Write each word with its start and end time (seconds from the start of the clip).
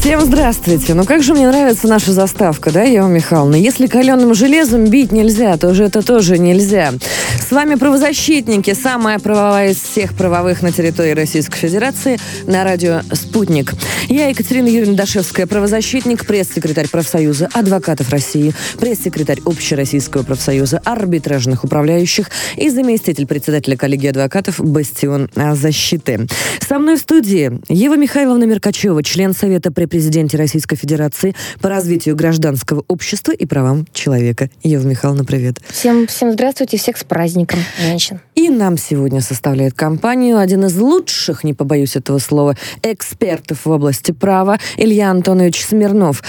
Всем 0.00 0.22
здравствуйте. 0.22 0.94
Ну 0.94 1.04
как 1.04 1.22
же 1.22 1.34
мне 1.34 1.46
нравится 1.46 1.86
наша 1.86 2.12
заставка, 2.12 2.72
да, 2.72 2.84
Ева 2.84 3.06
Михайловна? 3.06 3.56
Если 3.56 3.86
каленым 3.86 4.32
железом 4.32 4.86
бить 4.86 5.12
нельзя, 5.12 5.58
то 5.58 5.74
же 5.74 5.84
это 5.84 6.00
тоже 6.00 6.38
нельзя. 6.38 6.94
С 7.38 7.52
вами 7.52 7.74
правозащитники, 7.74 8.72
самая 8.72 9.18
правовая 9.18 9.72
из 9.72 9.76
всех 9.76 10.14
правовых 10.14 10.62
на 10.62 10.72
территории 10.72 11.12
Российской 11.12 11.58
Федерации 11.58 12.18
на 12.46 12.64
радио 12.64 13.02
«Спутник». 13.12 13.74
Я 14.08 14.28
Екатерина 14.28 14.68
Юрьевна 14.68 14.94
Дашевская, 14.94 15.46
правозащитник, 15.46 16.24
пресс-секретарь 16.26 16.88
профсоюза 16.88 17.50
адвокатов 17.52 18.08
России, 18.10 18.54
пресс-секретарь 18.78 19.40
Общероссийского 19.44 20.22
профсоюза 20.22 20.80
арбитражных 20.84 21.64
управляющих 21.64 22.30
и 22.56 22.70
заместитель 22.70 23.26
председателя 23.26 23.76
коллегии 23.76 24.08
адвокатов 24.08 24.60
«Бастион 24.60 25.28
защиты». 25.34 26.26
Со 26.66 26.78
мной 26.78 26.96
в 26.96 27.00
студии 27.00 27.60
Ева 27.68 27.96
Михайловна 27.96 28.44
Меркачева, 28.44 29.02
член 29.02 29.34
Совета 29.34 29.70
при 29.70 29.89
президенте 29.90 30.38
Российской 30.38 30.76
Федерации 30.76 31.34
по 31.60 31.68
развитию 31.68 32.16
гражданского 32.16 32.84
общества 32.88 33.32
и 33.32 33.44
правам 33.44 33.86
человека. 33.92 34.48
Ева 34.62 34.86
Михайловна, 34.86 35.24
привет. 35.24 35.60
Всем, 35.68 36.06
всем 36.06 36.32
здравствуйте, 36.32 36.78
всех 36.78 36.96
с 36.96 37.04
праздником, 37.04 37.58
женщин. 37.78 38.20
И 38.34 38.48
нам 38.48 38.78
сегодня 38.78 39.20
составляет 39.20 39.74
компанию 39.74 40.38
один 40.38 40.64
из 40.64 40.76
лучших, 40.78 41.44
не 41.44 41.52
побоюсь 41.52 41.96
этого 41.96 42.18
слова, 42.18 42.56
экспертов 42.82 43.66
в 43.66 43.70
области 43.70 44.12
права 44.12 44.58
Илья 44.78 45.10
Антонович 45.10 45.64
Смирнов 45.64 46.22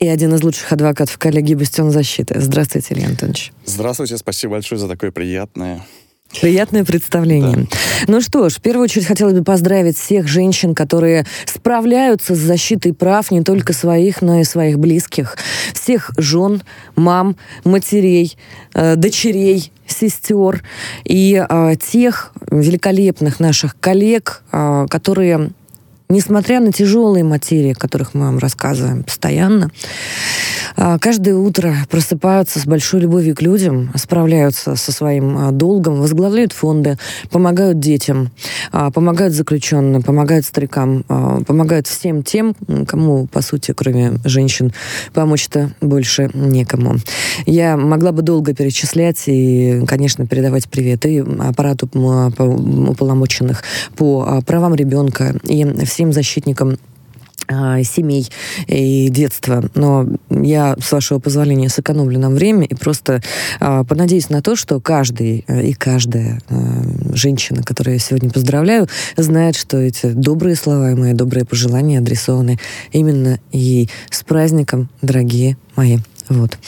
и 0.00 0.08
один 0.08 0.34
из 0.34 0.42
лучших 0.42 0.72
адвокатов 0.72 1.16
коллегии 1.18 1.54
«Бастион 1.54 1.90
защиты». 1.90 2.40
Здравствуйте, 2.40 2.94
Илья 2.94 3.06
Антонович. 3.08 3.52
Здравствуйте, 3.66 4.16
спасибо 4.16 4.52
большое 4.52 4.80
за 4.80 4.88
такое 4.88 5.12
приятное. 5.12 5.86
Приятное 6.38 6.84
представление. 6.84 7.66
Ну 8.06 8.20
что 8.20 8.48
ж, 8.48 8.54
в 8.54 8.60
первую 8.60 8.84
очередь 8.84 9.06
хотелось 9.06 9.34
бы 9.34 9.42
поздравить 9.42 9.98
всех 9.98 10.28
женщин, 10.28 10.74
которые 10.74 11.26
справляются 11.44 12.34
с 12.34 12.38
защитой 12.38 12.92
прав 12.92 13.30
не 13.30 13.42
только 13.42 13.72
своих, 13.72 14.22
но 14.22 14.40
и 14.40 14.44
своих 14.44 14.78
близких. 14.78 15.36
Всех 15.74 16.12
жен, 16.16 16.62
мам, 16.94 17.36
матерей, 17.64 18.36
э, 18.74 18.94
дочерей, 18.96 19.72
сестер 19.86 20.62
и 21.04 21.44
э, 21.48 21.74
тех 21.80 22.32
великолепных 22.50 23.40
наших 23.40 23.76
коллег, 23.80 24.42
э, 24.52 24.86
которые 24.88 25.50
Несмотря 26.10 26.58
на 26.58 26.72
тяжелые 26.72 27.22
материи, 27.22 27.70
о 27.70 27.76
которых 27.76 28.14
мы 28.14 28.22
вам 28.22 28.38
рассказываем 28.38 29.04
постоянно, 29.04 29.70
каждое 30.76 31.34
утро 31.34 31.74
просыпаются 31.88 32.58
с 32.58 32.66
большой 32.66 33.00
любовью 33.00 33.34
к 33.34 33.42
людям, 33.42 33.90
справляются 33.96 34.76
со 34.76 34.92
своим 34.92 35.36
а, 35.38 35.50
долгом, 35.52 36.00
возглавляют 36.00 36.52
фонды, 36.52 36.98
помогают 37.30 37.78
детям, 37.80 38.30
а, 38.72 38.90
помогают 38.90 39.34
заключенным, 39.34 40.02
помогают 40.02 40.46
старикам, 40.46 41.04
а, 41.08 41.40
помогают 41.44 41.86
всем 41.86 42.22
тем, 42.22 42.54
кому, 42.86 43.26
по 43.26 43.42
сути, 43.42 43.72
кроме 43.72 44.14
женщин, 44.24 44.72
помочь-то 45.12 45.70
больше 45.80 46.30
некому. 46.34 46.96
Я 47.46 47.76
могла 47.76 48.12
бы 48.12 48.22
долго 48.22 48.54
перечислять 48.54 49.22
и, 49.26 49.82
конечно, 49.86 50.26
передавать 50.26 50.68
привет 50.68 51.06
и 51.06 51.18
аппарату 51.18 51.88
уполномоченных 51.92 53.62
по 53.96 54.24
а, 54.26 54.40
правам 54.42 54.74
ребенка 54.74 55.34
и 55.44 55.64
всем 55.84 56.12
защитникам 56.12 56.70
а, 56.70 56.89
семей 57.84 58.30
и 58.66 59.08
детства. 59.08 59.64
Но 59.74 60.06
я, 60.30 60.76
с 60.80 60.92
вашего 60.92 61.18
позволения, 61.18 61.68
сэкономлю 61.68 62.18
нам 62.18 62.34
время 62.34 62.64
и 62.66 62.74
просто 62.74 63.22
а, 63.58 63.84
понадеюсь 63.84 64.30
на 64.30 64.42
то, 64.42 64.56
что 64.56 64.80
каждый 64.80 65.44
э, 65.46 65.62
и 65.64 65.72
каждая 65.72 66.40
э, 66.48 66.54
женщина, 67.14 67.62
которую 67.62 67.94
я 67.94 68.00
сегодня 68.00 68.30
поздравляю, 68.30 68.88
знает, 69.16 69.56
что 69.56 69.78
эти 69.78 70.06
добрые 70.06 70.56
слова 70.56 70.90
и 70.90 70.94
мои 70.94 71.12
добрые 71.12 71.44
пожелания 71.44 71.98
адресованы 71.98 72.58
именно 72.92 73.40
ей. 73.52 73.90
С 74.10 74.22
праздником, 74.22 74.88
дорогие 75.02 75.56
мои. 75.76 75.98
Вот. 76.30 76.58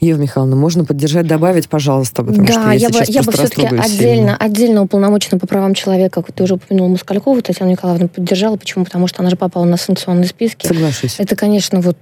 Ева 0.00 0.18
Михайловна, 0.18 0.56
можно 0.56 0.84
поддержать, 0.84 1.26
добавить, 1.26 1.70
пожалуйста, 1.70 2.22
потому 2.22 2.46
что 2.46 2.54
да, 2.56 2.72
я, 2.72 2.88
я, 2.88 2.88
бы, 2.90 3.02
я 3.06 3.22
бы 3.22 3.32
все-таки 3.32 3.66
отдельно, 3.66 4.36
отдельно 4.36 4.82
уполномочена 4.82 5.38
по 5.38 5.46
правам 5.46 5.72
человека, 5.72 6.20
как 6.22 6.32
ты 6.32 6.44
уже 6.44 6.54
упомянула, 6.54 6.90
Москалькову, 6.90 7.40
Татьяну 7.40 7.72
Николаевну 7.72 8.08
поддержала. 8.08 8.56
Почему? 8.56 8.84
Потому 8.84 9.06
что 9.06 9.20
она 9.20 9.30
же 9.30 9.36
попала 9.36 9.64
на 9.64 9.78
санкционные 9.78 10.28
списки. 10.28 10.66
Соглашусь. 10.66 11.16
Это, 11.18 11.34
конечно, 11.34 11.80
вот, 11.80 11.98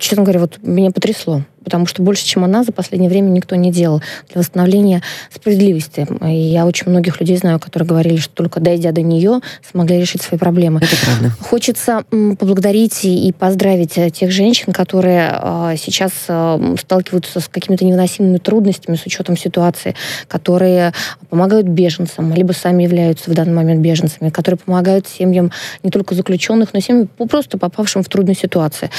честно 0.00 0.24
говоря, 0.24 0.40
вот 0.40 0.58
меня 0.62 0.90
потрясло. 0.90 1.42
Потому 1.66 1.86
что 1.86 2.00
больше, 2.00 2.24
чем 2.24 2.44
она, 2.44 2.62
за 2.62 2.70
последнее 2.70 3.10
время 3.10 3.28
никто 3.30 3.56
не 3.56 3.72
делал 3.72 4.00
для 4.32 4.38
восстановления 4.40 5.02
справедливости. 5.34 6.06
И 6.24 6.32
я 6.32 6.64
очень 6.64 6.88
многих 6.88 7.18
людей 7.20 7.36
знаю, 7.36 7.58
которые 7.58 7.88
говорили, 7.88 8.18
что 8.18 8.32
только 8.34 8.60
дойдя 8.60 8.92
до 8.92 9.02
нее, 9.02 9.40
смогли 9.68 9.98
решить 9.98 10.22
свои 10.22 10.38
проблемы. 10.38 10.78
Это 10.78 10.94
правда. 11.04 11.32
Хочется 11.40 12.04
поблагодарить 12.38 13.04
и 13.04 13.34
поздравить 13.36 13.98
э, 13.98 14.10
тех 14.10 14.30
женщин, 14.30 14.72
которые 14.72 15.28
э, 15.42 15.74
сейчас 15.76 16.12
э, 16.28 16.76
сталкиваются 16.80 17.40
с 17.40 17.48
какими-то 17.48 17.84
невыносимыми 17.84 18.38
трудностями 18.38 18.94
с 18.94 19.04
учетом 19.04 19.36
ситуации, 19.36 19.96
которые 20.28 20.92
помогают 21.30 21.66
беженцам, 21.66 22.32
либо 22.32 22.52
сами 22.52 22.84
являются 22.84 23.28
в 23.28 23.34
данный 23.34 23.54
момент 23.54 23.80
беженцами, 23.80 24.30
которые 24.30 24.58
помогают 24.58 25.08
семьям 25.08 25.50
не 25.82 25.90
только 25.90 26.14
заключенных, 26.14 26.72
но 26.72 26.78
и 26.78 26.82
семьям 26.82 27.08
просто 27.28 27.58
попавшим 27.58 28.04
в 28.04 28.08
трудную 28.08 28.36
ситуацию. 28.36 28.90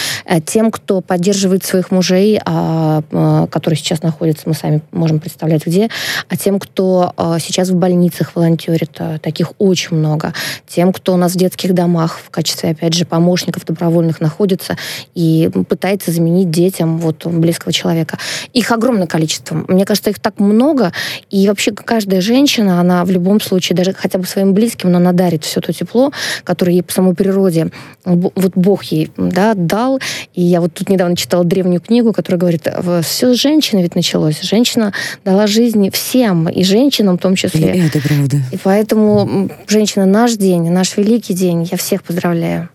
Тем, 0.46 0.70
кто 0.70 1.00
поддерживает 1.00 1.64
своих 1.64 1.92
мужей, 1.92 2.42
а, 2.44 2.57
э, 3.12 3.48
которые 3.50 3.78
сейчас 3.78 4.02
находятся, 4.02 4.44
мы 4.48 4.54
сами 4.54 4.82
можем 4.92 5.20
представлять 5.20 5.66
где, 5.66 5.90
а 6.30 6.38
тем, 6.38 6.60
кто 6.60 7.14
э, 7.18 7.38
сейчас 7.40 7.70
в 7.70 7.76
больницах 7.76 8.36
волонтерит, 8.36 8.92
э, 9.00 9.20
таких 9.22 9.54
очень 9.58 9.98
много. 9.98 10.34
Тем, 10.68 10.94
кто 10.94 11.14
у 11.14 11.18
нас 11.18 11.34
в 11.34 11.38
детских 11.38 11.74
домах 11.74 12.20
в 12.20 12.30
качестве, 12.30 12.72
опять 12.72 12.94
же, 12.94 13.06
помощников 13.06 13.66
добровольных 13.66 14.22
находится 14.22 14.78
и 15.16 15.50
пытается 15.68 16.12
заменить 16.12 16.50
детям 16.50 16.98
вот 16.98 17.26
близкого 17.26 17.72
человека. 17.74 18.18
Их 18.54 18.72
огромное 18.72 19.08
количество. 19.08 19.66
Мне 19.68 19.86
кажется, 19.86 20.10
их 20.10 20.20
так 20.20 20.40
много. 20.40 20.92
И 21.30 21.48
вообще 21.48 21.72
каждая 21.72 22.22
женщина, 22.22 22.80
она 22.80 23.06
в 23.06 23.12
любом 23.12 23.40
случае, 23.42 23.76
даже 23.76 23.94
хотя 23.94 24.20
бы 24.20 24.26
своим 24.26 24.54
близким, 24.54 24.92
но 24.92 24.98
она 24.98 25.12
дарит 25.12 25.44
все 25.44 25.62
то 25.62 25.74
тепло, 25.74 26.12
которое 26.44 26.74
ей 26.74 26.82
по 26.82 26.92
самой 26.92 27.16
природе, 27.16 27.72
вот 28.04 28.54
Бог 28.56 28.84
ей 28.86 29.12
да, 29.18 29.54
дал. 29.54 30.00
И 30.34 30.42
я 30.42 30.62
вот 30.62 30.74
тут 30.74 30.90
недавно 30.90 31.16
читала 31.16 31.44
древнюю 31.44 31.82
книгу, 31.82 32.14
которая 32.14 32.40
говорит, 32.48 33.06
все 33.06 33.34
с 33.34 33.38
женщины 33.38 33.82
ведь 33.82 33.96
началось. 33.96 34.42
Женщина 34.42 34.94
дала 35.26 35.48
жизнь 35.48 35.90
всем, 35.92 36.50
и 36.50 36.64
женщинам 36.64 37.18
в 37.18 37.22
том 37.22 37.36
числе. 37.36 37.76
И 37.76 37.88
это 37.88 38.00
правда. 38.02 38.38
И 38.52 38.58
поэтому, 38.58 39.50
женщина, 39.68 40.06
наш 40.06 40.34
день, 40.34 40.70
наш 40.70 40.98
великий 40.98 41.34
день. 41.34 41.68
Я 41.70 41.78
всех 41.78 42.04
поздравляю. 42.04 42.70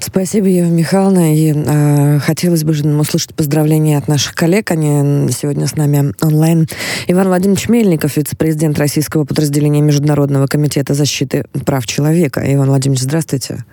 Спасибо, 0.00 0.46
Ева 0.46 0.68
Михайловна. 0.68 1.34
И 1.34 1.52
э, 1.54 2.18
хотелось 2.18 2.64
бы 2.64 2.72
услышать 3.00 3.34
поздравления 3.34 3.98
от 3.98 4.08
наших 4.08 4.34
коллег. 4.34 4.70
Они 4.70 5.30
сегодня 5.32 5.66
с 5.66 5.76
нами 5.76 6.12
онлайн. 6.20 6.66
Иван 7.06 7.28
Владимирович 7.28 7.68
Мельников, 7.68 8.16
вице-президент 8.16 8.78
российского 8.78 9.24
подразделения 9.24 9.80
Международного 9.80 10.46
комитета 10.46 10.94
защиты 10.94 11.44
прав 11.64 11.86
человека. 11.86 12.42
Иван 12.44 12.68
Владимирович, 12.68 13.02
здравствуйте. 13.02 13.64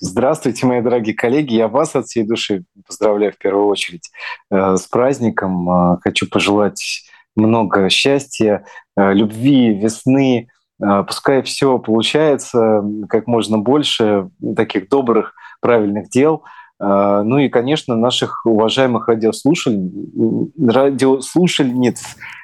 Здравствуйте, 0.00 0.66
мои 0.66 0.80
дорогие 0.80 1.14
коллеги. 1.14 1.54
Я 1.54 1.68
вас 1.68 1.94
от 1.94 2.06
всей 2.06 2.24
души 2.24 2.64
поздравляю 2.86 3.32
в 3.32 3.38
первую 3.38 3.66
очередь 3.66 4.10
э, 4.50 4.76
с 4.76 4.86
праздником. 4.86 5.68
Э, 5.70 5.98
Хочу 6.02 6.28
пожелать 6.28 7.04
много 7.36 7.88
счастья, 7.88 8.64
э, 8.96 9.12
любви, 9.12 9.74
весны. 9.74 10.48
Э, 10.82 11.04
Пускай 11.06 11.42
все 11.42 11.78
получается 11.78 12.84
как 13.08 13.26
можно 13.26 13.58
больше 13.58 14.28
таких 14.56 14.88
добрых, 14.88 15.34
правильных 15.60 16.08
дел. 16.10 16.42
Э, 16.80 17.22
Ну 17.24 17.38
и, 17.38 17.48
конечно, 17.48 17.96
наших 17.96 18.44
уважаемых 18.46 19.08
радиослушатель- 19.08 20.50
радиослушательниц. 20.58 22.02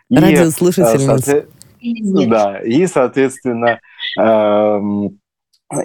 И, 0.09 0.17
э, 0.17 0.21
Радиослушательниц. 0.21 1.07
соответ- 1.07 1.49
Да, 2.29 2.59
и, 2.61 2.87
соответственно, 2.87 3.81
эм, 4.19 5.19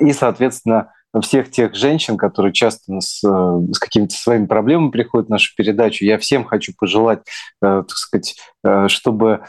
и, 0.02 0.14
соответственно, 0.14 0.92
всех 1.22 1.52
тех 1.52 1.76
женщин, 1.76 2.18
которые 2.18 2.54
часто 2.54 3.00
с, 3.00 3.24
э, 3.24 3.74
с 3.74 3.80
какими-то 3.80 4.16
своими 4.16 4.46
проблемами 4.46 4.92
приходят 4.92 5.28
в 5.28 5.32
нашу 5.32 5.54
передачу. 5.56 6.06
Я 6.06 6.18
всем 6.18 6.46
хочу 6.46 6.74
пожелать, 6.78 7.20
э, 7.62 7.84
так 7.88 7.90
сказать, 7.90 8.36
э, 8.64 8.88
чтобы 8.88 9.42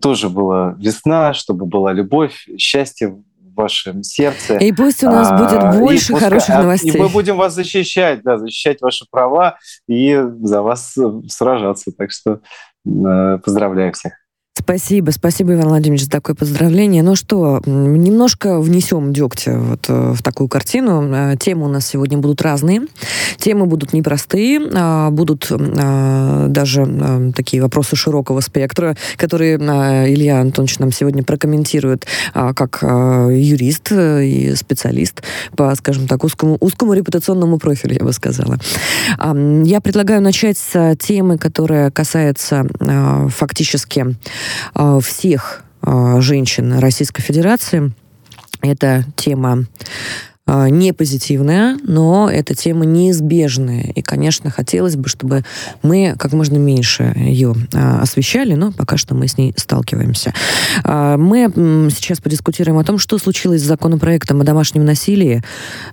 тоже 0.00 0.28
была 0.28 0.74
весна, 0.78 1.34
чтобы 1.34 1.66
была 1.66 1.92
любовь, 1.92 2.46
счастье 2.58 3.08
в 3.08 3.22
вашем 3.54 4.02
сердце. 4.02 4.56
И 4.56 4.72
пусть 4.72 5.02
у 5.04 5.06
нас 5.06 5.28
а, 5.30 5.36
будет 5.36 5.80
больше 5.80 6.12
пускай, 6.12 6.28
хороших 6.28 6.54
новостей. 6.56 6.92
И 6.92 6.98
мы 6.98 7.08
будем 7.08 7.36
вас 7.36 7.54
защищать, 7.54 8.22
да, 8.22 8.38
защищать 8.38 8.80
ваши 8.80 9.06
права 9.10 9.58
и 9.88 10.18
за 10.40 10.62
вас 10.62 10.96
сражаться. 11.28 11.92
Так 11.96 12.10
что 12.10 12.40
поздравляю 12.84 13.92
всех. 13.92 14.19
Спасибо, 14.62 15.10
спасибо, 15.10 15.54
Иван 15.54 15.68
Владимирович, 15.68 16.04
за 16.04 16.10
такое 16.10 16.36
поздравление. 16.36 17.02
Ну 17.02 17.16
что, 17.16 17.60
немножко 17.66 18.60
внесем 18.60 19.12
дегтя 19.12 19.58
вот 19.58 19.86
э, 19.88 20.12
в 20.12 20.22
такую 20.22 20.48
картину. 20.48 21.02
Э, 21.12 21.36
темы 21.38 21.66
у 21.66 21.68
нас 21.68 21.86
сегодня 21.86 22.18
будут 22.18 22.42
разные. 22.42 22.82
Темы 23.38 23.66
будут 23.66 23.92
непростые, 23.92 24.60
а 24.74 25.10
будут 25.10 25.50
а, 25.50 26.48
даже 26.48 26.82
а, 26.82 27.32
такие 27.32 27.62
вопросы 27.62 27.96
широкого 27.96 28.40
спектра, 28.40 28.96
которые 29.16 29.56
Илья 29.56 30.40
Антонович 30.40 30.78
нам 30.78 30.92
сегодня 30.92 31.22
прокомментирует 31.22 32.06
как 32.34 32.82
юрист 32.82 33.92
и 33.92 34.54
специалист 34.54 35.22
по, 35.56 35.74
скажем 35.74 36.06
так, 36.06 36.22
узкому, 36.24 36.58
узкому 36.60 36.92
репутационному 36.92 37.58
профилю, 37.58 37.96
я 37.98 38.04
бы 38.04 38.12
сказала. 38.12 38.58
Я 39.18 39.80
предлагаю 39.80 40.20
начать 40.20 40.58
с 40.58 40.96
темы, 40.96 41.38
которая 41.38 41.90
касается 41.90 42.66
фактически 43.30 44.00
Э, 44.00 44.14
всех 45.00 45.64
э, 45.82 46.20
женщин 46.20 46.78
Российской 46.78 47.22
Федерации. 47.22 47.92
Это 48.62 49.04
тема 49.16 49.64
не 50.68 50.92
позитивная, 50.92 51.78
но 51.82 52.28
эта 52.30 52.54
тема 52.54 52.84
неизбежная. 52.84 53.92
И, 53.94 54.02
конечно, 54.02 54.50
хотелось 54.50 54.96
бы, 54.96 55.08
чтобы 55.08 55.44
мы 55.82 56.14
как 56.18 56.32
можно 56.32 56.56
меньше 56.56 57.14
ее 57.16 57.54
а, 57.72 58.00
освещали, 58.02 58.54
но 58.54 58.72
пока 58.72 58.96
что 58.96 59.14
мы 59.14 59.28
с 59.28 59.38
ней 59.38 59.54
сталкиваемся. 59.56 60.34
А, 60.84 61.16
мы 61.16 61.52
сейчас 61.90 62.20
подискутируем 62.20 62.78
о 62.78 62.84
том, 62.84 62.98
что 62.98 63.18
случилось 63.18 63.62
с 63.62 63.66
законопроектом 63.66 64.40
о 64.40 64.44
домашнем 64.44 64.84
насилии, 64.84 65.42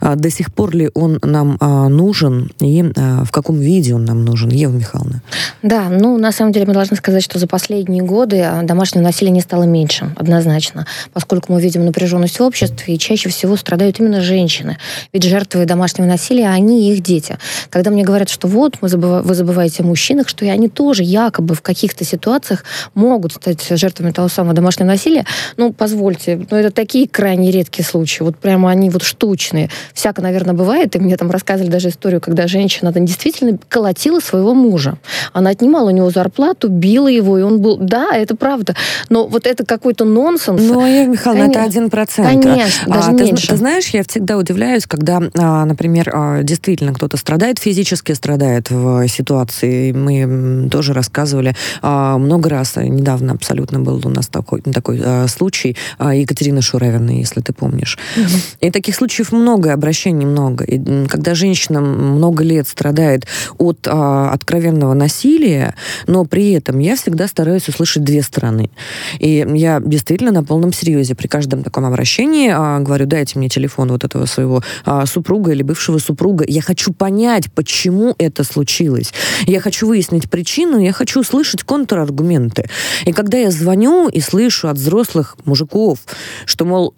до 0.01 0.30
сих 0.30 0.54
пор 0.54 0.75
ли 0.75 0.89
он 0.94 1.19
нам 1.21 1.57
нужен 1.59 2.51
и 2.59 2.83
в 2.83 3.31
каком 3.31 3.59
виде 3.59 3.94
он 3.94 4.06
нам 4.06 4.25
нужен. 4.25 4.50
Ева 4.50 4.71
Михайловна. 4.71 5.21
Да, 5.62 5.89
ну, 5.89 6.18
на 6.18 6.31
самом 6.31 6.51
деле 6.51 6.65
мы 6.65 6.74
должны 6.74 6.98
сказать, 6.98 7.24
что 7.24 7.39
за 7.39 7.48
последние 7.48 8.04
годы 8.04 8.45
домашнего 8.63 9.04
насилия 9.04 9.31
не 9.31 9.42
стало 9.42 9.63
меньше, 9.63 10.13
однозначно, 10.15 10.88
поскольку 11.13 11.54
мы 11.54 11.62
видим 11.62 11.86
напряженность 11.86 12.39
в 12.39 12.44
обществе, 12.44 12.95
и 12.95 13.00
чаще 13.00 13.30
всего 13.30 13.56
страдают 13.56 14.00
именно 14.00 14.21
женщины, 14.21 14.46
женщины. 14.47 14.77
Ведь 15.11 15.23
жертвы 15.23 15.65
домашнего 15.65 16.07
насилия, 16.07 16.47
они 16.49 16.89
и 16.89 16.94
их 16.94 17.01
дети. 17.01 17.38
Когда 17.69 17.91
мне 17.91 18.03
говорят, 18.03 18.29
что 18.29 18.47
вот, 18.47 18.77
мы 18.81 18.88
забыв... 18.88 19.25
вы 19.25 19.35
забываете 19.35 19.83
о 19.83 19.85
мужчинах, 19.85 20.29
что 20.29 20.45
и 20.45 20.47
они 20.47 20.69
тоже 20.69 21.03
якобы 21.03 21.53
в 21.53 21.61
каких-то 21.61 22.05
ситуациях 22.05 22.63
могут 22.94 23.33
стать 23.33 23.67
жертвами 23.69 24.11
того 24.11 24.29
самого 24.29 24.53
домашнего 24.53 24.88
насилия, 24.88 25.25
ну, 25.57 25.73
позвольте, 25.73 26.47
ну, 26.49 26.57
это 26.57 26.71
такие 26.71 27.07
крайне 27.09 27.51
редкие 27.51 27.85
случаи. 27.85 28.23
Вот 28.23 28.38
прямо 28.38 28.69
они 28.69 28.89
вот 28.89 29.03
штучные. 29.03 29.69
Всяко, 29.94 30.21
наверное, 30.21 30.53
бывает. 30.53 30.95
И 30.95 30.99
мне 30.99 31.17
там 31.17 31.29
рассказывали 31.29 31.69
даже 31.69 31.89
историю, 31.89 32.21
когда 32.21 32.47
женщина 32.47 32.94
там 32.94 33.05
действительно 33.05 33.59
колотила 33.67 34.21
своего 34.21 34.53
мужа. 34.53 34.97
Она 35.33 35.49
отнимала 35.49 35.89
у 35.89 35.91
него 35.91 36.09
зарплату, 36.09 36.69
била 36.69 37.09
его, 37.09 37.38
и 37.38 37.41
он 37.41 37.59
был... 37.59 37.77
Да, 37.77 38.15
это 38.15 38.35
правда. 38.35 38.75
Но 39.09 39.27
вот 39.27 39.45
это 39.45 39.65
какой-то 39.65 40.05
нонсенс. 40.05 40.61
Ну, 40.61 40.79
Конечно. 40.79 41.31
это 41.31 41.63
один 41.63 41.89
процент. 41.89 42.44
Конечно, 42.44 42.94
даже 42.94 43.09
а, 43.09 43.11
меньше. 43.11 43.47
Ты, 43.47 43.53
ты 43.53 43.57
знаешь, 43.57 43.88
я 43.89 44.03
всегда 44.27 44.39
удивляюсь, 44.39 44.85
когда, 44.85 45.21
а, 45.38 45.63
например, 45.63 46.12
а, 46.13 46.44
действительно 46.44 46.94
кто-то 46.94 47.15
страдает, 47.15 47.59
физически 47.59 48.12
страдает 48.12 48.69
в 48.69 49.07
ситуации. 49.07 49.94
Мы 49.94 50.68
тоже 50.69 50.91
рассказывали 50.91 51.56
а, 51.81 52.18
много 52.18 52.50
раз. 52.50 52.75
Недавно 52.75 53.31
абсолютно 53.31 53.79
был 53.79 54.01
у 54.06 54.09
нас 54.09 54.27
такой, 54.27 54.62
такой 54.62 55.01
случай 55.29 55.77
Екатерины 55.97 56.62
Шуравиной, 56.62 57.19
если 57.19 57.39
ты 57.39 57.53
помнишь. 57.53 57.97
Угу. 58.18 58.68
И 58.68 58.71
таких 58.71 58.95
случаев 58.95 59.31
много, 59.31 59.71
обращений 59.71 60.25
много. 60.25 60.65
И 60.65 61.07
когда 61.07 61.33
женщина 61.33 61.80
много 61.80 62.44
лет 62.44 62.68
страдает 62.68 63.27
от 63.57 63.88
откровенного 63.88 64.94
насилия, 64.94 65.73
но 66.06 66.25
при 66.25 66.51
этом 66.51 66.80
я 66.80 66.97
всегда 66.97 67.30
стараюсь 67.30 67.69
услышать 67.69 68.03
две 68.03 68.21
стороны. 68.21 68.71
И 69.19 69.47
я 69.56 69.80
действительно 69.80 70.31
на 70.31 70.44
полном 70.44 70.73
серьезе 70.73 71.15
при 71.15 71.27
каждом 71.27 71.63
таком 71.63 71.85
обращении 71.85 72.50
говорю, 72.83 73.06
дайте 73.06 73.39
мне 73.39 73.47
телефон 73.47 73.89
вот 73.89 74.03
этого 74.03 74.17
своего 74.25 74.64
а, 74.86 75.06
супруга 75.06 75.52
или 75.52 75.64
бывшего 75.64 75.98
супруга. 75.98 76.46
Я 76.48 76.62
хочу 76.62 76.94
понять, 76.94 77.52
почему 77.54 78.16
это 78.18 78.44
случилось. 78.44 79.14
Я 79.46 79.60
хочу 79.60 79.88
выяснить 79.88 80.30
причину, 80.30 80.80
я 80.80 80.94
хочу 80.94 81.22
услышать 81.22 81.64
контраргументы. 81.64 82.69
И 83.06 83.14
когда 83.14 83.38
я 83.38 83.52
звоню 83.52 84.08
и 84.08 84.19
слышу 84.19 84.68
от 84.69 84.78
взрослых 84.78 85.38
мужиков, 85.46 86.00
что, 86.46 86.66
мол, 86.66 86.94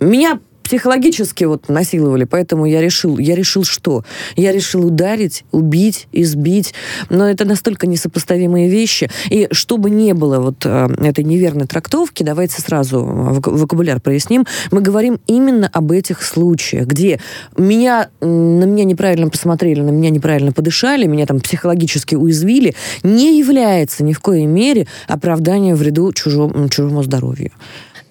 меня 0.00 0.40
психологически 0.62 1.44
вот 1.44 1.68
насиловали, 1.68 2.24
поэтому 2.24 2.66
я 2.66 2.80
решил, 2.80 3.18
я 3.18 3.34
решил 3.34 3.64
что? 3.64 4.04
Я 4.36 4.52
решил 4.52 4.86
ударить, 4.86 5.44
убить, 5.52 6.08
избить, 6.12 6.74
но 7.10 7.28
это 7.28 7.44
настолько 7.44 7.86
несопоставимые 7.86 8.68
вещи. 8.68 9.10
И 9.30 9.48
чтобы 9.50 9.90
не 9.90 10.14
было 10.14 10.38
вот 10.40 10.64
э, 10.64 10.88
этой 10.98 11.24
неверной 11.24 11.66
трактовки, 11.66 12.22
давайте 12.22 12.60
сразу 12.60 13.02
вокабуляр 13.04 14.00
проясним, 14.00 14.46
мы 14.70 14.80
говорим 14.80 15.20
именно 15.26 15.68
об 15.72 15.92
этих 15.92 16.22
случаях, 16.22 16.86
где 16.86 17.20
меня, 17.56 18.08
на 18.20 18.64
меня 18.64 18.84
неправильно 18.84 19.28
посмотрели, 19.28 19.80
на 19.80 19.90
меня 19.90 20.10
неправильно 20.10 20.52
подышали, 20.52 21.06
меня 21.06 21.26
там 21.26 21.40
психологически 21.40 22.14
уязвили, 22.14 22.74
не 23.02 23.38
является 23.38 24.04
ни 24.04 24.12
в 24.12 24.20
коей 24.20 24.46
мере 24.46 24.86
оправданием 25.08 25.76
вреду 25.76 26.12
чужому, 26.12 26.68
чужому 26.68 27.02
здоровью. 27.02 27.50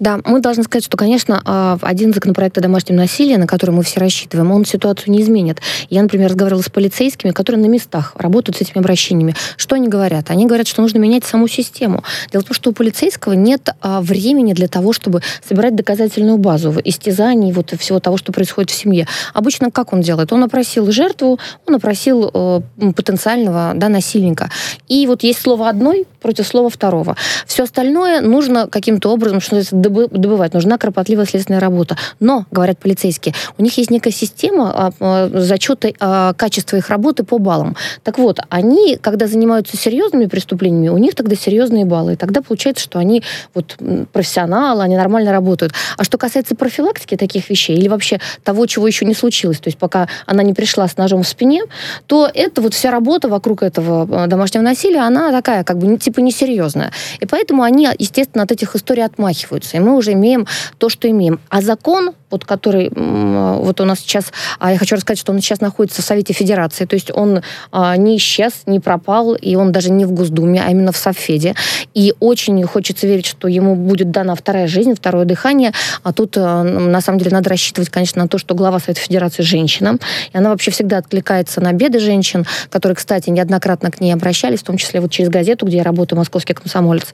Да, 0.01 0.19
мы 0.25 0.39
должны 0.39 0.63
сказать, 0.63 0.83
что, 0.83 0.97
конечно, 0.97 1.43
а, 1.45 1.77
один 1.83 2.11
законопроект 2.11 2.57
о 2.57 2.61
домашнем 2.61 2.95
насилии, 2.95 3.35
на 3.35 3.45
который 3.45 3.69
мы 3.69 3.83
все 3.83 3.99
рассчитываем, 3.99 4.51
он 4.51 4.65
ситуацию 4.65 5.11
не 5.13 5.21
изменит. 5.21 5.61
Я, 5.91 6.01
например, 6.01 6.29
разговаривала 6.29 6.63
с 6.63 6.69
полицейскими, 6.69 7.29
которые 7.29 7.61
на 7.61 7.67
местах 7.67 8.13
работают 8.15 8.57
с 8.57 8.61
этими 8.61 8.79
обращениями. 8.79 9.35
Что 9.57 9.75
они 9.75 9.87
говорят? 9.87 10.31
Они 10.31 10.47
говорят, 10.47 10.67
что 10.67 10.81
нужно 10.81 10.97
менять 10.97 11.23
саму 11.23 11.47
систему. 11.47 12.03
Дело 12.31 12.41
в 12.41 12.47
том, 12.47 12.55
что 12.55 12.71
у 12.71 12.73
полицейского 12.73 13.33
нет 13.33 13.75
а, 13.79 14.01
времени 14.01 14.53
для 14.53 14.67
того, 14.67 14.91
чтобы 14.91 15.21
собирать 15.47 15.75
доказательную 15.75 16.39
базу 16.39 16.73
истязаний, 16.83 17.51
вот 17.51 17.71
всего 17.77 17.99
того, 17.99 18.17
что 18.17 18.31
происходит 18.31 18.71
в 18.71 18.73
семье. 18.73 19.07
Обычно 19.35 19.69
как 19.69 19.93
он 19.93 20.01
делает? 20.01 20.33
Он 20.33 20.43
опросил 20.43 20.91
жертву, 20.91 21.37
он 21.67 21.75
опросил 21.75 22.31
э, 22.33 22.61
потенциального 22.95 23.73
да, 23.75 23.87
насильника. 23.87 24.49
И 24.87 25.05
вот 25.05 25.21
есть 25.21 25.41
слово 25.41 25.69
одной 25.69 26.07
против 26.21 26.47
слова 26.47 26.71
второго. 26.71 27.15
Все 27.45 27.63
остальное 27.63 28.21
нужно 28.21 28.65
каким-то 28.65 29.09
образом, 29.09 29.41
что 29.41 29.55
называется, 29.55 29.90
добывать, 29.91 30.53
нужна 30.53 30.77
кропотливая 30.77 31.25
следственная 31.25 31.59
работа. 31.59 31.97
Но, 32.19 32.45
говорят 32.51 32.79
полицейские, 32.79 33.33
у 33.57 33.63
них 33.63 33.77
есть 33.77 33.91
некая 33.91 34.11
система 34.11 34.71
а, 34.71 34.91
а, 34.99 35.29
зачета 35.33 35.91
качества 36.37 36.77
их 36.77 36.89
работы 36.89 37.23
по 37.23 37.37
баллам. 37.37 37.75
Так 38.03 38.17
вот, 38.17 38.39
они, 38.49 38.97
когда 38.97 39.27
занимаются 39.27 39.77
серьезными 39.77 40.25
преступлениями, 40.25 40.89
у 40.89 40.97
них 40.97 41.15
тогда 41.15 41.35
серьезные 41.35 41.85
баллы. 41.85 42.13
И 42.13 42.15
тогда 42.15 42.41
получается, 42.41 42.83
что 42.83 42.99
они 42.99 43.23
вот 43.53 43.77
профессионалы, 44.11 44.83
они 44.83 44.95
нормально 44.95 45.31
работают. 45.31 45.73
А 45.97 46.03
что 46.03 46.17
касается 46.17 46.55
профилактики 46.55 47.17
таких 47.17 47.49
вещей 47.49 47.77
или 47.77 47.87
вообще 47.87 48.19
того, 48.43 48.65
чего 48.65 48.87
еще 48.87 49.05
не 49.05 49.13
случилось, 49.13 49.59
то 49.59 49.67
есть 49.67 49.77
пока 49.77 50.07
она 50.25 50.43
не 50.43 50.53
пришла 50.53 50.87
с 50.87 50.97
ножом 50.97 51.23
в 51.23 51.27
спине, 51.27 51.63
то 52.07 52.29
это 52.33 52.61
вот 52.61 52.73
вся 52.73 52.91
работа 52.91 53.27
вокруг 53.27 53.63
этого 53.63 54.27
домашнего 54.27 54.63
насилия, 54.63 55.01
она 55.01 55.31
такая 55.31 55.63
как 55.63 55.77
бы 55.77 55.97
типа 55.97 56.19
несерьезная. 56.19 56.91
И 57.19 57.25
поэтому 57.25 57.63
они, 57.63 57.87
естественно, 57.97 58.43
от 58.43 58.51
этих 58.51 58.75
историй 58.75 59.03
отмахиваются 59.03 59.77
мы 59.81 59.95
уже 59.95 60.13
имеем 60.13 60.47
то, 60.77 60.89
что 60.89 61.09
имеем. 61.09 61.39
А 61.49 61.61
закон, 61.61 62.11
вот 62.31 62.45
который 62.45 62.91
вот 62.91 63.81
у 63.81 63.85
нас 63.85 63.99
сейчас, 63.99 64.31
а 64.59 64.71
я 64.71 64.77
хочу 64.77 64.95
рассказать, 64.95 65.19
что 65.19 65.31
он 65.31 65.39
сейчас 65.39 65.61
находится 65.61 66.01
в 66.01 66.05
Совете 66.05 66.33
Федерации, 66.33 66.85
то 66.85 66.95
есть 66.95 67.11
он 67.13 67.41
а, 67.71 67.95
не 67.97 68.17
исчез, 68.17 68.63
не 68.65 68.79
пропал, 68.79 69.35
и 69.35 69.55
он 69.55 69.71
даже 69.71 69.91
не 69.91 70.05
в 70.05 70.11
Госдуме, 70.11 70.63
а 70.65 70.71
именно 70.71 70.91
в 70.91 70.97
Совфеде. 70.97 71.55
И 71.93 72.13
очень 72.19 72.61
хочется 72.63 73.07
верить, 73.07 73.25
что 73.25 73.47
ему 73.47 73.75
будет 73.75 74.11
дана 74.11 74.35
вторая 74.35 74.67
жизнь, 74.67 74.95
второе 74.95 75.25
дыхание. 75.25 75.73
А 76.03 76.13
тут, 76.13 76.37
а, 76.37 76.63
на 76.63 77.01
самом 77.01 77.19
деле, 77.19 77.31
надо 77.31 77.49
рассчитывать, 77.49 77.89
конечно, 77.89 78.21
на 78.21 78.27
то, 78.27 78.37
что 78.37 78.55
глава 78.55 78.79
Совета 78.79 79.01
Федерации 79.01 79.43
женщина, 79.43 79.97
и 80.33 80.37
она 80.37 80.49
вообще 80.49 80.71
всегда 80.71 80.97
откликается 80.97 81.61
на 81.61 81.73
беды 81.73 81.99
женщин, 81.99 82.45
которые, 82.69 82.95
кстати, 82.95 83.29
неоднократно 83.29 83.91
к 83.91 84.01
ней 84.01 84.13
обращались, 84.13 84.59
в 84.59 84.63
том 84.63 84.77
числе 84.77 85.01
вот 85.01 85.11
через 85.11 85.29
газету, 85.29 85.65
где 85.65 85.77
я 85.77 85.83
работаю, 85.83 86.17
«Московский 86.17 86.53
комсомолец». 86.53 87.07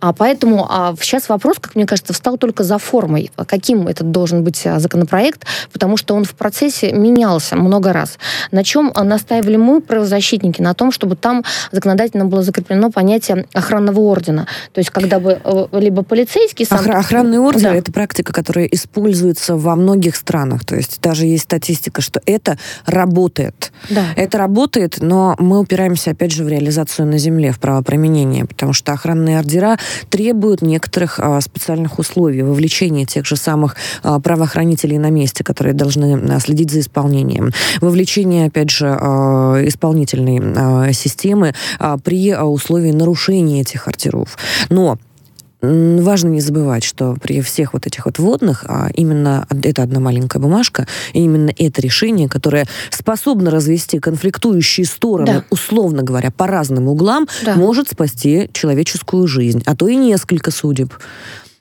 А 0.00 0.12
поэтому 0.12 0.66
а 0.68 0.94
сейчас 1.00 1.28
вопрос, 1.28 1.56
как 1.60 1.74
мне 1.74 1.86
кажется, 1.86 2.12
встал 2.12 2.38
только 2.38 2.64
за 2.64 2.78
формой. 2.78 3.30
Каким 3.46 3.88
этот 3.88 4.10
должен 4.10 4.44
быть 4.44 4.61
поддерживать 4.62 4.82
законопроект, 4.82 5.44
потому 5.72 5.96
что 5.96 6.14
он 6.14 6.24
в 6.24 6.34
процессе 6.34 6.92
менялся 6.92 7.56
много 7.56 7.92
раз. 7.92 8.18
На 8.50 8.64
чем 8.64 8.92
настаивали 8.94 9.56
мы, 9.56 9.80
правозащитники, 9.80 10.62
на 10.62 10.74
том, 10.74 10.92
чтобы 10.92 11.16
там 11.16 11.44
законодательно 11.70 12.24
было 12.24 12.42
закреплено 12.42 12.90
понятие 12.90 13.46
охранного 13.54 14.00
ордена. 14.00 14.46
То 14.72 14.78
есть, 14.78 14.90
когда 14.90 15.18
бы 15.18 15.40
либо 15.72 16.02
полицейский 16.02 16.66
сам... 16.66 16.80
Охра- 16.80 16.98
охранный 16.98 17.38
орден 17.38 17.62
да.– 17.62 17.74
это 17.76 17.92
практика, 17.92 18.32
которая 18.32 18.66
используется 18.66 19.56
во 19.56 19.76
многих 19.76 20.16
странах. 20.16 20.64
То 20.64 20.76
есть, 20.76 21.00
даже 21.00 21.26
есть 21.26 21.44
статистика, 21.44 22.02
что 22.02 22.20
это 22.26 22.58
работает. 22.86 23.72
Да. 23.90 24.04
Это 24.16 24.38
работает, 24.38 24.98
но 25.00 25.36
мы 25.38 25.58
упираемся, 25.58 26.10
опять 26.10 26.32
же, 26.32 26.44
в 26.44 26.48
реализацию 26.48 27.06
на 27.06 27.18
земле, 27.18 27.52
в 27.52 27.58
правоприменение, 27.58 28.44
потому 28.44 28.72
что 28.72 28.92
охранные 28.92 29.38
ордера 29.38 29.78
требуют 30.10 30.62
некоторых 30.62 31.18
а, 31.18 31.40
специальных 31.40 31.98
условий, 31.98 32.42
вовлечения 32.42 33.06
тех 33.06 33.26
же 33.26 33.36
самых 33.36 33.76
а, 34.02 34.20
правоохранителей 34.20 34.51
на 34.54 35.10
месте, 35.10 35.44
которые 35.44 35.74
должны 35.74 36.20
а, 36.30 36.40
следить 36.40 36.70
за 36.70 36.80
исполнением, 36.80 37.52
вовлечение, 37.80 38.46
опять 38.46 38.70
же, 38.70 38.86
а, 38.88 39.60
исполнительной 39.64 40.40
а, 40.56 40.92
системы 40.92 41.54
при 42.04 42.34
условии 42.34 42.92
нарушения 42.92 43.60
этих 43.60 43.88
ордеров. 43.88 44.36
Но 44.70 44.98
важно 45.62 46.28
не 46.28 46.40
забывать, 46.40 46.82
что 46.82 47.16
при 47.22 47.40
всех 47.40 47.72
вот 47.72 47.86
этих 47.86 48.06
вот 48.06 48.18
водных, 48.18 48.64
а 48.66 48.90
именно 48.94 49.46
это 49.62 49.84
одна 49.84 50.00
маленькая 50.00 50.40
бумажка, 50.40 50.86
и 51.12 51.20
именно 51.20 51.52
это 51.56 51.80
решение, 51.80 52.28
которое 52.28 52.66
способно 52.90 53.50
развести 53.50 54.00
конфликтующие 54.00 54.84
стороны, 54.84 55.26
да. 55.26 55.44
условно 55.50 56.02
говоря, 56.02 56.30
по 56.30 56.46
разным 56.46 56.88
углам, 56.88 57.28
да. 57.44 57.54
может 57.54 57.88
спасти 57.88 58.50
человеческую 58.52 59.26
жизнь, 59.28 59.62
а 59.64 59.76
то 59.76 59.86
и 59.86 59.94
несколько 59.94 60.50
судеб. 60.50 60.92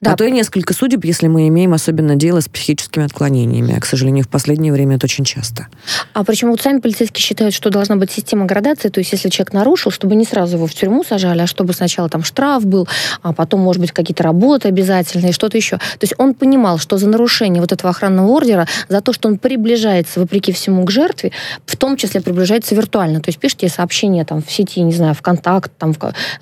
Да. 0.02 0.14
А 0.14 0.16
то 0.16 0.24
и 0.24 0.32
несколько 0.32 0.74
судеб, 0.74 1.06
если 1.06 1.28
мы 1.28 1.48
имеем 1.48 1.74
особенно 1.74 2.16
дело 2.16 2.40
с 2.40 2.48
психическими 2.48 3.06
отклонениями. 3.06 3.76
А, 3.78 3.80
к 3.80 3.86
сожалению, 3.86 4.26
в 4.26 4.30
последнее 4.30 4.74
время 4.74 4.96
это 4.96 5.06
очень 5.06 5.24
часто. 5.24 5.68
А 6.14 6.24
почему 6.24 6.52
вот 6.52 6.62
сами 6.62 6.80
полицейские 6.80 7.22
считают, 7.22 7.54
что 7.54 7.70
должна 7.70 7.98
быть 7.98 8.10
система 8.10 8.48
градации, 8.48 8.90
то 8.90 9.00
есть 9.00 9.12
если 9.12 9.30
человек 9.30 9.54
нарушил, 9.54 9.92
чтобы 9.92 10.16
не 10.16 10.26
сразу 10.26 10.58
его 10.58 10.66
в 10.66 10.74
тюрьму 10.74 11.04
сажали, 11.04 11.42
а 11.42 11.48
чтобы 11.48 11.74
сначала 11.74 12.10
там 12.10 12.24
штраф 12.24 12.66
был, 12.66 12.88
а 13.22 13.32
потом, 13.32 13.60
может 13.60 13.80
быть, 13.80 13.92
какие-то 13.92 14.24
работы 14.24 14.70
обязательные, 14.70 15.34
что-то 15.34 15.58
еще. 15.58 15.78
То 15.78 16.02
есть 16.02 16.16
он 16.18 16.34
понимал, 16.34 16.80
что 16.80 16.98
за 16.98 17.08
нарушение 17.08 17.62
вот 17.62 17.72
этого 17.72 17.92
охранного 17.92 18.28
ордера, 18.28 18.68
за 18.90 19.02
то, 19.02 19.14
что 19.14 19.30
он 19.30 19.38
приближается, 19.38 20.20
вопреки 20.20 20.52
всему, 20.52 20.84
к 20.84 20.90
жертве, 20.90 21.32
в 21.68 21.78
том 21.78 21.96
числе 21.96 22.22
приближается 22.22 22.74
виртуально. 22.74 23.22
То 23.22 23.30
есть 23.30 23.38
пишите 23.38 23.70
сообщения 23.70 24.26
там 24.26 24.42
в 24.42 24.52
сети, 24.52 24.82
не 24.82 24.94
знаю, 24.94 25.14
ВКонтакт, 25.14 25.72
там 25.78 25.94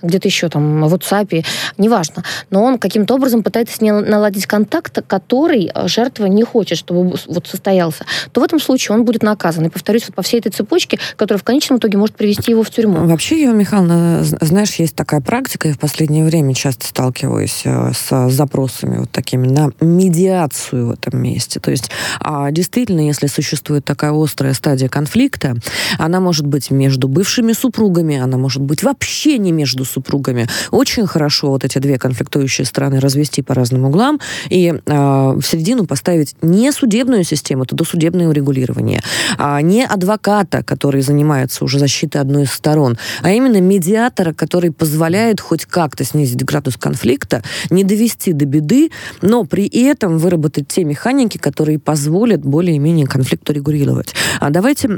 где-то 0.01 0.29
еще 0.29 0.47
там 0.47 0.87
в 0.87 0.93
WhatsApp, 0.93 1.45
неважно. 1.77 2.23
Но 2.51 2.63
он 2.63 2.79
каким-то 2.79 3.15
образом 3.15 3.43
пытается 3.49 3.77
с 3.77 3.81
ней 3.81 3.91
наладить 3.91 4.45
контакт, 4.45 4.99
который 5.07 5.71
э, 5.73 5.87
жертва 5.87 6.27
не 6.27 6.43
хочет, 6.43 6.77
чтобы 6.77 7.17
вот 7.27 7.47
состоялся, 7.47 8.05
то 8.31 8.41
в 8.41 8.43
этом 8.43 8.59
случае 8.59 8.95
он 8.95 9.05
будет 9.05 9.23
наказан. 9.23 9.65
И 9.65 9.69
повторюсь, 9.69 10.03
вот 10.05 10.13
по 10.13 10.21
всей 10.21 10.39
этой 10.39 10.51
цепочке, 10.51 10.99
которая 11.15 11.39
в 11.39 11.43
конечном 11.43 11.79
итоге 11.79 11.97
может 11.97 12.15
привести 12.15 12.51
его 12.51 12.61
в 12.61 12.69
тюрьму. 12.69 13.07
Вообще, 13.07 13.41
Ева 13.41 13.53
Михайловна, 13.53 14.23
знаешь, 14.23 14.75
есть 14.75 14.95
такая 14.95 15.19
практика, 15.19 15.67
я 15.67 15.73
в 15.73 15.79
последнее 15.79 16.23
время 16.23 16.53
часто 16.53 16.85
сталкиваюсь 16.85 17.63
э, 17.65 17.91
с 17.93 18.29
запросами 18.29 18.99
вот 18.99 19.09
такими 19.09 19.47
на 19.47 19.71
медиацию 19.81 20.87
в 20.87 20.91
этом 20.91 21.19
месте. 21.19 21.59
То 21.59 21.71
есть, 21.71 21.89
а, 22.19 22.51
действительно, 22.51 23.01
если 23.01 23.25
существует 23.25 23.83
такая 23.83 24.11
острая 24.13 24.53
стадия 24.53 24.89
конфликта, 24.89 25.55
она 25.97 26.19
может 26.19 26.45
быть 26.45 26.69
между 26.69 27.07
бывшими 27.07 27.53
супругами, 27.53 28.19
она 28.19 28.37
может 28.37 28.61
быть 28.61 28.83
вообще 28.83 29.39
не 29.39 29.51
между 29.51 29.85
супругами. 29.85 30.47
Очень 30.69 31.07
хорошо 31.07 31.49
вот 31.49 31.63
эти 31.63 31.79
две 31.79 31.97
конфликтующие 31.97 32.65
страны 32.65 32.99
развести 32.99 33.38
по 33.41 33.53
разным 33.53 33.85
углам 33.85 34.19
и 34.49 34.73
э, 34.73 34.79
в 34.85 35.41
середину 35.41 35.85
поставить 35.85 36.35
не 36.41 36.71
судебную 36.71 37.23
систему, 37.23 37.63
это 37.63 37.75
досудебное 37.75 38.27
урегулирование, 38.27 39.01
а 39.37 39.61
не 39.61 39.85
адвоката, 39.85 40.63
который 40.63 41.01
занимается 41.01 41.63
уже 41.63 41.79
защитой 41.79 42.17
одной 42.17 42.43
из 42.43 42.51
сторон, 42.51 42.97
а 43.21 43.31
именно 43.31 43.61
медиатора, 43.61 44.33
который 44.33 44.71
позволяет 44.71 45.39
хоть 45.41 45.65
как-то 45.65 46.03
снизить 46.03 46.43
градус 46.43 46.77
конфликта, 46.77 47.43
не 47.69 47.83
довести 47.83 48.33
до 48.33 48.45
беды, 48.45 48.91
но 49.21 49.43
при 49.43 49.67
этом 49.67 50.17
выработать 50.17 50.67
те 50.67 50.83
механики, 50.83 51.37
которые 51.37 51.79
позволят 51.79 52.41
более-менее 52.41 53.07
конфликт 53.07 53.49
урегулировать. 53.49 54.13
А 54.39 54.49
давайте 54.49 54.89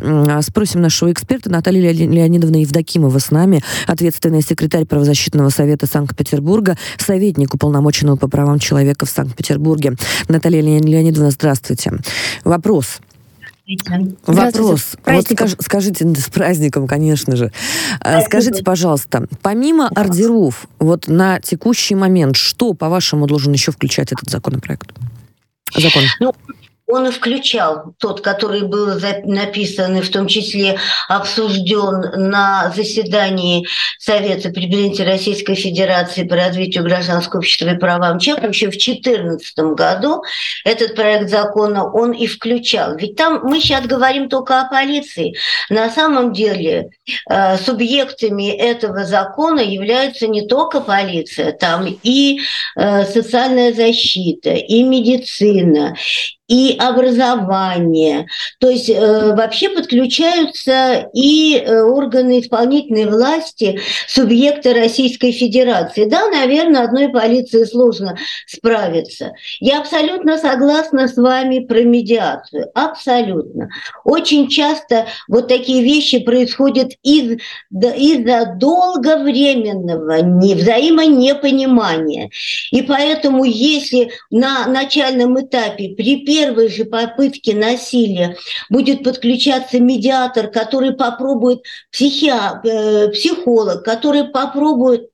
спросим 0.41 0.81
нашего 0.81 1.11
эксперта 1.11 1.49
Натальи 1.49 1.81
Леонидовны 1.81 2.57
Евдокимова 2.57 3.19
с 3.19 3.31
нами, 3.31 3.63
ответственный 3.87 4.41
секретарь 4.41 4.85
правозащитного 4.85 5.49
совета 5.49 5.87
Санкт-Петербурга, 5.87 6.77
советник 6.97 7.53
уполномоченного 7.53 8.15
по 8.15 8.27
правам 8.31 8.57
человека 8.57 9.05
в 9.05 9.09
Санкт-Петербурге. 9.09 9.95
Наталья 10.27 10.61
Леонидовна, 10.61 11.29
здравствуйте. 11.29 11.91
Вопрос. 12.43 12.99
Вопрос. 14.25 14.95
Вот 15.05 15.25
скаж, 15.25 15.51
скажите, 15.59 16.05
с 16.15 16.29
праздником, 16.29 16.87
конечно 16.87 17.35
же. 17.35 17.51
Спасибо. 17.99 18.25
Скажите, 18.25 18.63
пожалуйста, 18.63 19.27
помимо 19.41 19.87
ордеров, 19.89 20.65
вот 20.79 21.07
на 21.07 21.39
текущий 21.39 21.95
момент, 21.95 22.35
что, 22.35 22.73
по-вашему, 22.73 23.27
должен 23.27 23.53
еще 23.53 23.71
включать 23.71 24.11
этот 24.11 24.29
законопроект? 24.29 24.91
Закон. 25.77 26.03
Ну, 26.19 26.33
он 26.91 27.07
и 27.07 27.11
включал 27.11 27.93
тот, 27.99 28.21
который 28.21 28.63
был 28.63 28.99
написан 29.23 29.97
и 29.97 30.01
в 30.01 30.09
том 30.11 30.27
числе 30.27 30.77
обсужден 31.07 32.29
на 32.29 32.71
заседании 32.75 33.67
Совета 33.97 34.49
при 34.49 34.67
президенте 34.71 35.03
Российской 35.03 35.55
Федерации 35.55 36.23
по 36.23 36.35
развитию 36.35 36.83
гражданского 36.83 37.39
общества 37.39 37.69
и 37.69 37.77
правам 37.77 38.19
человека 38.19 38.47
еще 38.47 38.67
в 38.67 38.71
2014 38.71 39.57
году. 39.75 40.23
Этот 40.63 40.95
проект 40.95 41.29
закона 41.29 41.89
он 41.89 42.11
и 42.11 42.27
включал. 42.27 42.95
Ведь 42.95 43.15
там 43.15 43.41
мы 43.43 43.59
сейчас 43.59 43.85
говорим 43.85 44.29
только 44.29 44.61
о 44.61 44.69
полиции. 44.69 45.35
На 45.69 45.89
самом 45.89 46.33
деле 46.33 46.89
э, 47.29 47.57
субъектами 47.57 48.49
этого 48.51 49.05
закона 49.05 49.59
являются 49.59 50.27
не 50.27 50.47
только 50.47 50.81
полиция, 50.81 51.51
там 51.51 51.85
и 52.03 52.39
э, 52.75 53.05
социальная 53.05 53.73
защита, 53.73 54.51
и 54.51 54.83
медицина, 54.83 55.95
и 56.51 56.75
образование. 56.77 58.27
То 58.59 58.69
есть 58.69 58.89
э, 58.89 59.33
вообще 59.33 59.69
подключаются 59.69 61.09
и 61.13 61.55
э, 61.55 61.81
органы 61.81 62.41
исполнительной 62.41 63.05
власти, 63.05 63.79
субъекты 64.05 64.73
Российской 64.73 65.31
Федерации. 65.31 66.03
Да, 66.09 66.27
наверное, 66.27 66.83
одной 66.83 67.07
полиции 67.07 67.63
сложно 67.63 68.17
справиться. 68.45 69.31
Я 69.61 69.79
абсолютно 69.79 70.37
согласна 70.37 71.07
с 71.07 71.15
вами 71.15 71.59
про 71.59 71.83
медиацию. 71.83 72.69
Абсолютно. 72.73 73.69
Очень 74.03 74.49
часто 74.49 75.05
вот 75.29 75.47
такие 75.47 75.81
вещи 75.81 76.19
происходят 76.19 76.91
из, 77.01 77.39
из-за 77.71 78.55
долговременного 78.57 80.17
взаимонепонимания. 80.53 82.29
И 82.71 82.81
поэтому, 82.81 83.45
если 83.45 84.11
на 84.29 84.67
начальном 84.67 85.39
этапе 85.39 85.95
при 85.95 86.25
первой 86.41 86.69
же 86.69 86.85
попытке 86.85 87.55
насилия 87.55 88.35
будет 88.69 89.03
подключаться 89.03 89.79
медиатор, 89.79 90.47
который 90.47 90.93
попробует, 90.93 91.63
психи... 91.91 92.31
Э, 92.31 93.09
психолог, 93.09 93.83
который 93.83 94.25
попробует 94.25 95.10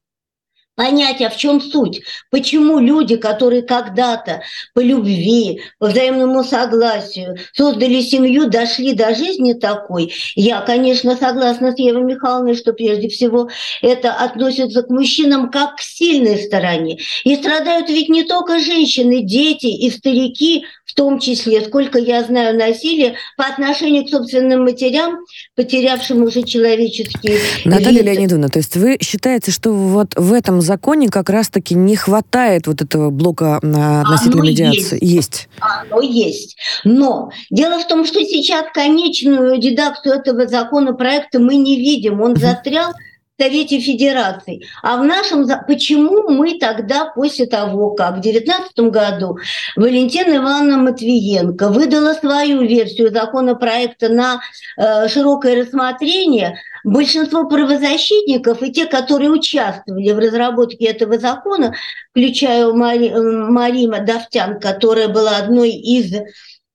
понять, 0.78 1.22
а 1.22 1.30
в 1.30 1.36
чем 1.36 1.60
суть, 1.60 2.04
почему 2.30 2.80
люди, 2.80 3.18
которые 3.18 3.64
когда-то 3.64 4.44
по 4.76 4.80
любви, 4.80 5.60
по 5.80 5.88
взаимному 5.88 6.44
согласию 6.44 7.38
создали 7.52 8.00
семью, 8.02 8.48
дошли 8.48 8.94
до 8.94 9.16
жизни 9.16 9.54
такой. 9.54 10.14
Я, 10.36 10.62
конечно, 10.62 11.18
согласна 11.18 11.72
с 11.74 11.80
Евой 11.80 12.04
Михайловной, 12.04 12.56
что 12.56 12.74
прежде 12.74 13.10
всего 13.10 13.50
это 13.82 14.14
относится 14.14 14.84
к 14.84 14.90
мужчинам 14.90 15.50
как 15.50 15.78
к 15.78 15.82
сильной 15.82 16.38
стороне. 16.38 17.00
И 17.24 17.36
страдают 17.36 17.90
ведь 17.90 18.10
не 18.10 18.24
только 18.24 18.60
женщины, 18.60 19.24
дети 19.24 19.66
и 19.66 19.90
старики, 19.90 20.64
в 20.86 20.94
том 20.94 21.20
числе, 21.20 21.62
сколько 21.62 21.98
я 21.98 22.24
знаю 22.24 22.58
насилия 22.58 23.16
по 23.36 23.46
отношению 23.46 24.06
к 24.06 24.10
собственным 24.10 24.64
матерям, 24.64 25.26
потерявшим 25.56 26.22
уже 26.24 26.44
человеческие... 26.44 27.40
Наталья 27.66 28.02
лица. 28.02 28.14
Леонидовна, 28.14 28.50
то 28.50 28.60
есть 28.60 28.76
вы 28.78 28.98
считаете, 29.02 29.52
что 29.52 29.74
вот 29.74 30.14
в 30.16 30.32
этом 30.32 30.62
законе 30.68 31.10
как 31.10 31.30
раз-таки 31.30 31.74
не 31.74 31.96
хватает 31.96 32.68
вот 32.68 32.82
этого 32.82 33.10
блока 33.10 33.56
относительно 33.56 34.42
Оно 34.42 34.52
медиации? 34.52 35.00
Есть. 35.02 35.02
есть. 35.02 35.50
Оно 35.60 36.02
есть. 36.02 36.58
Но 36.84 37.32
дело 37.50 37.80
в 37.80 37.88
том, 37.88 38.06
что 38.06 38.20
сейчас 38.20 38.66
конечную 38.74 39.60
редакцию 39.60 40.16
этого 40.16 40.48
законопроекта 40.48 41.40
мы 41.40 41.56
не 41.56 41.78
видим. 41.78 42.22
Он 42.22 42.36
застрял 42.36 42.94
Совете 43.40 43.80
Федерации. 43.80 44.66
А 44.82 44.98
в 44.98 45.06
нашем... 45.06 45.48
Почему 45.68 46.30
мы 46.30 46.58
тогда, 46.58 47.06
после 47.06 47.46
того, 47.46 47.92
как 47.92 48.18
в 48.18 48.22
2019 48.22 48.80
году 48.92 49.38
Валентина 49.76 50.38
Ивановна 50.38 50.78
Матвиенко 50.78 51.70
выдала 51.70 52.14
свою 52.14 52.62
версию 52.64 53.12
законопроекта 53.12 54.10
на 54.10 54.42
э, 54.78 55.08
широкое 55.08 55.64
рассмотрение, 55.64 56.58
большинство 56.84 57.48
правозащитников 57.48 58.64
и 58.64 58.72
те, 58.72 58.86
которые 58.86 59.30
участвовали 59.30 60.12
в 60.12 60.18
разработке 60.18 60.86
этого 60.86 61.20
закона, 61.20 61.76
включая 62.12 62.72
Мари, 62.74 63.10
Марима 63.10 64.00
Давтян, 64.00 64.60
которая 64.60 65.10
была 65.10 65.38
одной 65.38 65.72
из 65.72 66.12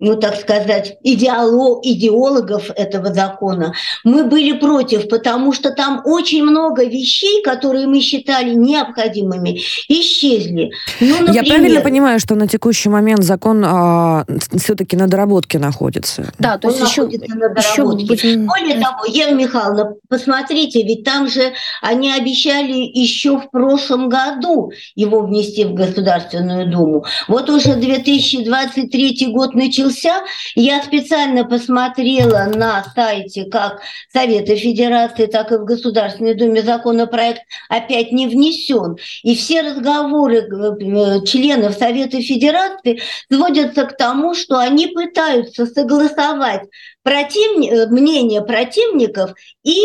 ну, 0.02 0.16
так 0.16 0.35
сказать, 0.35 0.97
идеолог, 1.04 1.87
идеологов 1.87 2.71
этого 2.75 3.14
закона, 3.14 3.73
мы 4.02 4.25
были 4.25 4.52
против, 4.52 5.09
потому 5.09 5.52
что 5.52 5.71
там 5.71 6.02
очень 6.04 6.42
много 6.42 6.85
вещей, 6.85 7.40
которые 7.44 7.87
мы 7.87 8.00
считали 8.00 8.52
необходимыми, 8.52 9.61
исчезли. 9.88 10.73
Ну, 11.00 11.21
например, 11.21 11.35
Я 11.35 11.44
правильно 11.44 11.80
понимаю, 11.82 12.18
что 12.18 12.35
на 12.35 12.49
текущий 12.49 12.88
момент 12.88 13.23
закон 13.23 13.62
а, 13.64 14.26
все-таки 14.56 14.97
на 14.97 15.06
доработке 15.06 15.61
находится? 15.61 16.32
Да, 16.40 16.59
то 16.59 16.68
есть 16.68 16.80
еще, 16.80 17.04
на 17.04 17.61
еще... 17.61 17.85
Более 17.85 18.80
того, 18.80 19.04
Ева 19.06 19.35
Михайловна, 19.35 19.94
посмотрите, 20.09 20.82
ведь 20.82 21.04
там 21.04 21.28
же 21.28 21.52
они 21.80 22.12
обещали 22.12 22.73
еще 22.73 23.38
в 23.38 23.50
прошлом 23.52 24.09
году 24.09 24.73
его 24.97 25.21
внести 25.21 25.64
в 25.64 25.75
Государственную 25.75 26.68
Думу. 26.68 27.04
Вот 27.28 27.49
уже 27.49 27.76
2023 27.76 29.28
год 29.32 29.54
начался 29.54 29.91
начался. 29.92 30.25
Я 30.54 30.82
специально 30.82 31.44
посмотрела 31.44 32.50
на 32.54 32.84
сайте 32.94 33.44
как 33.44 33.80
Совета 34.12 34.56
Федерации, 34.56 35.26
так 35.26 35.52
и 35.52 35.56
в 35.56 35.64
Государственной 35.64 36.34
Думе 36.34 36.62
законопроект 36.62 37.42
опять 37.68 38.12
не 38.12 38.26
внесен. 38.26 38.96
И 39.22 39.37
все 39.37 39.62
разговоры 39.62 40.38
э, 40.38 41.25
членов 41.25 41.75
Совета 41.75 42.20
Федерации 42.20 43.00
сводятся 43.30 43.84
к 43.84 43.96
тому, 43.96 44.34
что 44.34 44.58
они 44.58 44.88
пытаются 44.88 45.66
согласовать 45.66 46.62
противни... 47.02 47.70
Э, 47.70 47.87
мнение 47.92 48.42
противников 48.42 49.32
и 49.64 49.76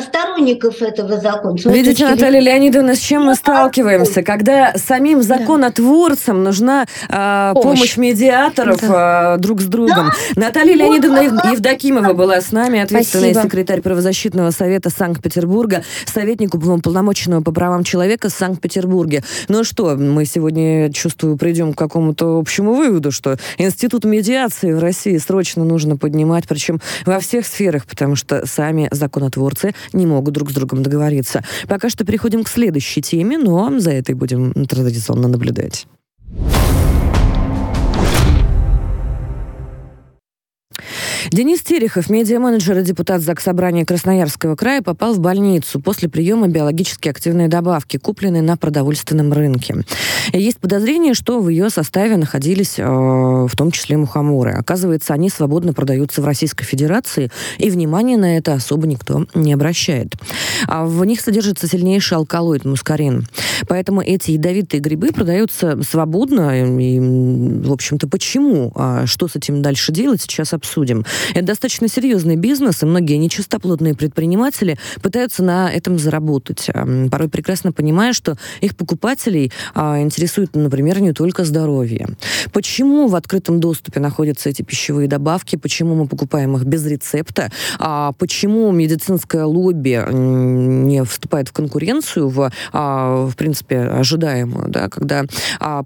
сторонников 0.00 0.80
этого 0.80 1.20
закона. 1.20 1.56
Видите, 1.66 2.06
Наталья 2.06 2.40
Леонидовна, 2.40 2.94
с 2.94 2.98
чем 2.98 3.24
мы 3.24 3.34
сталкиваемся? 3.34 4.22
Когда 4.22 4.72
самим 4.76 5.22
законотворцам 5.22 6.42
нужна 6.42 6.86
э, 7.08 7.52
помощь. 7.54 7.64
помощь 7.64 7.96
медиаторов 7.96 8.82
э, 8.82 9.36
друг 9.38 9.60
с 9.60 9.66
другом. 9.66 10.10
Да. 10.34 10.46
Наталья 10.46 10.74
Леонидовна 10.74 11.50
Евдокимова 11.52 12.12
была 12.12 12.40
с 12.40 12.52
нами, 12.52 12.80
ответственный 12.80 13.32
Спасибо. 13.32 13.42
секретарь 13.42 13.80
правозащитного 13.80 14.50
совета 14.50 14.90
Санкт-Петербурга, 14.90 15.84
советник 16.06 16.54
уполномоченного 16.54 17.42
по 17.42 17.52
правам 17.52 17.84
человека 17.84 18.28
в 18.28 18.32
Санкт-Петербурге. 18.32 19.22
Ну 19.48 19.64
что, 19.64 19.96
мы 19.96 20.24
сегодня, 20.24 20.92
чувствую, 20.92 21.36
придем 21.36 21.74
к 21.74 21.78
какому-то 21.78 22.38
общему 22.38 22.74
выводу, 22.74 23.10
что 23.10 23.36
институт 23.58 24.04
медиации 24.04 24.72
в 24.72 24.78
России 24.78 25.18
срочно 25.18 25.64
нужно 25.64 25.96
поднимать 25.96 26.44
причем 26.48 26.80
во 27.06 27.20
всех 27.20 27.46
сферах, 27.46 27.86
потому 27.86 28.16
что 28.16 28.46
сами 28.46 28.88
законотворцы 28.90 29.74
не 29.92 30.06
могут 30.06 30.34
друг 30.34 30.50
с 30.50 30.54
другом 30.54 30.82
договориться. 30.82 31.42
Пока 31.68 31.88
что 31.88 32.04
переходим 32.04 32.44
к 32.44 32.48
следующей 32.48 33.02
теме, 33.02 33.38
но 33.38 33.78
за 33.78 33.92
этой 33.92 34.14
будем 34.14 34.52
традиционно 34.66 35.28
наблюдать. 35.28 35.86
Денис 41.32 41.62
Терехов, 41.62 42.10
медиа-менеджер 42.10 42.78
и 42.80 42.82
депутат 42.82 43.22
Заксобрания 43.22 43.86
Красноярского 43.86 44.54
края, 44.54 44.82
попал 44.82 45.14
в 45.14 45.18
больницу 45.18 45.80
после 45.80 46.10
приема 46.10 46.46
биологически 46.46 47.08
активной 47.08 47.48
добавки, 47.48 47.96
купленной 47.96 48.42
на 48.42 48.58
продовольственном 48.58 49.32
рынке. 49.32 49.76
Есть 50.34 50.58
подозрение, 50.58 51.14
что 51.14 51.40
в 51.40 51.48
ее 51.48 51.70
составе 51.70 52.18
находились 52.18 52.78
э, 52.78 52.84
в 52.84 53.50
том 53.56 53.70
числе 53.70 53.96
мухоморы. 53.96 54.50
Оказывается, 54.50 55.14
они 55.14 55.30
свободно 55.30 55.72
продаются 55.72 56.20
в 56.20 56.26
Российской 56.26 56.64
Федерации, 56.64 57.30
и 57.56 57.70
внимания 57.70 58.18
на 58.18 58.36
это 58.36 58.52
особо 58.52 58.86
никто 58.86 59.26
не 59.34 59.54
обращает. 59.54 60.14
А 60.66 60.84
в 60.84 61.02
них 61.06 61.22
содержится 61.22 61.66
сильнейший 61.66 62.18
алкалоид 62.18 62.66
мускарин. 62.66 63.26
Поэтому 63.68 64.02
эти 64.02 64.32
ядовитые 64.32 64.80
грибы 64.80 65.12
продаются 65.12 65.82
свободно. 65.82 66.78
И, 66.78 67.00
в 67.00 67.72
общем-то, 67.72 68.06
почему? 68.06 68.70
А 68.74 69.06
что 69.06 69.28
с 69.28 69.36
этим 69.36 69.62
дальше 69.62 69.92
делать, 69.92 70.20
сейчас 70.20 70.52
обсудим. 70.52 71.06
Это 71.30 71.46
достаточно 71.46 71.88
серьезный 71.88 72.36
бизнес, 72.36 72.82
и 72.82 72.86
многие 72.86 73.16
нечистоплотные 73.16 73.94
предприниматели 73.94 74.78
пытаются 75.02 75.42
на 75.42 75.72
этом 75.72 75.98
заработать. 75.98 76.68
Порой 77.10 77.28
прекрасно 77.28 77.72
понимая, 77.72 78.12
что 78.12 78.36
их 78.60 78.76
покупателей 78.76 79.52
а, 79.74 80.00
интересует, 80.00 80.54
например, 80.54 81.00
не 81.00 81.12
только 81.12 81.44
здоровье. 81.44 82.08
Почему 82.52 83.08
в 83.08 83.16
открытом 83.16 83.60
доступе 83.60 84.00
находятся 84.00 84.48
эти 84.48 84.62
пищевые 84.62 85.08
добавки? 85.08 85.56
Почему 85.56 85.94
мы 85.94 86.06
покупаем 86.06 86.56
их 86.56 86.64
без 86.64 86.86
рецепта? 86.86 87.50
А 87.78 88.12
почему 88.12 88.70
медицинское 88.72 89.44
лобби 89.44 90.04
не 90.12 91.04
вступает 91.04 91.48
в 91.48 91.52
конкуренцию, 91.52 92.28
в, 92.28 92.50
а, 92.72 93.26
в 93.26 93.36
принципе, 93.36 93.80
ожидаемую, 93.80 94.68
да, 94.68 94.88
когда 94.88 95.24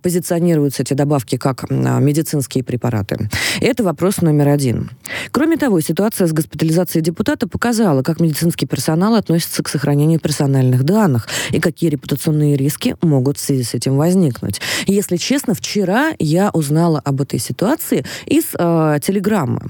позиционируются 0.03 0.83
эти 0.83 0.95
добавки 0.95 1.37
как 1.37 1.71
медицинские 1.71 2.65
препараты? 2.65 3.29
Это 3.61 3.83
вопрос 3.85 4.21
номер 4.21 4.49
один. 4.49 4.91
Кроме 5.31 5.57
того, 5.57 5.81
ситуация 5.81 6.27
с 6.27 6.33
госпитализацией 6.33 7.03
депутата 7.03 7.49
показала, 7.49 8.03
как 8.03 8.21
медицинский 8.21 8.67
персонал 8.67 9.15
относится 9.15 9.63
к 9.63 9.69
сохранению 9.69 10.21
персональных 10.21 10.85
данных 10.85 11.29
и 11.51 11.61
какие 11.61 11.91
репутационные 11.91 12.57
риски 12.57 12.97
могут 13.03 13.39
в 13.39 13.41
связи 13.41 13.63
с 13.63 13.75
этим 13.75 13.97
возникнуть. 13.97 14.61
Если 14.87 15.17
честно, 15.17 15.55
вчера 15.55 16.13
я 16.19 16.51
узнала 16.51 17.01
об 17.05 17.21
этой 17.21 17.39
ситуации 17.39 18.05
из 18.27 18.45
э, 18.59 18.99
телеграммы. 19.03 19.61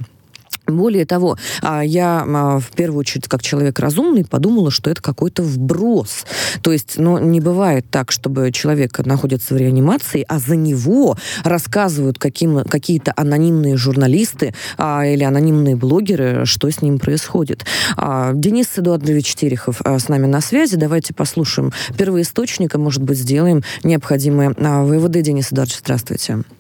Более 0.66 1.06
того, 1.06 1.36
а, 1.62 1.82
я 1.84 2.24
а, 2.26 2.58
в 2.58 2.70
первую 2.72 3.00
очередь, 3.00 3.28
как 3.28 3.42
человек 3.42 3.78
разумный, 3.78 4.24
подумала, 4.24 4.70
что 4.70 4.90
это 4.90 5.00
какой-то 5.00 5.42
вброс. 5.42 6.26
То 6.62 6.72
есть, 6.72 6.98
ну, 6.98 7.18
не 7.18 7.40
бывает 7.40 7.86
так, 7.90 8.10
чтобы 8.10 8.50
человек 8.52 8.98
находится 9.04 9.54
в 9.54 9.56
реанимации, 9.56 10.24
а 10.28 10.38
за 10.38 10.56
него 10.56 11.16
рассказывают 11.44 12.18
каким, 12.18 12.64
какие-то 12.64 13.12
анонимные 13.16 13.76
журналисты 13.76 14.54
а, 14.76 15.04
или 15.06 15.24
анонимные 15.24 15.76
блогеры, 15.76 16.46
что 16.46 16.70
с 16.70 16.82
ним 16.82 16.98
происходит. 16.98 17.64
А, 17.96 18.32
Денис 18.34 18.66
Эдуардович 18.76 19.34
Терехов 19.34 19.80
а, 19.84 19.98
с 19.98 20.08
нами 20.08 20.26
на 20.26 20.40
связи. 20.40 20.76
Давайте 20.76 21.14
послушаем 21.14 21.72
первоисточника, 21.96 22.78
может 22.78 23.02
быть, 23.02 23.18
сделаем 23.18 23.62
необходимые 23.84 24.54
а, 24.58 24.82
выводы. 24.82 25.22
Денис 25.22 25.52
Эдуардович, 25.52 25.80
здравствуйте. 25.80 26.55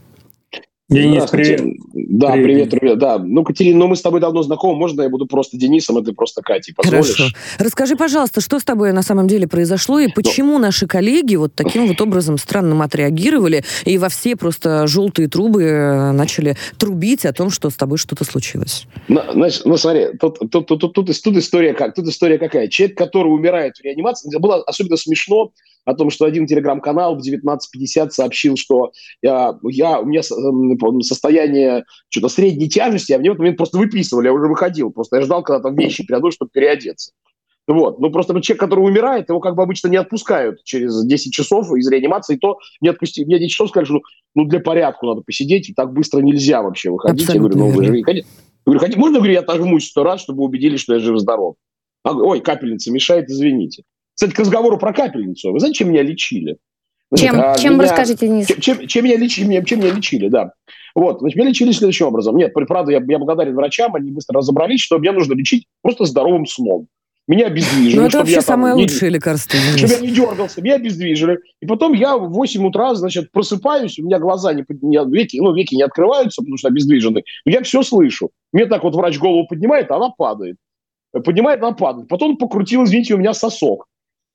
Денис, 0.88 1.28
привет. 1.28 1.62
Да, 1.92 2.32
привет, 2.32 2.70
привет. 2.70 2.98
Да, 2.98 3.18
ну, 3.18 3.42
Катерина, 3.42 3.80
ну 3.80 3.86
мы 3.88 3.96
с 3.96 4.02
тобой 4.02 4.20
давно 4.20 4.44
знакомы. 4.44 4.78
Можно 4.78 5.02
я 5.02 5.08
буду 5.08 5.26
просто 5.26 5.56
Денисом, 5.56 5.96
а 5.96 6.02
ты 6.02 6.12
просто 6.12 6.42
Катей, 6.42 6.74
позволишь? 6.74 7.16
Хорошо. 7.16 7.34
Расскажи, 7.58 7.96
пожалуйста, 7.96 8.40
что 8.40 8.60
с 8.60 8.64
тобой 8.64 8.92
на 8.92 9.02
самом 9.02 9.26
деле 9.26 9.48
произошло 9.48 9.98
и 9.98 10.06
почему 10.06 10.52
ну, 10.52 10.58
наши 10.60 10.86
коллеги 10.86 11.34
вот 11.34 11.54
таким 11.56 11.88
вот 11.88 12.00
образом 12.00 12.38
странным 12.38 12.82
отреагировали 12.82 13.64
и 13.84 13.98
во 13.98 14.08
все 14.08 14.36
просто 14.36 14.86
желтые 14.86 15.28
трубы 15.28 15.64
э, 15.64 16.12
начали 16.12 16.56
трубить 16.78 17.26
о 17.26 17.32
том, 17.32 17.50
что 17.50 17.68
с 17.70 17.74
тобой 17.74 17.98
что-то 17.98 18.22
случилось? 18.24 18.86
Ну, 19.08 19.20
значит, 19.32 19.62
ну 19.64 19.76
смотри, 19.76 20.10
тут, 20.20 20.38
тут, 20.38 20.66
тут, 20.68 20.80
тут, 20.80 20.92
тут, 20.92 21.22
тут 21.22 21.36
история 21.36 21.74
как? 21.74 21.96
Тут 21.96 22.06
история 22.06 22.38
какая? 22.38 22.68
Человек, 22.68 22.96
который 22.96 23.28
умирает 23.28 23.76
в 23.76 23.82
реанимации, 23.82 24.30
было 24.38 24.62
особенно 24.62 24.96
смешно, 24.96 25.50
о 25.86 25.94
том, 25.94 26.10
что 26.10 26.26
один 26.26 26.46
телеграм-канал 26.46 27.16
в 27.16 27.26
19.50 27.26 28.10
сообщил, 28.10 28.56
что 28.56 28.90
я, 29.22 29.56
я, 29.70 30.00
у 30.00 30.04
меня 30.04 30.20
эм, 30.20 31.00
состояние 31.00 31.84
что-то 32.08 32.28
средней 32.28 32.68
тяжести, 32.68 33.12
а 33.12 33.18
мне 33.18 33.30
в 33.30 33.32
этот 33.32 33.38
момент 33.38 33.56
просто 33.56 33.78
выписывали, 33.78 34.26
я 34.26 34.32
уже 34.32 34.48
выходил, 34.48 34.90
просто 34.90 35.16
я 35.16 35.22
ждал, 35.22 35.42
когда 35.42 35.62
там 35.62 35.76
вещи 35.76 36.04
переодуть, 36.04 36.34
чтобы 36.34 36.50
переодеться. 36.52 37.12
Вот. 37.68 37.98
Ну, 37.98 38.10
просто 38.10 38.40
человек, 38.42 38.60
который 38.60 38.80
умирает, 38.80 39.28
его 39.28 39.40
как 39.40 39.56
бы 39.56 39.62
обычно 39.62 39.88
не 39.88 39.96
отпускают 39.96 40.62
через 40.64 41.04
10 41.04 41.32
часов 41.32 41.72
из 41.74 41.88
реанимации. 41.88 42.36
То 42.36 42.58
не 42.80 42.88
отпусти, 42.88 43.24
мне 43.24 43.38
10 43.38 43.50
часов 43.50 43.70
сказали, 43.70 43.86
что 43.86 44.00
ну, 44.34 44.44
для 44.44 44.60
порядка 44.60 45.04
надо 45.04 45.22
посидеть, 45.22 45.68
и 45.68 45.74
так 45.74 45.92
быстро 45.92 46.20
нельзя 46.20 46.62
вообще 46.62 46.90
выходить. 46.90 47.22
Абсолютно 47.22 47.58
я 47.58 47.64
говорю, 47.64 47.72
ну, 47.72 47.76
вы 47.76 47.84
же 47.84 47.96
Я 47.96 48.24
говорю, 48.64 48.80
хотите, 48.80 49.00
можно, 49.00 49.18
говорю, 49.18 49.32
я 49.32 49.40
отожмусь 49.40 49.88
сто 49.88 50.04
раз, 50.04 50.20
чтобы 50.20 50.44
убедились, 50.44 50.80
что 50.80 50.94
я 50.94 51.00
жив-здоров? 51.00 51.56
А, 52.04 52.14
ой, 52.14 52.40
капельница 52.40 52.92
мешает, 52.92 53.28
извините. 53.28 53.82
Кстати, 54.16 54.32
к 54.32 54.38
разговору 54.38 54.78
про 54.78 54.94
капельницу. 54.94 55.52
Вы 55.52 55.60
знаете, 55.60 55.78
чем 55.78 55.90
меня 55.90 56.02
лечили? 56.02 56.56
Чем? 57.14 57.38
А, 57.38 57.56
чем 57.56 57.74
меня, 57.74 57.84
расскажите, 57.84 58.26
Денис? 58.26 58.46
Чем, 58.46 58.60
чем, 58.60 58.86
чем, 58.88 59.04
меня 59.04 59.16
лечили, 59.16 59.64
чем 59.64 59.78
меня 59.78 59.92
лечили, 59.92 60.28
да. 60.28 60.52
Вот, 60.94 61.20
значит, 61.20 61.36
меня 61.36 61.50
лечили 61.50 61.70
следующим 61.72 62.06
образом. 62.06 62.34
Нет, 62.36 62.52
правда, 62.54 62.92
я, 62.92 63.02
я 63.06 63.18
благодарен 63.18 63.54
врачам, 63.54 63.94
они 63.94 64.10
быстро 64.10 64.38
разобрались, 64.38 64.80
что 64.80 64.98
мне 64.98 65.12
нужно 65.12 65.34
лечить 65.34 65.66
просто 65.82 66.06
здоровым 66.06 66.46
сном. 66.46 66.88
Меня 67.28 67.46
обездвижили. 67.48 67.98
Ну, 67.98 68.06
это 68.06 68.18
вообще 68.18 68.34
я, 68.34 68.40
самое 68.40 68.72
там, 68.72 68.80
лучшее 68.80 69.10
не, 69.10 69.16
лекарство. 69.16 69.58
Чтобы 69.76 69.92
я 69.92 70.00
не 70.00 70.10
дергался, 70.10 70.62
меня 70.62 70.76
обездвижили. 70.76 71.40
И 71.60 71.66
потом 71.66 71.92
я 71.92 72.16
в 72.16 72.30
8 72.30 72.66
утра, 72.66 72.94
значит, 72.94 73.30
просыпаюсь, 73.32 73.98
у 73.98 74.04
меня 74.04 74.18
глаза 74.18 74.54
не, 74.54 74.64
не 74.80 74.98
веки, 75.12 75.36
ну, 75.38 75.52
веки 75.52 75.74
не 75.74 75.82
открываются, 75.82 76.40
потому 76.40 76.56
что 76.56 76.68
обездвижены. 76.68 77.24
Но 77.44 77.52
я 77.52 77.62
все 77.62 77.82
слышу. 77.82 78.30
Мне 78.52 78.64
так 78.66 78.82
вот 78.82 78.94
врач 78.94 79.18
голову 79.18 79.46
поднимает, 79.46 79.90
а 79.90 79.96
она 79.96 80.10
падает. 80.10 80.56
Поднимает, 81.12 81.62
она 81.62 81.72
падает. 81.72 82.08
Потом 82.08 82.38
покрутил, 82.38 82.84
извините, 82.84 83.14
у 83.14 83.18
меня 83.18 83.34
сосок. 83.34 83.86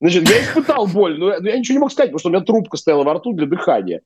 Значит, 0.02 0.28
я 0.28 0.42
испытал 0.42 0.88
боль, 0.88 1.16
но 1.16 1.32
я 1.32 1.56
ничего 1.56 1.74
не 1.74 1.78
мог 1.78 1.92
сказать, 1.92 2.10
потому 2.10 2.18
что 2.18 2.28
у 2.28 2.32
меня 2.32 2.42
трубка 2.42 2.76
стояла 2.76 3.04
во 3.04 3.14
рту 3.14 3.34
для 3.34 3.46
дыхания. 3.46 4.00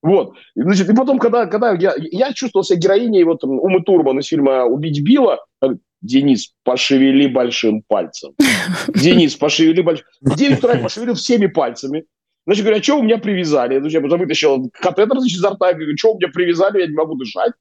Вот. 0.00 0.34
Значит, 0.54 0.88
и 0.88 0.94
потом, 0.94 1.18
когда, 1.18 1.46
когда 1.46 1.72
я, 1.72 1.92
я 1.96 2.32
чувствовал 2.32 2.62
себя 2.62 2.78
героиней 2.78 3.24
вот, 3.24 3.42
Умы 3.42 3.82
Турман 3.82 4.20
из 4.20 4.28
фильма 4.28 4.64
«Убить 4.64 5.02
Билла», 5.02 5.40
Денис, 6.02 6.54
пошевели 6.62 7.26
большим 7.26 7.82
пальцем. 7.82 8.32
Денис, 8.94 9.34
пошевели 9.34 9.82
большим... 9.82 10.06
9 10.22 10.58
утра 10.58 10.74
я 10.74 10.82
пошевелил 10.82 11.14
всеми 11.14 11.46
пальцами. 11.46 12.04
Значит, 12.46 12.64
говорю, 12.64 12.80
а 12.80 12.82
что 12.82 12.98
у 13.00 13.02
меня 13.02 13.18
привязали? 13.18 13.86
Я 13.90 14.00
потом 14.00 14.20
вытащил 14.20 14.70
катетер 14.72 15.18
значит, 15.18 15.36
изо 15.36 15.50
рта. 15.50 15.70
Я 15.70 15.74
говорю, 15.74 15.96
что 15.98 16.12
у 16.12 16.16
меня 16.16 16.28
привязали, 16.28 16.80
я 16.80 16.86
не 16.86 16.94
могу 16.94 17.16
дышать. 17.16 17.52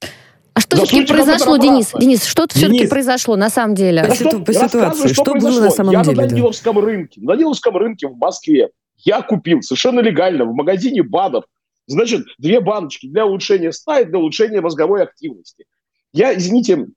А 0.60 0.62
что 0.62 0.86
все-таки 0.86 1.06
произошло, 1.06 1.56
Денис? 1.56 1.92
Денис, 1.98 2.26
что 2.26 2.46
все-таки 2.50 2.88
произошло 2.88 3.38
на 3.38 3.50
самом 3.50 3.76
деле? 3.76 4.04
Да 4.04 4.14
что, 4.14 4.40
по 4.40 4.54
ситуации, 4.54 5.08
что, 5.08 5.24
что 5.24 5.34
было 5.36 5.62
на 5.62 5.70
самом 5.70 5.92
я 5.94 6.04
деле? 6.04 6.18
Я 6.18 6.24
на 6.24 6.28
Даниловском 6.28 6.76
да. 6.76 6.82
рынке, 6.82 7.22
на 7.22 7.34
Даниловском 7.34 7.78
рынке 7.78 8.08
в 8.08 8.18
Москве 8.18 8.70
я 8.98 9.22
купил 9.22 9.62
совершенно 9.62 10.02
легально 10.02 10.44
в 10.44 10.54
магазине 10.54 11.02
БАДов, 11.02 11.46
значит, 11.88 12.26
две 12.38 12.60
баночки 12.60 13.08
для 13.08 13.26
улучшения 13.26 13.72
сна 13.72 14.02
и 14.02 14.06
для 14.06 14.20
улучшения 14.20 14.60
мозговой 14.60 15.04
активности. 15.04 15.66
Я, 16.12 16.38
извините, 16.38 16.88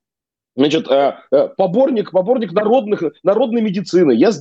Значит, 0.55 0.87
э, 0.90 1.14
э, 1.31 1.48
поборник, 1.57 2.11
поборник 2.11 2.53
народных, 2.53 3.03
народной 3.22 3.62
медицины. 3.62 4.12
Я 4.12 4.33
с 4.33 4.38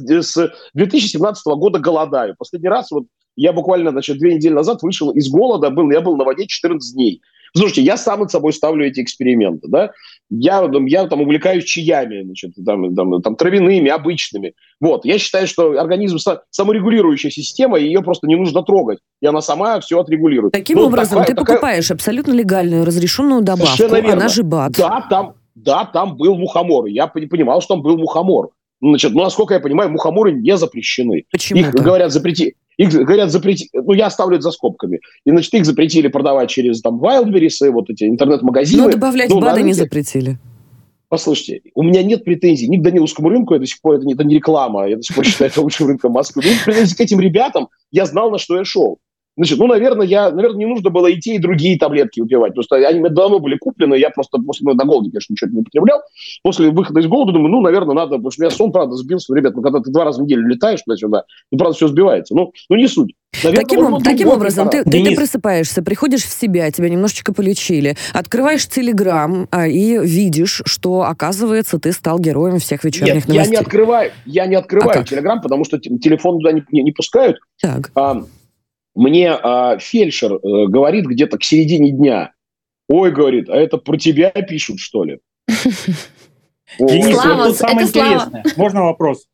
2017 0.73 1.45
года 1.55 1.79
голодаю. 1.79 2.36
Последний 2.38 2.67
раз, 2.67 2.91
вот 2.91 3.05
я 3.38 3.53
буквально 3.53 3.91
значит, 3.91 4.17
две 4.17 4.36
недели 4.36 4.51
назад 4.51 4.81
вышел 4.81 5.12
из 5.12 5.29
голода, 5.29 5.69
был, 5.69 5.89
я 5.89 6.01
был 6.01 6.17
на 6.17 6.25
воде 6.25 6.47
14 6.47 6.93
дней. 6.93 7.21
Слушайте, 7.56 7.82
я 7.82 7.98
сам 7.98 8.22
над 8.22 8.32
собой 8.32 8.54
ставлю 8.54 8.86
эти 8.86 9.02
эксперименты, 9.02 9.68
да, 9.68 9.92
я, 10.30 10.70
я 10.88 11.08
там 11.08 11.22
увлекаюсь 11.22 11.66
чаями, 11.66 12.24
значит, 12.24 12.52
там, 12.66 12.96
там, 12.96 13.22
там, 13.22 13.36
травяными, 13.36 13.90
обычными, 13.90 14.54
вот, 14.80 15.04
я 15.04 15.18
считаю, 15.18 15.48
что 15.48 15.72
организм 15.80 16.18
саморегулирующая 16.50 17.30
система, 17.30 17.78
ее 17.78 18.02
просто 18.02 18.28
не 18.28 18.36
нужно 18.36 18.64
трогать, 18.64 19.00
и 19.22 19.26
она 19.28 19.42
сама 19.42 19.80
все 19.82 20.00
отрегулирует. 20.00 20.54
Таким 20.54 20.78
ну, 20.78 20.86
образом, 20.86 21.20
такая, 21.20 21.28
ты 21.28 21.34
такая... 21.36 21.56
покупаешь 21.58 21.92
абсолютно 21.92 22.32
легальную 22.32 22.86
разрешенную 22.86 23.42
добавку, 23.42 23.84
она 23.84 24.30
же 24.30 24.44
БАД. 24.44 24.78
Да, 24.78 25.06
там, 25.10 25.34
да, 25.56 25.86
там 25.86 26.16
был 26.16 26.36
мухомор, 26.36 26.86
я 26.86 27.08
понимал, 27.08 27.62
что 27.62 27.76
там 27.76 27.84
был 27.84 27.98
мухомор, 27.98 28.52
Значит, 28.82 29.14
ну, 29.14 29.22
насколько 29.22 29.54
я 29.54 29.60
понимаю, 29.60 29.92
мухоморы 29.92 30.32
не 30.32 30.58
запрещены. 30.58 31.26
Почему? 31.32 31.60
Их, 31.60 31.72
говорят, 31.72 32.12
запрети... 32.12 32.56
Их, 32.82 32.91
говорят, 32.91 33.32
запретить, 33.32 33.70
ну, 33.74 33.94
я 33.94 34.08
оставлю 34.08 34.38
это 34.38 34.44
за 34.44 34.52
скобками. 34.52 35.02
И, 35.24 35.30
значит, 35.30 35.54
их 35.54 35.65
запретили 35.65 36.08
продавать 36.08 36.50
через 36.50 36.82
там 36.82 37.00
Wildberries 37.00 37.67
и 37.67 37.70
вот 37.70 37.91
эти 37.91 38.06
интернет-магазины. 38.06 38.84
Но 38.84 38.89
добавлять 38.89 39.30
ну, 39.30 39.39
БАДы 39.39 39.62
не 39.62 39.74
запретили. 39.74 40.39
Послушайте, 41.08 41.62
у 41.76 41.84
меня 41.84 42.02
нет 42.02 42.24
претензий 42.24 42.67
ни 42.67 42.78
к 42.78 42.82
Даниловскому 42.82 43.30
рынку, 43.30 43.54
я 43.54 43.60
до 43.60 43.67
сих 43.67 43.82
пор, 43.82 43.96
это 43.96 44.06
не, 44.06 44.13
это 44.13 44.24
не 44.24 44.36
реклама, 44.36 44.88
я 44.88 44.96
до 44.96 45.04
сих 45.04 45.15
пор 45.15 45.26
считаю 45.26 45.52
это 45.52 45.62
лучшим 45.62 45.88
рынком 45.88 46.13
Москвы. 46.13 46.41
Нет 46.44 46.63
претензий 46.65 46.96
к 46.96 47.02
этим 47.02 47.20
ребятам, 47.20 47.67
я 47.91 48.06
знал, 48.06 48.32
на 48.32 48.39
что 48.39 48.58
я 48.58 48.63
шел. 48.63 48.98
Значит, 49.38 49.60
ну, 49.60 49.67
наверное, 49.67 50.06
я, 50.06 50.30
наверное, 50.30 50.58
не 50.58 50.65
нужно 50.65 50.89
было 50.89 51.08
и 51.08 51.20
те, 51.20 51.36
и 51.36 51.39
другие 51.39 51.78
таблетки 51.78 52.20
выпивать. 52.20 52.54
Просто 52.54 52.76
они 52.76 53.00
мне 53.00 53.10
давно 53.10 53.39
были 53.39 53.58
куплены, 53.58 53.96
я 53.96 54.10
просто 54.10 54.38
после 54.39 54.67
ну, 54.67 54.74
на 54.74 54.86
голоде, 54.86 55.10
конечно, 55.10 55.34
ничего 55.34 55.50
не 55.52 55.60
употреблял. 55.62 56.02
После 56.44 56.70
выхода 56.70 57.00
из 57.00 57.08
голода 57.08 57.32
думаю, 57.32 57.52
ну, 57.52 57.62
наверное, 57.62 57.96
надо, 57.96 58.15
потому 58.15 58.32
что 58.32 58.41
у 58.41 58.46
меня 58.46 58.56
сон, 58.56 58.72
правда, 58.72 58.96
сбился. 58.96 59.34
Ребят, 59.34 59.56
ну, 59.56 59.62
когда 59.62 59.80
ты 59.80 59.89
два 59.89 60.04
раза 60.04 60.22
в 60.22 60.26
неделю 60.26 60.48
летаешь 60.48 60.82
туда-сюда, 60.82 61.24
ну, 61.52 61.58
правда, 61.58 61.76
все 61.76 61.88
сбивается. 61.88 62.36
Ну, 62.36 62.52
ну 62.70 62.76
не 62.76 62.88
суть. 62.88 63.15
Наверное, 63.44 63.63
таким 63.63 63.94
он, 63.94 64.04
таким 64.04 64.28
образом, 64.28 64.70
ты, 64.70 64.84
ты, 64.84 65.04
ты 65.04 65.15
просыпаешься, 65.15 65.82
приходишь 65.82 66.24
в 66.24 66.32
себя, 66.32 66.70
тебя 66.70 66.89
немножечко 66.89 67.34
полечили, 67.34 67.96
открываешь 68.13 68.67
Телеграм 68.67 69.48
а, 69.52 69.67
и 69.67 69.98
видишь, 70.06 70.62
что, 70.65 71.04
оказывается, 71.04 71.80
ты 71.80 71.94
стал 71.94 72.20
героем 72.20 72.60
всех 72.60 72.84
вечерних 72.84 73.28
Нет, 73.28 73.28
новостей. 73.28 73.46
я 73.46 73.50
не 73.50 73.56
открываю, 73.56 74.12
я 74.26 74.46
не 74.48 74.56
открываю 74.56 75.00
а 75.00 75.04
Телеграм, 75.04 75.39
потому 75.41 75.63
что 75.63 75.80
телефон 75.80 76.39
туда 76.39 76.52
не, 76.52 76.63
не, 76.72 76.84
не 76.84 76.91
пускают. 76.91 77.38
Так. 77.62 77.91
А, 77.96 78.26
мне 78.95 79.32
э, 79.32 79.77
фельдшер 79.80 80.34
э, 80.34 80.39
говорит 80.67 81.06
где-то 81.06 81.38
к 81.38 81.43
середине 81.43 81.91
дня, 81.91 82.34
ой, 82.89 83.12
говорит, 83.12 83.49
а 83.49 83.56
это 83.56 83.77
про 83.77 83.97
тебя 83.97 84.30
пишут, 84.32 84.80
что 84.80 85.04
ли? 85.04 85.19
Денис, 86.80 87.17
Слава, 87.17 87.47
вот 87.47 87.58
самое 87.58 87.88
интересное. 87.88 88.43
Можно 88.56 88.84
вопрос? 88.84 89.27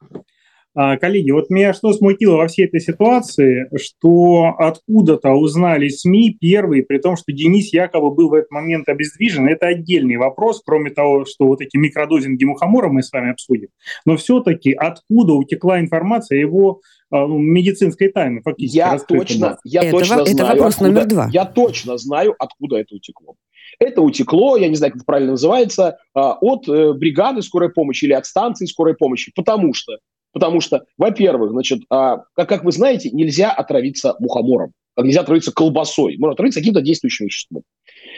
А, 0.80 0.96
коллеги, 0.98 1.32
вот 1.32 1.50
меня 1.50 1.74
что 1.74 1.92
смутило 1.92 2.38
во 2.38 2.48
всей 2.48 2.68
этой 2.68 2.80
ситуации, 2.80 3.68
что 3.78 4.54
откуда-то 4.60 5.32
узнали 5.32 5.88
СМИ 5.88 6.38
первые, 6.40 6.84
при 6.84 7.00
том, 7.00 7.16
что 7.16 7.32
Денис 7.32 7.74
якобы 7.74 8.12
был 8.12 8.30
в 8.30 8.36
этот 8.36 8.52
момент 8.52 8.88
обездвижен. 8.88 9.48
Это 9.48 9.70
отдельный 9.70 10.18
вопрос, 10.18 10.62
кроме 10.64 10.92
того, 10.92 11.26
что 11.26 11.48
вот 11.48 11.62
эти 11.62 11.78
микродозинги 11.78 12.44
мухомора 12.44 12.90
мы 12.90 13.02
с 13.02 13.12
вами 13.12 13.32
обсудим. 13.32 13.70
Но 14.06 14.18
все-таки 14.18 14.72
откуда 14.72 15.34
утекла 15.34 15.80
информация 15.80 16.38
о 16.38 16.42
его 16.42 16.82
медицинской 17.12 18.10
тайны 18.10 18.42
фактически. 18.42 18.78
Я 18.78 19.00
точно, 19.00 19.58
я 19.64 19.84
это, 19.84 19.92
точно 19.92 20.14
это 20.22 20.32
знаю. 20.34 20.50
вопрос 20.50 20.74
откуда, 20.74 20.90
номер 20.90 21.06
два. 21.08 21.30
Я 21.32 21.46
точно 21.46 21.98
знаю, 21.98 22.36
откуда 22.38 22.78
это 22.78 22.96
утекло. 22.96 23.36
Это 23.80 24.02
утекло, 24.02 24.58
я 24.58 24.68
не 24.68 24.76
знаю, 24.76 24.94
как 24.94 24.98
это 25.02 25.06
правильно 25.06 25.32
называется, 25.32 25.98
а, 26.14 26.34
от 26.34 26.68
э, 26.68 26.94
бригады 26.94 27.42
скорой 27.42 27.70
помощи 27.70 28.06
или 28.06 28.14
от 28.14 28.26
станции 28.26 28.66
скорой 28.66 28.96
помощи, 28.96 29.32
потому 29.36 29.74
что, 29.74 29.98
потому 30.34 30.62
что, 30.62 30.84
во-первых, 30.98 31.52
значит, 31.52 31.82
а, 31.90 32.24
как, 32.34 32.50
как 32.50 32.64
вы 32.64 32.72
знаете, 32.72 33.10
нельзя 33.12 33.52
отравиться 33.52 34.16
мухомором, 34.20 34.72
нельзя 34.98 35.22
отравиться 35.22 35.52
колбасой, 35.52 36.18
можно 36.18 36.34
отравиться 36.34 36.60
каким-то 36.60 36.82
действующим 36.82 37.28
веществом. 37.28 37.64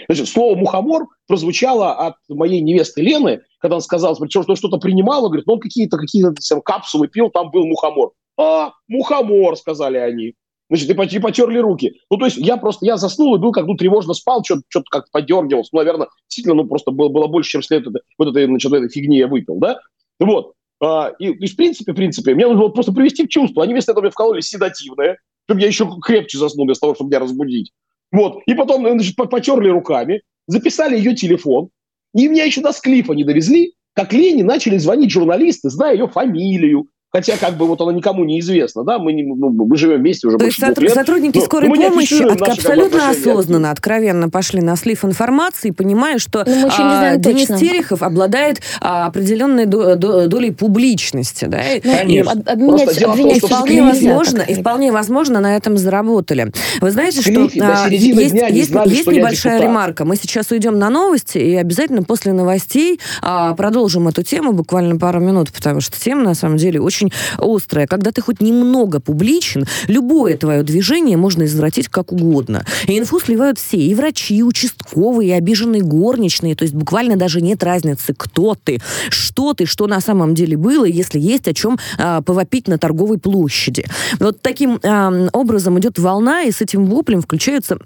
Значит, 0.07 0.27
слово 0.27 0.55
«мухомор» 0.55 1.07
прозвучало 1.27 1.93
от 1.93 2.15
моей 2.29 2.61
невесты 2.61 3.01
Лены, 3.01 3.41
когда 3.59 3.75
он 3.75 3.81
сказал, 3.81 4.15
что 4.15 4.55
что-то 4.55 4.77
принимала, 4.77 5.27
говорит, 5.27 5.45
ну 5.45 5.53
он 5.53 5.59
какие-то 5.59 5.97
какие 5.97 6.25
капсулы 6.63 7.07
пил, 7.07 7.29
там 7.29 7.51
был 7.51 7.65
мухомор. 7.65 8.13
А, 8.39 8.71
мухомор, 8.87 9.57
сказали 9.57 9.97
они. 9.97 10.33
Значит, 10.69 10.89
и, 10.89 11.15
и 11.15 11.19
потерли 11.19 11.57
руки. 11.57 11.93
Ну, 12.09 12.17
то 12.17 12.25
есть 12.25 12.37
я 12.37 12.55
просто, 12.57 12.85
я 12.85 12.95
заснул 12.95 13.35
и 13.35 13.39
был 13.39 13.51
как, 13.51 13.65
ну, 13.65 13.75
тревожно 13.75 14.13
спал, 14.13 14.43
что-то, 14.45 14.61
что-то 14.69 14.85
как-то 14.89 15.09
подергивался. 15.11 15.71
Ну, 15.73 15.79
наверное, 15.79 16.07
действительно, 16.27 16.55
ну, 16.55 16.65
просто 16.65 16.91
было, 16.91 17.09
было 17.09 17.27
больше, 17.27 17.49
чем 17.49 17.63
след 17.63 17.87
это, 17.87 17.99
вот 18.17 18.29
этой, 18.29 18.45
значит, 18.45 18.71
этой 18.71 18.89
фигни 18.89 19.17
я 19.17 19.27
выпил, 19.27 19.55
да? 19.57 19.79
Вот. 20.19 20.53
А, 20.81 21.11
и, 21.19 21.27
и, 21.31 21.47
в 21.47 21.55
принципе, 21.55 21.91
в 21.91 21.95
принципе, 21.95 22.33
мне 22.33 22.45
нужно 22.45 22.61
было 22.61 22.69
просто 22.69 22.93
привести 22.93 23.25
в 23.25 23.29
чувство. 23.29 23.63
Они 23.63 23.73
вместо 23.73 23.91
этого 23.91 24.03
мне 24.03 24.11
вкололи 24.11 24.41
седативное, 24.41 25.17
чтобы 25.45 25.61
я 25.61 25.67
еще 25.67 25.89
крепче 26.01 26.37
заснул, 26.37 26.65
вместо 26.65 26.81
того, 26.81 26.95
чтобы 26.95 27.09
меня 27.09 27.19
разбудить. 27.19 27.71
Вот. 28.11 28.37
И 28.45 28.53
потом, 28.53 28.87
значит, 28.87 29.15
потерли 29.15 29.69
руками, 29.69 30.21
записали 30.47 30.97
ее 30.97 31.15
телефон, 31.15 31.69
и 32.15 32.27
меня 32.27 32.45
еще 32.45 32.61
до 32.61 32.71
склифа 32.71 33.13
не 33.13 33.23
довезли, 33.23 33.73
как 33.93 34.13
Лене 34.13 34.43
начали 34.43 34.77
звонить 34.77 35.11
журналисты, 35.11 35.69
зная 35.69 35.93
ее 35.93 36.07
фамилию, 36.07 36.87
Хотя 37.11 37.37
как 37.37 37.57
бы 37.57 37.65
вот 37.65 37.81
она 37.81 37.91
никому 37.91 38.23
не 38.23 38.39
известна, 38.39 38.83
да, 38.83 38.99
мы, 38.99 39.13
не, 39.13 39.23
ну, 39.23 39.49
мы 39.49 39.75
живем 39.77 39.99
вместе 39.99 40.27
уже 40.27 40.37
То 40.37 40.45
больше 40.45 40.63
есть 40.63 40.77
лет. 40.79 40.93
сотрудники 40.93 41.37
но, 41.37 41.43
скорой 41.43 41.67
но 41.67 41.75
помощи 41.75 42.21
от, 42.21 42.39
абсолютно 42.39 43.09
осознанно, 43.09 43.71
откровенно 43.71 44.29
пошли 44.29 44.61
на 44.61 44.75
слив 44.75 45.03
информации, 45.03 45.71
понимая, 45.71 46.19
что 46.19 46.43
ну, 46.45 46.69
а, 46.69 47.15
Денис 47.17 47.47
точно. 47.47 47.57
Терехов 47.57 48.03
обладает 48.03 48.61
а, 48.79 49.07
определенной 49.07 49.65
до, 49.65 49.95
до, 49.95 50.27
долей 50.27 50.51
публичности. 50.51 51.45
Да? 51.45 51.61
Конечно. 51.81 52.31
И, 52.31 52.51
обменять, 52.51 53.01
обвинять 53.01 53.41
том, 53.41 53.49
вполне 53.49 53.81
возможно, 53.81 54.41
и 54.41 54.53
вполне 54.53 54.91
возможно 54.91 55.39
на 55.39 55.55
этом 55.55 55.77
заработали. 55.77 56.51
Вы 56.79 56.91
знаете, 56.91 57.21
что 57.21 57.49
а, 57.59 57.87
есть, 57.89 58.05
есть, 58.05 58.29
знали, 58.29 58.53
есть 58.53 59.01
что 59.01 59.11
небольшая 59.11 59.61
ремарка. 59.61 60.05
Мы 60.05 60.15
сейчас 60.15 60.51
уйдем 60.51 60.77
на 60.77 60.91
новости 60.91 61.39
и 61.39 61.55
обязательно 61.55 62.03
после 62.03 62.33
новостей 62.33 62.99
а, 63.23 63.55
продолжим 63.55 64.07
эту 64.07 64.21
тему 64.21 64.53
буквально 64.53 64.97
пару 64.97 65.19
минут, 65.19 65.51
потому 65.51 65.81
что 65.81 65.99
тема 65.99 66.21
на 66.23 66.35
самом 66.35 66.57
деле 66.57 66.79
очень 66.79 66.98
очень 66.99 67.11
острая. 67.37 67.87
Когда 67.87 68.11
ты 68.11 68.21
хоть 68.21 68.41
немного 68.41 68.99
публичен, 68.99 69.65
любое 69.87 70.37
твое 70.37 70.63
движение 70.63 71.17
можно 71.17 71.43
извратить 71.43 71.89
как 71.89 72.11
угодно. 72.11 72.65
И 72.87 72.97
инфу 72.97 73.19
сливают 73.19 73.59
все, 73.59 73.77
и 73.77 73.95
врачи, 73.95 74.37
и 74.37 74.43
участковые, 74.43 75.29
и 75.29 75.33
обиженные 75.33 75.81
горничные. 75.81 76.55
То 76.55 76.63
есть 76.63 76.73
буквально 76.73 77.15
даже 77.15 77.41
нет 77.41 77.63
разницы, 77.63 78.13
кто 78.15 78.55
ты, 78.61 78.79
что 79.09 79.53
ты, 79.53 79.65
что 79.65 79.87
на 79.87 80.01
самом 80.01 80.35
деле 80.35 80.57
было, 80.57 80.85
если 80.85 81.19
есть 81.19 81.47
о 81.47 81.53
чем 81.53 81.77
а, 81.97 82.21
повопить 82.21 82.67
на 82.67 82.77
торговой 82.77 83.17
площади. 83.17 83.85
Вот 84.19 84.41
таким 84.41 84.79
а, 84.83 85.29
образом 85.33 85.79
идет 85.79 85.99
волна, 85.99 86.43
и 86.43 86.51
с 86.51 86.61
этим 86.61 86.85
воплем 86.85 87.21
включаются 87.21 87.77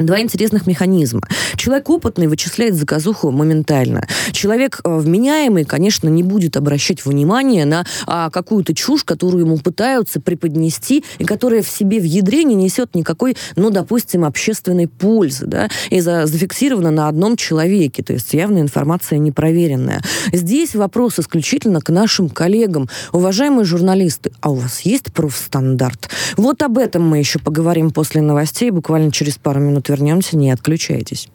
Два 0.00 0.18
интересных 0.20 0.66
механизма. 0.66 1.20
Человек 1.56 1.90
опытный 1.90 2.26
вычисляет 2.26 2.74
заказуху 2.74 3.30
моментально. 3.30 4.06
Человек 4.32 4.80
э, 4.82 4.98
вменяемый, 4.98 5.66
конечно, 5.66 6.08
не 6.08 6.22
будет 6.22 6.56
обращать 6.56 7.04
внимание 7.04 7.66
на 7.66 7.84
а, 8.06 8.30
какую-то 8.30 8.74
чушь, 8.74 9.04
которую 9.04 9.44
ему 9.44 9.58
пытаются 9.58 10.18
преподнести, 10.18 11.04
и 11.18 11.24
которая 11.24 11.62
в 11.62 11.68
себе 11.68 12.00
в 12.00 12.04
ядре 12.04 12.44
не 12.44 12.54
несет 12.54 12.94
никакой, 12.94 13.36
ну, 13.56 13.68
допустим, 13.68 14.24
общественной 14.24 14.88
пользы, 14.88 15.44
да, 15.46 15.68
и 15.90 16.00
за, 16.00 16.24
зафиксирована 16.24 16.90
на 16.90 17.08
одном 17.08 17.36
человеке, 17.36 18.02
то 18.02 18.14
есть 18.14 18.32
явная 18.32 18.62
информация 18.62 19.18
непроверенная. 19.18 20.00
Здесь 20.32 20.74
вопрос 20.74 21.18
исключительно 21.18 21.82
к 21.82 21.90
нашим 21.90 22.30
коллегам. 22.30 22.88
Уважаемые 23.12 23.66
журналисты, 23.66 24.32
а 24.40 24.50
у 24.50 24.54
вас 24.54 24.80
есть 24.80 25.12
профстандарт? 25.12 26.08
Вот 26.38 26.62
об 26.62 26.78
этом 26.78 27.06
мы 27.06 27.18
еще 27.18 27.38
поговорим 27.38 27.90
после 27.90 28.22
новостей, 28.22 28.70
буквально 28.70 29.12
через 29.12 29.36
пару 29.36 29.60
минут 29.60 29.89
вернемся, 29.90 30.36
не 30.36 30.50
отключайтесь. 30.50 31.28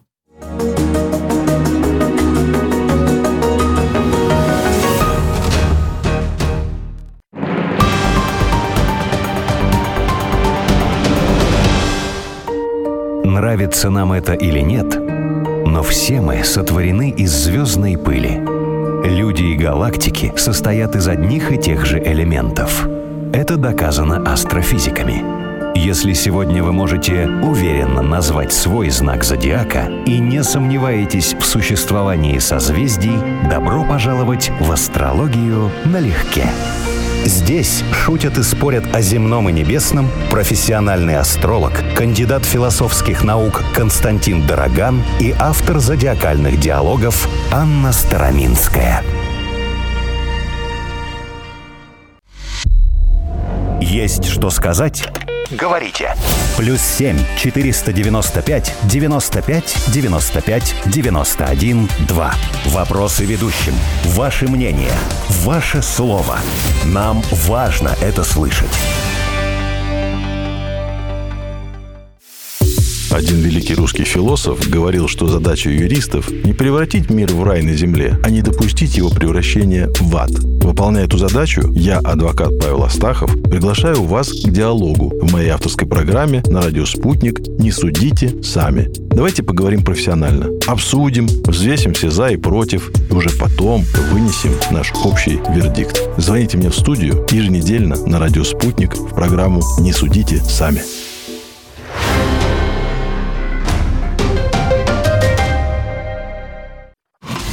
Нравится 13.23 13.89
нам 13.89 14.13
это 14.13 14.33
или 14.33 14.59
нет, 14.59 14.95
но 14.95 15.83
все 15.83 16.21
мы 16.21 16.43
сотворены 16.43 17.11
из 17.11 17.31
звездной 17.31 17.97
пыли– 17.97 18.41
Люди 19.05 19.43
и 19.43 19.55
галактики 19.55 20.33
состоят 20.35 20.95
из 20.95 21.07
одних 21.07 21.51
и 21.51 21.59
тех 21.59 21.85
же 21.85 21.99
элементов. 21.99 22.87
Это 23.33 23.55
доказано 23.55 24.23
астрофизиками. 24.31 25.44
Если 25.77 26.13
сегодня 26.13 26.63
вы 26.63 26.71
можете 26.71 27.27
уверенно 27.27 28.01
назвать 28.01 28.53
свой 28.53 28.89
знак 28.89 29.25
зодиака 29.25 29.91
и 30.05 30.19
не 30.19 30.41
сомневаетесь 30.41 31.33
в 31.33 31.43
существовании 31.43 32.39
созвездий, 32.39 33.17
добро 33.49 33.83
пожаловать 33.83 34.51
в 34.61 34.71
астрологию 34.71 35.69
налегке. 35.83 36.45
Здесь 37.25 37.83
шутят 37.91 38.38
и 38.38 38.43
спорят 38.43 38.95
о 38.95 39.01
земном 39.01 39.49
и 39.49 39.51
небесном 39.51 40.07
профессиональный 40.31 41.17
астролог, 41.17 41.73
кандидат 41.93 42.45
философских 42.45 43.25
наук 43.25 43.61
Константин 43.75 44.47
Дороган 44.47 45.03
и 45.19 45.35
автор 45.38 45.79
зодиакальных 45.79 46.57
диалогов 46.57 47.27
Анна 47.51 47.91
Староминская. 47.91 49.03
Есть 53.81 54.25
что 54.25 54.49
сказать? 54.49 55.09
Говорите. 55.51 56.15
Плюс 56.58 56.81
7 56.81 57.17
495 57.38 58.73
95 58.84 59.75
95 59.88 60.75
91 60.86 61.89
2. 62.08 62.34
Вопросы 62.67 63.25
ведущим. 63.25 63.73
Ваше 64.05 64.47
мнение. 64.47 64.93
Ваше 65.43 65.81
слово. 65.81 66.39
Нам 66.86 67.21
важно 67.47 67.95
это 68.01 68.23
слышать. 68.23 68.71
Один 73.15 73.38
великий 73.38 73.75
русский 73.75 74.04
философ 74.04 74.67
говорил, 74.69 75.08
что 75.08 75.28
задача 75.28 75.69
юристов 75.69 76.30
не 76.30 76.51
превратить 76.51 77.10
мир 77.10 77.32
в 77.32 77.43
рай 77.43 77.62
на 77.62 77.73
земле, 77.73 78.19
а 78.21 78.30
не 78.30 78.41
допустить 78.41 78.97
его 78.97 79.10
превращения 79.10 79.89
в 80.01 80.17
ад. 80.17 80.32
Выполняя 80.32 81.06
эту 81.06 81.17
задачу, 81.17 81.71
я, 81.71 81.99
адвокат 81.99 82.60
Павел 82.60 82.84
Астахов, 82.84 83.32
приглашаю 83.43 84.04
вас 84.04 84.34
к 84.34 84.49
диалогу 84.49 85.13
в 85.21 85.32
моей 85.32 85.47
авторской 85.47 85.88
программе 85.88 86.43
на 86.47 86.62
радио 86.62 86.86
«Спутник» 86.86 87.39
«Не 87.58 87.71
судите 87.71 88.43
сами». 88.43 88.91
Давайте 89.12 89.43
поговорим 89.43 89.86
профессионально. 89.86 90.49
Обсудим, 90.67 91.28
взвесим 91.45 91.93
все 91.93 92.12
за 92.12 92.28
и 92.28 92.36
против, 92.36 92.91
и 93.10 93.13
уже 93.13 93.30
потом 93.30 93.86
вынесем 94.12 94.51
наш 94.71 94.91
общий 95.06 95.39
вердикт. 95.51 96.01
Звоните 96.17 96.58
мне 96.58 96.69
в 96.69 96.75
студию 96.75 97.25
еженедельно 97.32 97.95
на 97.95 98.19
радио 98.19 98.43
«Спутник» 98.43 98.93
в 98.93 99.15
программу 99.15 99.62
«Не 99.80 99.93
судите 99.93 100.43
сами». 100.43 100.82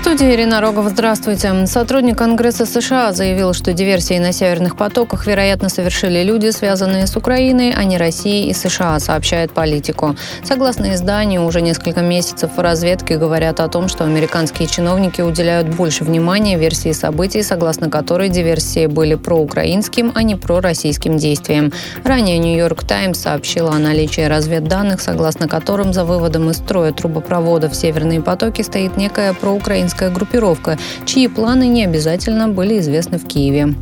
студии 0.00 0.32
Ирина 0.32 0.62
Рогова. 0.62 0.88
Здравствуйте. 0.88 1.66
Сотрудник 1.66 2.16
Конгресса 2.16 2.64
США 2.64 3.12
заявил, 3.12 3.52
что 3.52 3.74
диверсии 3.74 4.18
на 4.18 4.32
северных 4.32 4.74
потоках, 4.74 5.26
вероятно, 5.26 5.68
совершили 5.68 6.22
люди, 6.22 6.48
связанные 6.50 7.06
с 7.06 7.16
Украиной, 7.16 7.74
а 7.76 7.84
не 7.84 7.98
Россией 7.98 8.48
и 8.48 8.54
США, 8.54 8.98
сообщает 8.98 9.52
политику. 9.52 10.16
Согласно 10.42 10.94
изданию, 10.94 11.44
уже 11.44 11.60
несколько 11.60 12.00
месяцев 12.00 12.52
в 12.56 12.60
разведке 12.60 13.18
говорят 13.18 13.60
о 13.60 13.68
том, 13.68 13.88
что 13.88 14.04
американские 14.04 14.68
чиновники 14.68 15.20
уделяют 15.20 15.68
больше 15.68 16.04
внимания 16.04 16.56
версии 16.56 16.92
событий, 16.92 17.42
согласно 17.42 17.90
которой 17.90 18.30
диверсии 18.30 18.86
были 18.86 19.16
проукраинским, 19.16 20.12
а 20.14 20.22
не 20.22 20.34
пророссийским 20.34 21.18
действием. 21.18 21.74
Ранее 22.04 22.38
Нью-Йорк 22.38 22.84
Таймс 22.84 23.18
сообщила 23.18 23.72
о 23.72 23.78
наличии 23.78 24.22
разведданных, 24.22 25.02
согласно 25.02 25.46
которым 25.46 25.92
за 25.92 26.06
выводом 26.06 26.48
из 26.48 26.56
строя 26.56 26.92
трубопроводов 26.92 27.76
«Северные 27.76 28.22
потоки» 28.22 28.62
стоит 28.62 28.96
некая 28.96 29.34
проукраинская 29.34 29.89
украинская 29.90 30.10
группировка, 30.10 30.78
чьи 31.04 31.28
планы 31.28 31.66
не 31.66 31.84
обязательно 31.84 32.48
были 32.48 32.78
известны 32.78 33.18
в 33.18 33.26
Киеве. 33.26 33.74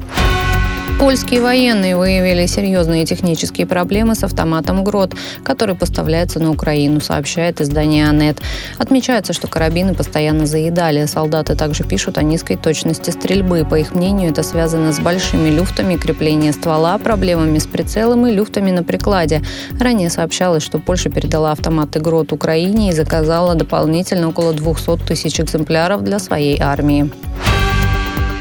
Польские 0.98 1.40
военные 1.40 1.96
выявили 1.96 2.46
серьезные 2.46 3.06
технические 3.06 3.68
проблемы 3.68 4.16
с 4.16 4.24
автоматом 4.24 4.82
«Грот», 4.82 5.14
который 5.44 5.76
поставляется 5.76 6.40
на 6.40 6.50
Украину, 6.50 7.00
сообщает 7.00 7.60
издание 7.60 8.08
«Анет». 8.08 8.38
Отмечается, 8.78 9.32
что 9.32 9.46
карабины 9.46 9.94
постоянно 9.94 10.44
заедали. 10.44 11.06
Солдаты 11.06 11.54
также 11.54 11.84
пишут 11.84 12.18
о 12.18 12.24
низкой 12.24 12.56
точности 12.56 13.10
стрельбы. 13.10 13.64
По 13.64 13.76
их 13.76 13.94
мнению, 13.94 14.32
это 14.32 14.42
связано 14.42 14.92
с 14.92 14.98
большими 14.98 15.50
люфтами 15.50 15.94
крепления 15.94 16.52
ствола, 16.52 16.98
проблемами 16.98 17.60
с 17.60 17.66
прицелом 17.68 18.26
и 18.26 18.32
люфтами 18.32 18.72
на 18.72 18.82
прикладе. 18.82 19.42
Ранее 19.78 20.10
сообщалось, 20.10 20.64
что 20.64 20.80
Польша 20.80 21.10
передала 21.10 21.52
автоматы 21.52 22.00
«Грот» 22.00 22.32
Украине 22.32 22.88
и 22.88 22.92
заказала 22.92 23.54
дополнительно 23.54 24.30
около 24.30 24.52
200 24.52 25.06
тысяч 25.06 25.38
экземпляров 25.38 26.02
для 26.02 26.18
своей 26.18 26.60
армии. 26.60 27.08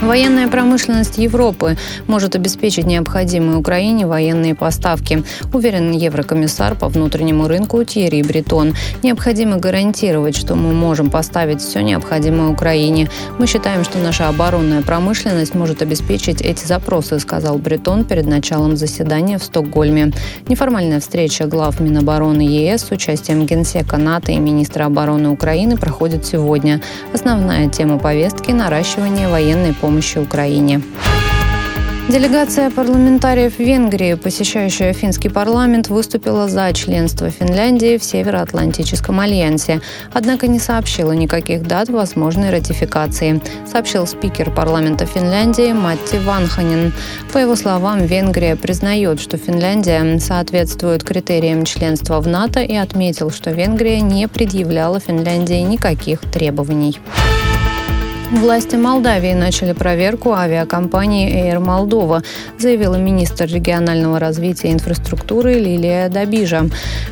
Военная 0.01 0.47
промышленность 0.47 1.17
Европы 1.17 1.75
может 2.05 2.35
обеспечить 2.35 2.85
необходимые 2.85 3.57
Украине 3.57 4.05
военные 4.05 4.53
поставки, 4.53 5.23
уверен 5.53 5.91
еврокомиссар 5.91 6.75
по 6.75 6.87
внутреннему 6.87 7.47
рынку 7.47 7.83
Тьерри 7.83 8.21
Бретон. 8.21 8.75
Необходимо 9.01 9.57
гарантировать, 9.57 10.35
что 10.35 10.53
мы 10.53 10.71
можем 10.73 11.09
поставить 11.09 11.61
все 11.61 11.81
необходимое 11.81 12.49
Украине. 12.49 13.09
Мы 13.39 13.47
считаем, 13.47 13.83
что 13.83 13.97
наша 13.97 14.27
оборонная 14.27 14.83
промышленность 14.83 15.55
может 15.55 15.81
обеспечить 15.81 16.41
эти 16.41 16.63
запросы, 16.63 17.19
сказал 17.19 17.57
Бретон 17.57 18.05
перед 18.05 18.27
началом 18.27 18.77
заседания 18.77 19.39
в 19.39 19.43
Стокгольме. 19.43 20.13
Неформальная 20.47 20.99
встреча 20.99 21.47
глав 21.47 21.79
Минобороны 21.79 22.41
ЕС 22.41 22.83
с 22.83 22.91
участием 22.91 23.47
генсека 23.47 23.97
НАТО 23.97 24.31
и 24.31 24.37
министра 24.37 24.85
обороны 24.85 25.29
Украины 25.29 25.75
проходит 25.75 26.23
сегодня. 26.23 26.81
Основная 27.13 27.67
тема 27.67 27.97
повестки– 27.97 28.51
наращивание 28.53 29.27
военной 29.27 29.73
помощи 29.73 29.86
помощи 29.87 30.17
Украине. 30.17 30.81
Делегация 32.09 32.69
парламентариев 32.69 33.59
Венгрии, 33.59 34.15
посещающая 34.15 34.93
финский 34.93 35.29
парламент, 35.29 35.87
выступила 35.87 36.49
за 36.49 36.73
членство 36.73 37.29
Финляндии 37.29 37.97
в 37.97 38.03
Североатлантическом 38.03 39.19
альянсе, 39.19 39.79
однако 40.13 40.47
не 40.47 40.59
сообщила 40.59 41.13
никаких 41.13 41.63
дат 41.63 41.89
возможной 41.89 42.49
ратификации, 42.49 43.41
сообщил 43.71 44.05
спикер 44.07 44.51
парламента 44.51 45.05
Финляндии 45.05 45.71
Матти 45.71 46.17
Ванханин. 46.17 46.93
По 47.31 47.37
его 47.37 47.55
словам, 47.55 48.05
Венгрия 48.05 48.57
признает, 48.57 49.21
что 49.21 49.37
Финляндия 49.37 50.19
соответствует 50.19 51.03
критериям 51.03 51.63
членства 51.63 52.19
в 52.19 52.27
НАТО 52.27 52.59
и 52.61 52.75
отметил, 52.75 53.31
что 53.31 53.51
Венгрия 53.51 54.01
не 54.01 54.27
предъявляла 54.27 54.99
Финляндии 54.99 55.61
никаких 55.61 56.19
требований. 56.31 56.99
Власти 58.31 58.75
Молдавии 58.75 59.31
начали 59.31 59.71
проверку 59.71 60.33
авиакомпании 60.33 61.49
Air 61.49 61.63
Moldova, 61.63 62.25
заявила 62.59 62.95
министр 62.95 63.45
регионального 63.45 64.19
развития 64.19 64.67
и 64.67 64.73
инфраструктуры 64.73 65.53
Лилия 65.53 66.09
Добижа. 66.09 66.69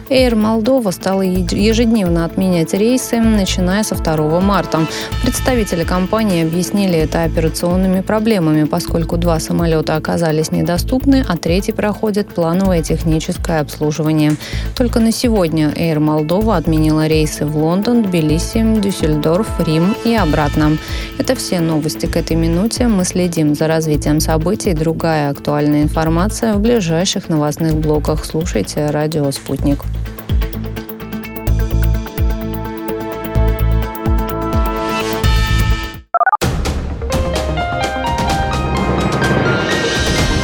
Air 0.10 0.34
Moldova 0.34 0.92
стала 0.92 1.22
ежедневно 1.22 2.26
отменять 2.26 2.74
рейсы, 2.74 3.22
начиная 3.22 3.84
со 3.84 3.96
2 3.96 4.42
марта. 4.42 4.82
Представители 5.24 5.86
компании 5.86 6.44
объяснили 6.44 7.00
это 7.00 7.24
операционными 7.24 8.02
проблемами, 8.02 8.66
поскольку 8.66 9.16
два 9.16 9.40
самолета 9.40 9.96
оказались 9.96 10.52
недоступны, 10.52 11.24
а 11.26 11.38
третий 11.38 11.72
проходит 11.72 12.28
плановое 12.28 12.84
техническое 12.84 13.62
обслуживание. 13.62 14.36
Только 14.78 15.00
на 15.00 15.14
сегодня 15.14 15.70
Air 15.70 16.00
Moldova 16.00 16.58
отменила 16.58 17.08
рейсы 17.08 17.46
в 17.46 17.56
Лондон, 17.56 18.04
Тбилиси, 18.04 18.82
Дюссельдорф, 18.82 19.48
Рим 19.66 19.96
и 20.04 20.14
обратно. 20.14 20.78
Это 21.18 21.36
все 21.36 21.60
новости 21.60 22.06
к 22.06 22.16
этой 22.18 22.36
минуте. 22.36 22.88
Мы 22.88 23.06
следим 23.06 23.56
за 23.56 23.68
развитием 23.68 24.20
событий. 24.20 24.74
Другая 24.74 25.30
актуальная 25.30 25.84
информация 25.84 26.54
в 26.54 26.60
ближайших 26.60 27.30
новостных 27.30 27.76
блоках. 27.76 28.26
Слушайте 28.26 28.90
радио 28.90 29.32
«Спутник». 29.32 29.84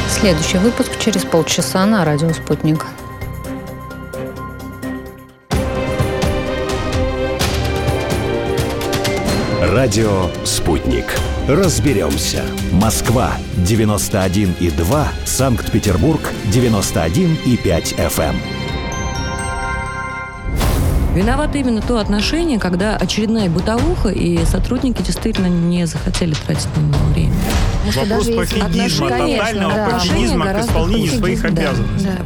Следующий 0.10 0.60
выпуск 0.60 1.00
через 1.00 1.26
полчаса 1.26 1.86
на 1.86 2.06
радио 2.06 2.32
«Спутник». 2.32 2.86
Радио 9.82 10.30
«Спутник». 10.44 11.06
Разберемся. 11.48 12.44
Москва, 12.72 13.32
91,2. 13.67 15.08
Санкт-Петербург, 15.26 16.22
91,5 16.54 17.96
FM. 17.98 18.36
Виновато 21.15 21.58
именно 21.58 21.82
то 21.82 21.98
отношение, 21.98 22.60
когда 22.60 22.96
очередная 22.96 23.50
бытовуха, 23.50 24.10
и 24.10 24.46
сотрудники 24.46 25.02
действительно 25.02 25.48
не 25.48 25.88
захотели 25.88 26.36
тратить 26.36 26.70
на 26.78 26.82
него 26.82 27.04
время. 27.15 27.34
Вопрос 27.96 28.28
пофигизма, 28.28 29.10
тотального 29.10 29.74
да. 29.74 29.89
пофигизма 29.89 30.46
к 30.54 30.60
исполнению 30.60 31.12
своих 31.12 31.44
обязанностей. 31.44 32.06
Да. 32.06 32.26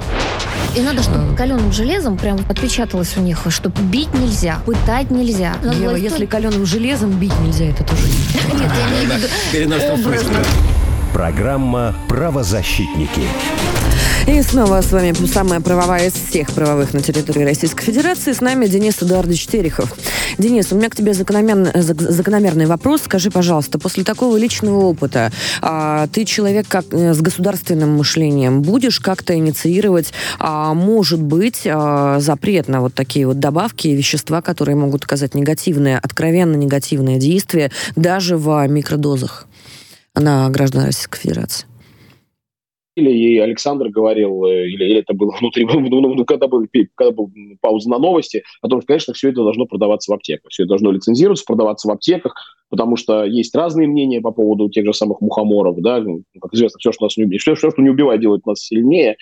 И 0.75 0.81
надо, 0.81 1.01
чтобы 1.03 1.35
каленым 1.35 1.71
железом 1.71 2.17
прям 2.17 2.37
отпечаталось 2.49 3.15
у 3.15 3.21
них, 3.21 3.39
что 3.49 3.69
бить 3.69 4.13
нельзя, 4.13 4.59
пытать 4.65 5.09
нельзя. 5.09 5.53
Ева, 5.63 5.95
если 5.95 6.25
каленым 6.25 6.65
железом 6.65 7.11
бить 7.11 7.37
нельзя, 7.39 7.65
это 7.65 7.83
тоже 7.85 8.03
Нет, 8.53 8.71
я 8.91 9.15
виду 9.17 9.27
Программа 11.13 11.95
«Правозащитники». 12.09 13.21
И 14.27 14.41
снова 14.41 14.81
с 14.81 14.91
вами 14.91 15.13
самая 15.27 15.61
правовая 15.61 16.07
из 16.07 16.13
всех 16.13 16.51
правовых 16.51 16.95
на 16.95 17.01
территории 17.01 17.43
Российской 17.43 17.83
Федерации. 17.83 18.33
С 18.33 18.41
нами 18.41 18.65
Денис 18.65 19.01
Эдуардович 19.01 19.45
Терехов. 19.45 19.95
Денис, 20.39 20.71
у 20.71 20.75
меня 20.75 20.89
к 20.89 20.95
тебе 20.95 21.13
закономерный, 21.13 21.71
закономерный 21.75 22.65
вопрос. 22.65 23.03
Скажи, 23.03 23.29
пожалуйста, 23.29 23.77
после 23.77 24.03
такого 24.03 24.35
личного 24.35 24.79
опыта, 24.79 25.31
а, 25.61 26.07
ты 26.07 26.25
человек 26.25 26.67
как, 26.67 26.85
э, 26.91 27.13
с 27.13 27.21
государственным 27.21 27.97
мышлением, 27.97 28.63
будешь 28.63 28.99
как-то 28.99 29.35
инициировать, 29.35 30.11
а, 30.39 30.73
может 30.73 31.21
быть, 31.21 31.61
а, 31.67 32.19
запрет 32.19 32.67
на 32.67 32.81
вот 32.81 32.95
такие 32.95 33.27
вот 33.27 33.39
добавки 33.39 33.89
и 33.89 33.95
вещества, 33.95 34.41
которые 34.41 34.75
могут 34.75 35.03
оказать 35.03 35.35
негативное, 35.35 35.99
откровенно 36.01 36.55
негативное 36.55 37.17
действие 37.17 37.69
даже 37.95 38.37
в 38.37 38.65
микродозах 38.67 39.45
на 40.15 40.49
граждан 40.49 40.85
Российской 40.85 41.19
Федерации? 41.19 41.67
И 43.01 43.37
Александр 43.39 43.89
говорил, 43.89 44.45
э, 44.45 44.67
или, 44.67 44.85
или 44.85 44.99
это 44.99 45.13
было 45.13 45.35
внутри, 45.39 45.65
ну, 45.71 46.25
когда 46.25 46.47
был, 46.47 46.65
когда 46.95 47.11
был 47.11 47.31
пауза 47.61 47.89
на 47.89 47.99
новости, 47.99 48.43
о 48.61 48.67
том, 48.67 48.81
что, 48.81 48.87
конечно, 48.87 49.13
все 49.13 49.29
это 49.29 49.43
должно 49.43 49.65
продаваться 49.65 50.11
в 50.11 50.15
аптеках. 50.15 50.49
Все 50.49 50.63
это 50.63 50.69
должно 50.69 50.91
лицензироваться, 50.91 51.45
продаваться 51.45 51.87
в 51.87 51.91
аптеках, 51.91 52.35
потому 52.69 52.95
что 52.95 53.23
есть 53.25 53.53
разные 53.55 53.87
мнения 53.87 54.21
по 54.21 54.31
поводу 54.31 54.69
тех 54.69 54.85
же 54.85 54.93
самых 54.93 55.21
мухоморов, 55.21 55.77
да, 55.81 55.99
ну, 55.99 56.23
как 56.39 56.53
известно, 56.53 56.79
все, 56.79 56.91
что 56.91 57.05
нас 57.05 57.17
не 57.17 57.37
все, 57.37 57.55
все, 57.55 57.71
что 57.71 57.81
не 57.81 57.89
убивает, 57.89 58.21
делает 58.21 58.45
нас 58.45 58.59
сильнее, 58.59 59.17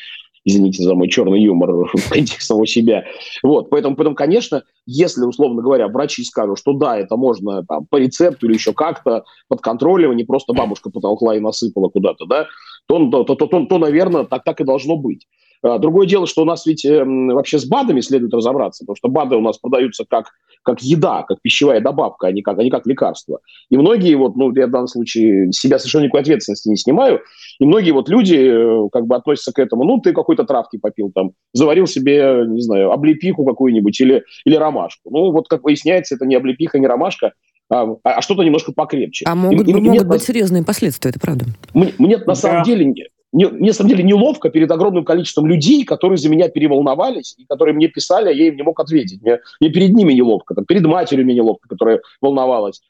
извините 0.45 0.83
за 0.83 0.93
мой 0.95 1.07
черный 1.07 1.41
юмор 1.41 1.71
в 1.93 2.09
контексте 2.09 2.45
самого 2.45 2.67
себя. 2.67 3.05
Вот, 3.41 3.69
поэтому, 3.69 3.95
поэтому, 3.95 4.15
конечно, 4.15 4.63
если, 4.85 5.23
условно 5.23 5.61
говоря, 5.61 5.87
врачи 5.87 6.23
скажут, 6.23 6.59
что 6.59 6.73
да, 6.73 6.97
это 6.97 7.15
можно 7.15 7.65
там, 7.65 7.85
по 7.85 7.97
рецепту 7.97 8.47
или 8.47 8.53
еще 8.53 8.73
как-то 8.73 9.23
под 9.47 9.61
контролем, 9.61 10.11
а 10.11 10.15
не 10.15 10.23
просто 10.23 10.53
бабушка 10.53 10.89
потолкла 10.89 11.35
и 11.35 11.39
насыпала 11.39 11.89
куда-то, 11.89 12.25
да, 12.25 12.47
то, 12.87 13.23
то, 13.23 13.23
то, 13.23 13.35
то, 13.35 13.65
то, 13.65 13.77
наверное, 13.77 14.23
так, 14.25 14.43
так 14.43 14.61
и 14.61 14.63
должно 14.63 14.97
быть. 14.97 15.27
А, 15.63 15.79
другое 15.79 16.05
дело, 16.05 16.27
что 16.27 16.41
у 16.41 16.45
нас 16.45 16.65
ведь 16.65 16.85
э, 16.85 17.03
вообще 17.05 17.57
с 17.57 17.65
БАДами 17.65 18.01
следует 18.01 18.33
разобраться, 18.33 18.83
потому 18.83 18.97
что 18.97 19.07
БАДы 19.07 19.37
у 19.37 19.41
нас 19.41 19.57
продаются 19.57 20.03
как, 20.07 20.31
как 20.61 20.81
еда, 20.81 21.23
как 21.23 21.41
пищевая 21.41 21.79
добавка, 21.79 22.27
а 22.27 22.31
не 22.33 22.41
как, 22.41 22.59
а 22.59 22.63
не 22.63 22.69
как 22.69 22.85
лекарство. 22.85 23.39
И 23.69 23.77
многие, 23.77 24.15
вот, 24.15 24.35
ну, 24.35 24.53
я 24.53 24.67
в 24.67 24.71
данном 24.71 24.87
случае 24.87 25.53
себя 25.53 25.79
совершенно 25.79 26.03
никакой 26.03 26.21
ответственности 26.21 26.67
не 26.67 26.75
снимаю, 26.75 27.21
и 27.59 27.65
многие 27.65 27.91
вот 27.91 28.09
люди 28.09 28.35
э, 28.35 28.89
как 28.91 29.07
бы 29.07 29.15
относятся 29.15 29.53
к 29.53 29.59
этому, 29.59 29.85
ну, 29.85 29.99
ты 29.99 30.11
какой-то 30.11 30.43
травки 30.43 30.77
попил 30.77 31.11
там, 31.15 31.31
заварил 31.53 31.87
себе, 31.87 32.43
не 32.45 32.61
знаю, 32.61 32.91
облепиху 32.91 33.45
какую-нибудь 33.45 33.99
или, 34.01 34.23
или 34.43 34.55
ромашку. 34.55 35.09
Ну, 35.11 35.31
вот 35.31 35.47
как 35.47 35.63
выясняется, 35.63 36.15
это 36.15 36.25
не 36.25 36.35
облепиха, 36.35 36.77
не 36.77 36.87
ромашка, 36.87 37.31
а, 37.73 37.97
а 38.03 38.21
что-то 38.21 38.43
немножко 38.43 38.71
покрепче. 38.71 39.25
А 39.27 39.35
могут, 39.35 39.67
и, 39.67 39.71
и, 39.71 39.73
могут 39.73 40.07
быть 40.07 40.23
серьезные 40.23 40.63
последствия, 40.63 41.09
это 41.09 41.19
правда. 41.19 41.45
Мне, 41.73 41.93
мне 41.97 42.17
на 42.17 42.25
да. 42.25 42.35
самом 42.35 42.63
деле 42.63 42.85
мне, 43.33 43.49
мне, 43.49 43.69
на 43.69 43.73
самом 43.73 43.89
деле, 43.89 44.03
неловко 44.03 44.49
перед 44.49 44.69
огромным 44.69 45.03
количеством 45.03 45.47
людей, 45.47 45.83
которые 45.85 46.17
за 46.17 46.29
меня 46.29 46.49
переволновались 46.49 47.35
и 47.37 47.45
которые 47.45 47.73
мне 47.73 47.87
писали, 47.87 48.29
а 48.29 48.31
я 48.31 48.47
им 48.47 48.55
не 48.55 48.61
мог 48.61 48.79
ответить. 48.79 49.21
Мне, 49.21 49.39
мне 49.59 49.69
перед 49.71 49.93
ними 49.93 50.13
неловко, 50.13 50.53
там, 50.53 50.65
перед 50.65 50.85
матерью 50.85 51.25
мне 51.25 51.33
неловко, 51.33 51.67
которая 51.67 52.01
волновалась 52.21 52.81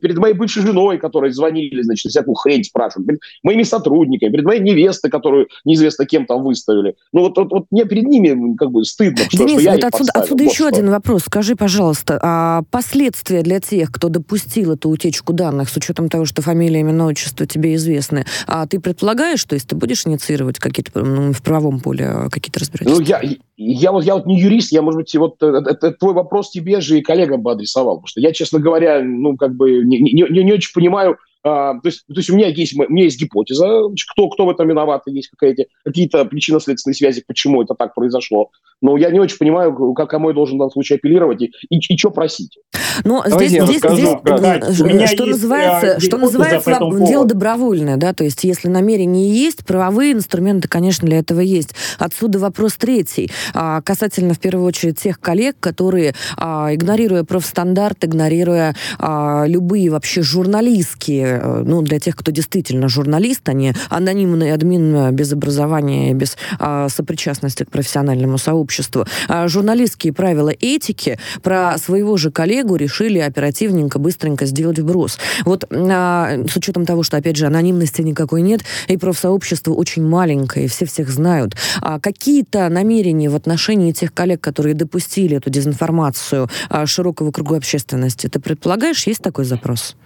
перед 0.00 0.18
моей 0.18 0.34
бывшей 0.34 0.62
женой, 0.62 0.98
которой 0.98 1.30
звонили, 1.32 1.82
значит, 1.82 2.10
всякую 2.10 2.34
хрень 2.34 2.64
спрашивают, 2.64 3.06
перед 3.06 3.20
моими 3.42 3.62
сотрудниками, 3.62 4.30
перед 4.30 4.44
моей 4.44 4.60
невестой, 4.60 5.10
которую 5.10 5.48
неизвестно 5.64 6.06
кем 6.06 6.26
там 6.26 6.42
выставили. 6.42 6.94
Ну 7.12 7.20
вот, 7.20 7.36
вот, 7.36 7.50
вот 7.50 7.66
мне 7.70 7.84
перед 7.84 8.04
ними 8.04 8.56
как 8.56 8.70
бы 8.70 8.84
стыдно, 8.84 9.24
что, 9.28 9.38
Денис, 9.38 9.60
что 9.60 9.70
я 9.70 9.72
вот 9.72 9.84
отсюда, 9.84 10.12
отсюда 10.14 10.44
вот 10.44 10.52
еще 10.52 10.64
что. 10.64 10.68
один 10.68 10.90
вопрос. 10.90 11.22
Скажи, 11.24 11.56
пожалуйста, 11.56 12.18
а 12.22 12.62
последствия 12.70 13.42
для 13.42 13.60
тех, 13.60 13.90
кто 13.90 14.08
допустил 14.08 14.72
эту 14.72 14.88
утечку 14.88 15.32
данных, 15.32 15.68
с 15.68 15.76
учетом 15.76 16.08
того, 16.08 16.24
что 16.24 16.42
фамилия, 16.42 16.80
имя, 16.80 17.04
отчество 17.04 17.46
тебе 17.46 17.74
известны, 17.74 18.24
а 18.46 18.66
ты 18.66 18.80
предполагаешь, 18.80 19.40
что 19.40 19.54
если 19.54 19.68
ты 19.68 19.76
будешь 19.76 20.06
инициировать 20.06 20.58
какие-то 20.58 21.00
ну, 21.00 21.32
в 21.32 21.42
правовом 21.42 21.80
поле 21.80 22.06
а, 22.06 22.28
какие-то 22.28 22.60
разбирательства? 22.60 23.00
Ну, 23.00 23.06
я, 23.06 23.22
я, 23.58 23.90
вот, 23.90 24.04
я 24.04 24.14
вот 24.14 24.26
не 24.26 24.38
юрист, 24.38 24.70
я, 24.70 24.82
может 24.82 24.98
быть, 24.98 25.14
вот 25.16 25.42
это, 25.42 25.68
это 25.68 25.90
твой 25.90 26.14
вопрос 26.14 26.50
тебе 26.50 26.80
же 26.80 26.98
и 26.98 27.02
коллегам 27.02 27.42
бы 27.42 27.50
адресовал, 27.50 27.96
потому 27.96 28.06
что 28.06 28.20
я, 28.20 28.32
честно 28.32 28.60
говоря, 28.60 29.02
ну, 29.02 29.36
как 29.36 29.56
бы 29.56 29.84
не, 29.84 29.98
не, 29.98 30.44
не, 30.44 30.52
очень 30.52 30.72
понимаю, 30.72 31.18
то, 31.42 31.80
есть, 31.84 32.04
то 32.06 32.14
есть 32.16 32.30
у 32.30 32.36
меня 32.36 32.48
есть, 32.48 32.74
у 32.78 32.92
меня 32.92 33.04
есть 33.04 33.20
гипотеза, 33.20 33.82
кто, 34.12 34.28
кто 34.28 34.46
в 34.46 34.50
этом 34.50 34.68
виноват, 34.68 35.02
есть 35.06 35.30
какие-то, 35.36 35.64
какие-то 35.84 36.24
причинно-следственные 36.24 36.94
связи, 36.94 37.22
почему 37.26 37.62
это 37.62 37.74
так 37.74 37.94
произошло. 37.94 38.50
Но 38.80 38.96
я 38.96 39.10
не 39.10 39.20
очень 39.20 39.38
понимаю, 39.38 39.94
как, 39.94 40.10
кому 40.10 40.28
я 40.28 40.34
должен 40.34 40.56
в 40.56 40.58
данном 40.58 40.72
случае 40.72 40.96
апеллировать 40.96 41.42
и, 41.42 41.52
и, 41.70 41.78
и 41.78 41.96
что 41.96 42.10
просить. 42.10 42.58
Но 43.04 43.24
здесь, 43.26 43.50
здесь, 43.50 43.80
здесь 43.80 44.10
да, 44.24 45.06
что 45.06 45.26
называется, 45.26 45.96
а, 45.96 46.00
что 46.00 46.18
называется 46.18 46.78
дело 47.06 47.24
добровольное, 47.24 47.96
да, 47.96 48.12
то 48.12 48.24
есть 48.24 48.44
если 48.44 48.68
намерение 48.68 49.32
есть, 49.32 49.64
правовые 49.66 50.12
инструменты, 50.12 50.68
конечно, 50.68 51.06
для 51.06 51.18
этого 51.18 51.40
есть. 51.40 51.74
Отсюда 51.98 52.38
вопрос 52.38 52.74
третий, 52.74 53.30
а, 53.54 53.80
касательно, 53.82 54.34
в 54.34 54.40
первую 54.40 54.66
очередь, 54.66 54.98
тех 54.98 55.20
коллег, 55.20 55.56
которые, 55.60 56.14
а, 56.36 56.74
игнорируя 56.74 57.24
профстандарт, 57.24 58.04
игнорируя 58.04 58.74
а, 58.98 59.44
любые 59.46 59.90
вообще 59.90 60.22
журналистские 60.22 61.27
Э, 61.28 61.62
ну, 61.64 61.82
для 61.82 61.98
тех, 61.98 62.16
кто 62.16 62.30
действительно 62.30 62.88
журналист, 62.88 63.48
а 63.48 63.52
не 63.52 63.74
анонимный 63.90 64.52
админ 64.52 64.94
э, 64.94 65.10
без 65.12 65.32
образования 65.32 66.10
и 66.10 66.14
без 66.14 66.36
а, 66.58 66.88
сопричастности 66.88 67.64
к 67.64 67.70
профессиональному 67.70 68.38
сообществу. 68.38 69.06
А 69.28 69.48
журналистские 69.48 70.12
правила 70.12 70.52
этики 70.60 71.18
про 71.42 71.76
своего 71.78 72.16
же 72.16 72.30
коллегу 72.30 72.76
решили 72.76 73.18
оперативненько, 73.18 73.98
быстренько 73.98 74.46
сделать 74.46 74.78
вброс. 74.78 75.18
Вот 75.44 75.64
а, 75.70 76.38
с 76.48 76.56
учетом 76.56 76.86
того, 76.86 77.02
что, 77.02 77.16
опять 77.16 77.36
же, 77.36 77.46
анонимности 77.46 78.02
никакой 78.02 78.42
нет, 78.42 78.62
и 78.88 78.96
профсообщество 78.96 79.72
очень 79.72 80.04
маленькое, 80.06 80.66
и 80.66 80.68
все 80.68 80.86
всех 80.86 81.10
знают, 81.10 81.56
а 81.80 82.00
какие-то 82.00 82.68
намерения 82.68 83.28
в 83.28 83.36
отношении 83.36 83.92
тех 83.92 84.12
коллег, 84.14 84.40
которые 84.40 84.74
допустили 84.74 85.36
эту 85.36 85.50
дезинформацию 85.50 86.48
а, 86.68 86.86
широкого 86.86 87.32
круга 87.32 87.56
общественности, 87.56 88.28
ты 88.28 88.40
предполагаешь, 88.40 89.06
есть 89.06 89.22
такой 89.22 89.44
запрос? 89.44 89.96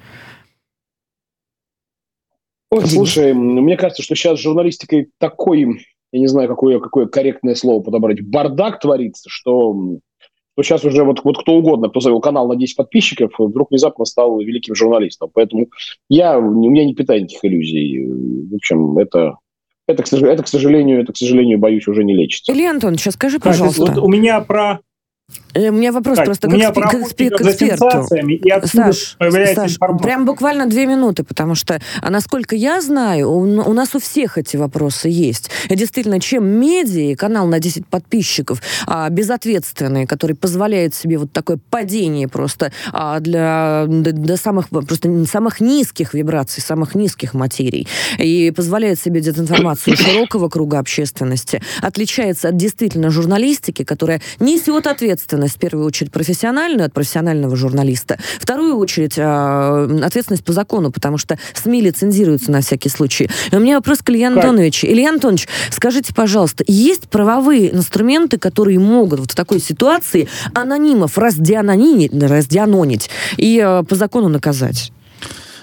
Ой, 2.73 2.87
слушай, 2.87 3.35
мне 3.35 3.77
кажется, 3.77 4.03
что 4.03 4.15
сейчас 4.15 4.39
с 4.39 4.43
журналистикой 4.43 5.11
такой, 5.19 5.85
я 6.11 6.19
не 6.19 6.27
знаю, 6.27 6.49
какое, 6.49 6.81
какое 6.81 7.05
корректное 7.05 7.55
слово 7.55 7.83
подобрать, 7.83 8.23
бардак 8.23 8.81
творится, 8.81 9.29
что, 9.29 9.75
что 10.55 10.63
сейчас 10.63 10.83
уже 10.83 11.05
вот, 11.05 11.23
вот 11.23 11.37
кто 11.37 11.53
угодно, 11.53 11.91
кто 11.91 12.01
завел 12.01 12.21
канал 12.21 12.49
на 12.49 12.57
10 12.57 12.75
подписчиков, 12.75 13.33
вдруг 13.39 13.71
внезапно 13.71 14.07
стал 14.07 14.41
великим 14.41 14.75
журналистом. 14.75 15.29
Поэтому 15.35 15.67
я, 16.09 16.39
у 16.39 16.71
меня 16.71 16.87
не 16.87 16.95
питаю 16.95 17.21
никаких 17.21 17.45
иллюзий. 17.45 18.07
В 18.07 18.55
общем, 18.55 18.97
это, 18.97 19.37
это, 19.87 20.03
к, 20.03 20.11
это, 20.11 20.43
к 20.43 20.49
сожалению, 20.49 21.03
это, 21.03 21.13
к 21.13 21.19
сожалению, 21.19 21.59
боюсь, 21.59 21.87
уже 21.87 22.05
не 22.05 22.15
лечится. 22.15 22.55
Илья 22.55 22.71
Антонович, 22.71 23.09
скажи, 23.11 23.39
пожалуйста. 23.39 23.85
вот 23.85 23.99
у 23.99 24.09
меня 24.09 24.41
про 24.41 24.81
у 25.55 25.73
меня 25.73 25.93
вопрос 25.93 26.17
так, 26.17 26.27
просто 26.27 26.49
к, 26.49 26.55
эксп... 26.55 26.75
к, 26.75 26.95
эксп... 26.95 27.17
к 27.17 27.41
эксперту. 27.43 28.07
И 28.27 28.67
Саш, 28.67 29.17
Саш 29.55 29.79
прям 30.03 30.25
буквально 30.25 30.67
две 30.67 30.87
минуты, 30.87 31.25
потому 31.25 31.55
что, 31.55 31.81
а 32.01 32.11
насколько 32.11 32.57
я 32.57 32.81
знаю, 32.81 33.31
у, 33.31 33.41
у 33.41 33.73
нас 33.73 33.95
у 33.95 33.99
всех 33.99 34.39
эти 34.39 34.57
вопросы 34.57 35.09
есть. 35.09 35.51
И 35.69 35.77
действительно, 35.77 36.21
чем 36.21 36.47
медиа, 36.47 37.17
канал 37.17 37.47
на 37.47 37.59
10 37.59 37.87
подписчиков, 37.87 38.63
а, 38.87 39.11
безответственный, 39.11 40.07
который 40.07 40.37
позволяет 40.37 40.95
себе 40.95 41.19
вот 41.19 41.33
такое 41.33 41.59
падение 41.71 42.29
просто 42.29 42.73
а, 42.93 43.21
для 43.21 43.85
до, 43.87 44.13
до 44.13 44.37
самых 44.37 44.71
просто 44.71 45.27
самых 45.27 45.61
низких 45.61 46.15
вибраций, 46.15 46.63
самых 46.63 46.95
низких 46.95 47.35
материй, 47.35 47.87
и 48.19 48.51
позволяет 48.55 48.99
себе 48.99 49.21
дезинформацию 49.21 49.97
широкого 49.97 50.49
круга 50.49 50.79
общественности, 50.79 51.61
отличается 51.83 52.49
от 52.49 52.57
действительно 52.57 53.11
журналистики, 53.11 53.85
которая 53.85 54.23
несет 54.41 54.87
ответственность 54.87 55.22
ответственность, 55.23 55.57
в 55.57 55.59
первую 55.59 55.87
очередь, 55.87 56.11
профессиональную 56.11 56.87
от 56.87 56.93
профессионального 56.93 57.57
журналиста, 57.57 58.19
вторую 58.39 58.77
очередь, 58.77 59.15
э, 59.17 60.01
ответственность 60.05 60.45
по 60.45 60.53
закону, 60.53 60.91
потому 60.91 61.19
что 61.19 61.39
СМИ 61.55 61.81
лицензируются 61.81 62.51
на 62.51 62.61
всякий 62.61 62.89
случай. 62.89 63.31
И 63.51 63.57
у 63.57 63.61
меня 63.61 63.77
вопрос 63.77 63.99
к 63.99 64.11
Илье 64.11 64.29
Антоновичу. 64.29 64.87
Илья 64.87 65.11
Антонович, 65.11 65.49
скажите, 65.71 66.13
пожалуйста, 66.15 66.65
есть 66.67 67.09
правовые 67.09 67.75
инструменты, 67.75 68.39
которые 68.39 68.79
могут 68.79 69.21
вот 69.21 69.33
в 69.33 69.35
такой 69.35 69.61
ситуации 69.61 70.29
анонимов 70.55 71.19
раздианонить, 71.19 72.13
раздианонить 72.13 73.11
и 73.37 73.63
э, 73.65 73.85
по 73.85 73.95
закону 73.95 74.29
наказать? 74.29 74.93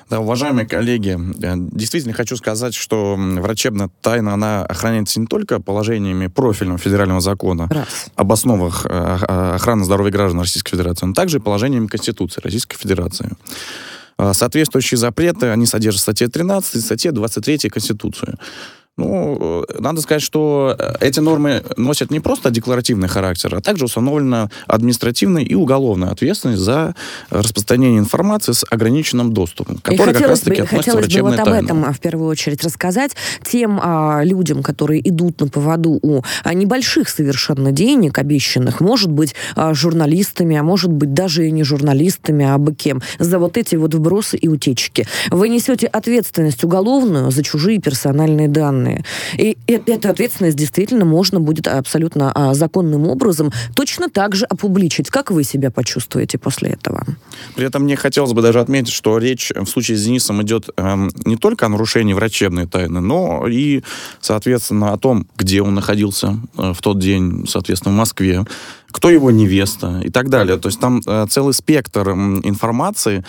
Да, 0.09 0.19
уважаемые 0.19 0.65
коллеги, 0.65 1.17
э, 1.43 1.53
действительно 1.71 2.13
хочу 2.13 2.35
сказать, 2.35 2.73
что 2.73 3.15
врачебная 3.15 3.89
тайна, 4.01 4.33
она 4.33 4.65
охраняется 4.65 5.19
не 5.19 5.27
только 5.27 5.61
положениями 5.61 6.27
профильного 6.27 6.79
федерального 6.79 7.21
закона 7.21 7.67
Раз. 7.69 8.07
об 8.15 8.31
основах 8.31 8.85
э, 8.85 8.89
охраны 8.89 9.83
здоровья 9.83 10.11
граждан 10.11 10.41
Российской 10.41 10.71
Федерации, 10.71 11.05
но 11.05 11.13
также 11.13 11.39
положениями 11.39 11.87
Конституции 11.87 12.41
Российской 12.41 12.77
Федерации. 12.77 13.29
Соответствующие 14.33 14.97
запреты, 14.97 15.47
они 15.47 15.65
содержат 15.65 16.01
в 16.01 16.03
статье 16.03 16.27
13 16.27 16.75
и 16.75 16.79
статье 16.79 17.13
23 17.13 17.69
Конституции. 17.69 18.35
Ну, 18.99 19.63
э, 19.69 19.79
надо 19.79 20.01
сказать, 20.01 20.21
что 20.21 20.75
э, 20.77 20.95
эти 20.99 21.21
нормы 21.21 21.63
носят 21.77 22.11
не 22.11 22.19
просто 22.19 22.49
декларативный 22.51 23.07
характер, 23.07 23.55
а 23.55 23.61
также 23.61 23.85
установлена 23.85 24.49
административная 24.67 25.43
и 25.43 25.55
уголовная 25.55 26.09
ответственность 26.09 26.61
за 26.61 26.95
распространение 27.29 27.99
информации 27.99 28.51
с 28.51 28.65
ограниченным 28.69 29.31
доступом, 29.31 29.77
который 29.77 30.13
как 30.13 30.27
раз-таки 30.27 30.61
относится 30.61 30.91
хотелось 30.91 31.15
бы 31.15 31.21
вот 31.21 31.39
об 31.39 31.47
этом 31.47 31.85
а, 31.85 31.93
в 31.93 31.99
первую 31.99 32.27
очередь 32.27 32.61
рассказать 32.61 33.15
тем 33.49 33.79
а, 33.81 34.21
людям, 34.25 34.63
которые 34.63 35.07
идут 35.07 35.39
на 35.39 35.47
поводу 35.47 35.97
у 36.01 36.21
а, 36.43 36.53
небольших 36.53 37.07
совершенно 37.07 37.71
денег 37.71 38.17
обещанных, 38.17 38.81
может 38.81 39.09
быть, 39.09 39.33
а, 39.55 39.73
журналистами, 39.73 40.57
а 40.57 40.63
может 40.63 40.91
быть, 40.91 41.13
даже 41.13 41.47
и 41.47 41.51
не 41.51 41.63
журналистами, 41.63 42.45
а 42.45 42.57
бы 42.57 42.75
кем, 42.75 43.01
за 43.17 43.39
вот 43.39 43.55
эти 43.55 43.77
вот 43.77 43.93
вбросы 43.93 44.35
и 44.35 44.49
утечки. 44.49 45.07
Вы 45.31 45.47
несете 45.47 45.87
ответственность 45.87 46.65
уголовную 46.65 47.31
за 47.31 47.43
чужие 47.43 47.79
персональные 47.79 48.49
данные 48.49 48.88
данные. 48.89 49.03
И 49.37 49.57
эту 49.67 50.09
ответственность 50.09 50.57
действительно 50.57 51.05
можно 51.05 51.39
будет 51.39 51.67
абсолютно 51.67 52.31
а, 52.33 52.53
законным 52.53 53.07
образом 53.07 53.51
точно 53.75 54.09
так 54.09 54.35
же 54.35 54.45
опубличить. 54.45 55.09
Как 55.09 55.31
вы 55.31 55.43
себя 55.43 55.71
почувствуете 55.71 56.37
после 56.37 56.69
этого? 56.69 57.05
При 57.55 57.65
этом 57.65 57.83
мне 57.83 57.95
хотелось 57.95 58.33
бы 58.33 58.41
даже 58.41 58.59
отметить, 58.59 58.93
что 58.93 59.17
речь 59.17 59.51
в 59.55 59.65
случае 59.65 59.97
с 59.97 60.03
Денисом 60.03 60.41
идет 60.41 60.69
э, 60.77 61.09
не 61.25 61.37
только 61.37 61.65
о 61.65 61.69
нарушении 61.69 62.13
врачебной 62.13 62.67
тайны, 62.67 63.01
но 63.01 63.47
и, 63.47 63.83
соответственно, 64.21 64.93
о 64.93 64.97
том, 64.97 65.27
где 65.37 65.61
он 65.61 65.75
находился 65.75 66.37
э, 66.57 66.73
в 66.73 66.81
тот 66.81 66.99
день, 66.99 67.45
соответственно, 67.47 67.93
в 67.93 67.97
Москве, 67.97 68.45
кто 68.91 69.09
его 69.09 69.31
невеста 69.31 70.01
и 70.03 70.09
так 70.09 70.29
далее. 70.29 70.57
То 70.57 70.69
есть 70.69 70.79
там 70.79 71.01
э, 71.05 71.27
целый 71.29 71.53
спектр 71.53 72.09
информации 72.09 73.23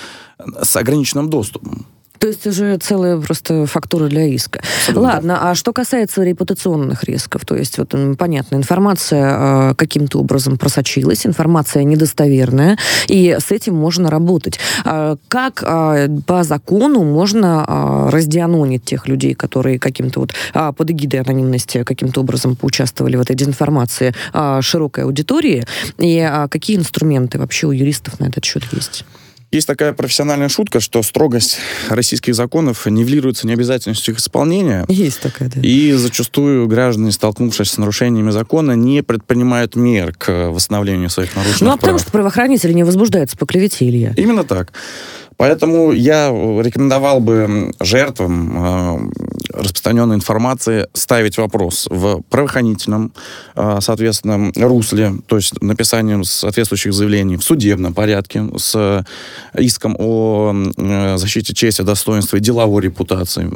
с 0.62 0.76
ограниченным 0.76 1.28
доступом. 1.28 1.86
То 2.20 2.26
есть 2.26 2.46
уже 2.46 2.76
целая 2.76 3.18
просто 3.18 3.64
фактура 3.64 4.06
для 4.08 4.26
иска. 4.26 4.60
Абсолютно. 4.60 5.02
Ладно, 5.02 5.50
а 5.50 5.54
что 5.54 5.72
касается 5.72 6.22
репутационных 6.22 7.04
рисков, 7.04 7.46
то 7.46 7.56
есть 7.56 7.78
вот 7.78 7.94
понятно, 8.18 8.56
информация 8.56 9.70
э, 9.70 9.74
каким-то 9.74 10.20
образом 10.20 10.58
просочилась, 10.58 11.26
информация 11.26 11.82
недостоверная, 11.82 12.76
и 13.08 13.38
с 13.40 13.50
этим 13.50 13.74
можно 13.74 14.10
работать. 14.10 14.60
А 14.84 15.16
как 15.28 15.62
э, 15.66 16.08
по 16.26 16.44
закону 16.44 17.04
можно 17.04 17.64
э, 17.66 18.10
раздианонить 18.10 18.84
тех 18.84 19.08
людей, 19.08 19.34
которые 19.34 19.78
каким-то 19.78 20.20
вот 20.20 20.34
э, 20.52 20.72
под 20.76 20.90
эгидой 20.90 21.20
анонимности 21.20 21.84
каким-то 21.84 22.20
образом 22.20 22.54
поучаствовали 22.54 23.16
в 23.16 23.22
этой 23.22 23.34
дезинформации 23.34 24.14
э, 24.34 24.60
широкой 24.60 25.04
аудитории, 25.04 25.64
и 25.96 26.18
э, 26.18 26.48
какие 26.48 26.76
инструменты 26.76 27.38
вообще 27.38 27.66
у 27.66 27.72
юристов 27.72 28.20
на 28.20 28.26
этот 28.26 28.44
счет 28.44 28.64
есть? 28.72 29.06
Есть 29.50 29.66
такая 29.66 29.92
профессиональная 29.92 30.48
шутка, 30.48 30.78
что 30.78 31.02
строгость 31.02 31.58
российских 31.88 32.36
законов 32.36 32.86
нивелируется 32.86 33.48
необязательностью 33.48 34.14
их 34.14 34.20
исполнения. 34.20 34.84
Есть 34.88 35.20
такая, 35.20 35.50
да. 35.52 35.60
И 35.60 35.90
зачастую 35.92 36.68
граждане, 36.68 37.10
столкнувшись 37.10 37.72
с 37.72 37.76
нарушениями 37.76 38.30
закона, 38.30 38.72
не 38.72 39.02
предпринимают 39.02 39.74
мер 39.74 40.14
к 40.16 40.50
восстановлению 40.50 41.10
своих 41.10 41.34
нарушенных 41.34 41.62
Ну, 41.62 41.70
а 41.72 41.76
потому 41.76 41.98
что 41.98 42.12
правоохранители 42.12 42.72
не 42.72 42.84
возбуждаются 42.84 43.36
по 43.36 43.44
клевете, 43.44 43.88
Илья. 43.88 44.14
Именно 44.16 44.44
так. 44.44 44.72
Поэтому 45.40 45.92
я 45.92 46.28
рекомендовал 46.28 47.18
бы 47.20 47.72
жертвам 47.80 48.52
э, 48.52 48.98
распространенной 49.54 50.16
информации 50.16 50.86
ставить 50.92 51.38
вопрос 51.38 51.86
в 51.90 52.20
правоохранительном, 52.28 53.14
э, 53.56 53.78
соответственно, 53.80 54.52
русле, 54.54 55.14
то 55.26 55.36
есть 55.36 55.62
написанием 55.62 56.24
соответствующих 56.24 56.92
заявлений 56.92 57.38
в 57.38 57.42
судебном 57.42 57.94
порядке 57.94 58.44
с 58.58 59.02
иском 59.58 59.96
о 59.98 60.54
э, 60.76 61.16
защите 61.16 61.54
чести, 61.54 61.80
достоинства 61.80 62.36
и 62.36 62.40
деловой 62.40 62.82
репутации 62.82 63.50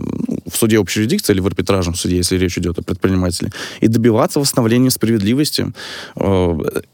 в 0.50 0.56
суде 0.56 0.78
общей 0.78 1.00
юрисдикции 1.00 1.34
или 1.34 1.40
в 1.40 1.46
арбитражном 1.46 1.96
суде, 1.96 2.16
если 2.16 2.38
речь 2.38 2.56
идет 2.56 2.78
о 2.78 2.82
предпринимателе, 2.82 3.52
и 3.80 3.88
добиваться 3.88 4.40
восстановления 4.40 4.90
справедливости. 4.90 5.66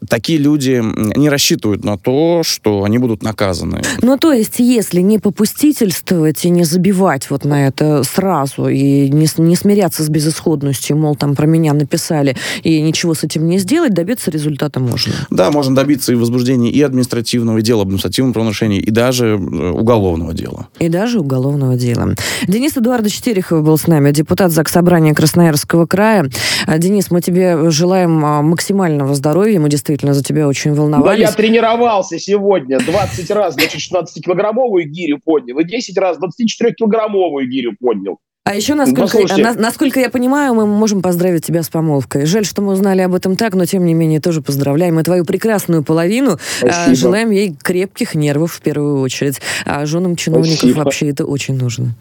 Такие 0.07 0.39
люди 0.39 0.81
не 1.17 1.29
рассчитывают 1.29 1.83
на 1.83 1.97
то, 1.97 2.41
что 2.43 2.83
они 2.83 2.97
будут 2.97 3.23
наказаны. 3.23 3.81
Ну, 4.01 4.17
то 4.17 4.31
есть, 4.33 4.59
если 4.59 4.80
если 4.81 5.01
не 5.01 5.19
попустительствовать 5.19 6.43
и 6.43 6.49
не 6.49 6.63
забивать 6.63 7.29
вот 7.29 7.45
на 7.45 7.67
это 7.67 8.01
сразу, 8.03 8.67
и 8.67 9.09
не, 9.09 9.27
не 9.37 9.55
смиряться 9.55 10.03
с 10.03 10.09
безысходностью, 10.09 10.97
мол, 10.97 11.15
там 11.15 11.35
про 11.35 11.45
меня 11.45 11.73
написали, 11.73 12.35
и 12.63 12.81
ничего 12.81 13.13
с 13.13 13.23
этим 13.23 13.47
не 13.47 13.59
сделать, 13.59 13.93
добиться 13.93 14.31
результата 14.31 14.79
можно. 14.79 15.13
Да, 15.29 15.51
можно 15.51 15.75
добиться 15.75 16.11
и 16.11 16.15
возбуждения 16.15 16.71
и 16.71 16.81
административного, 16.81 17.59
и 17.59 17.61
дела 17.61 17.83
об 17.83 17.89
административном 17.89 18.33
правонарушении, 18.33 18.79
и 18.79 18.89
даже 18.89 19.27
э, 19.27 19.35
уголовного 19.35 20.33
дела. 20.33 20.67
И 20.79 20.89
даже 20.89 21.19
уголовного 21.19 21.75
дела. 21.75 22.15
Денис 22.47 22.75
Эдуардович 22.75 23.21
Терехов 23.21 23.63
был 23.63 23.77
с 23.77 23.85
нами, 23.85 24.11
депутат 24.11 24.51
ЗАГС 24.51 24.71
Собрания 24.71 25.13
Красноярского 25.13 25.85
края. 25.85 26.27
Э, 26.65 26.79
Денис, 26.79 27.11
мы 27.11 27.21
тебе 27.21 27.69
желаем 27.69 28.25
э, 28.25 28.41
максимального 28.41 29.13
здоровья, 29.13 29.59
мы 29.59 29.69
действительно 29.69 30.15
за 30.15 30.23
тебя 30.23 30.47
очень 30.47 30.73
волновались. 30.73 31.19
Да, 31.19 31.27
я 31.27 31.31
тренировался 31.31 32.17
сегодня 32.17 32.79
20 32.79 33.29
раз, 33.31 33.53
значит, 33.53 33.79
16 33.79 34.25
килограммов 34.25 34.70
килограммовую 34.71 34.89
гирю 34.89 35.19
поднял, 35.23 35.59
и 35.59 35.63
10 35.63 35.97
раз 35.97 36.17
24-килограммовую 36.17 37.45
гирю 37.45 37.75
поднял. 37.79 38.19
А 38.43 38.55
еще, 38.55 38.73
насколько, 38.73 39.19
ну, 39.19 39.43
на, 39.43 39.53
насколько 39.53 39.99
я 39.99 40.09
понимаю, 40.09 40.55
мы 40.55 40.65
можем 40.65 41.03
поздравить 41.03 41.45
тебя 41.45 41.61
с 41.61 41.69
помолвкой. 41.69 42.25
Жаль, 42.25 42.43
что 42.43 42.63
мы 42.63 42.73
узнали 42.73 43.01
об 43.01 43.13
этом 43.13 43.35
так, 43.35 43.53
но 43.53 43.65
тем 43.65 43.85
не 43.85 43.93
менее 43.93 44.19
тоже 44.19 44.41
поздравляем 44.41 44.99
и 44.99 45.03
твою 45.03 45.25
прекрасную 45.25 45.83
половину. 45.83 46.33
А, 46.33 46.37
спасибо. 46.57 46.95
Желаем 46.95 47.29
ей 47.29 47.55
крепких 47.61 48.15
нервов 48.15 48.53
в 48.53 48.61
первую 48.61 48.99
очередь. 49.01 49.39
А 49.63 49.85
женам 49.85 50.15
чиновников 50.15 50.57
Спасибо. 50.57 50.79
вообще 50.79 51.09
это 51.09 51.25
очень 51.25 51.55
нужно. 51.55 51.95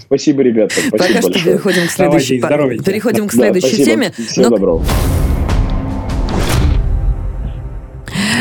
Спасибо, 0.00 0.42
ребята. 0.42 0.74
Спасибо 0.74 0.98
Пока 0.98 1.12
большое. 1.12 1.34
что 1.34 1.44
переходим 1.44 1.86
к 1.86 1.90
следующей, 1.90 2.40
Давайте, 2.40 2.84
переходим 2.84 3.28
к 3.28 3.32
следующей 3.32 3.78
да, 3.78 3.84
теме. 3.84 4.12
Всего 4.26 4.50
но... 4.50 4.56
доброго. 4.56 4.84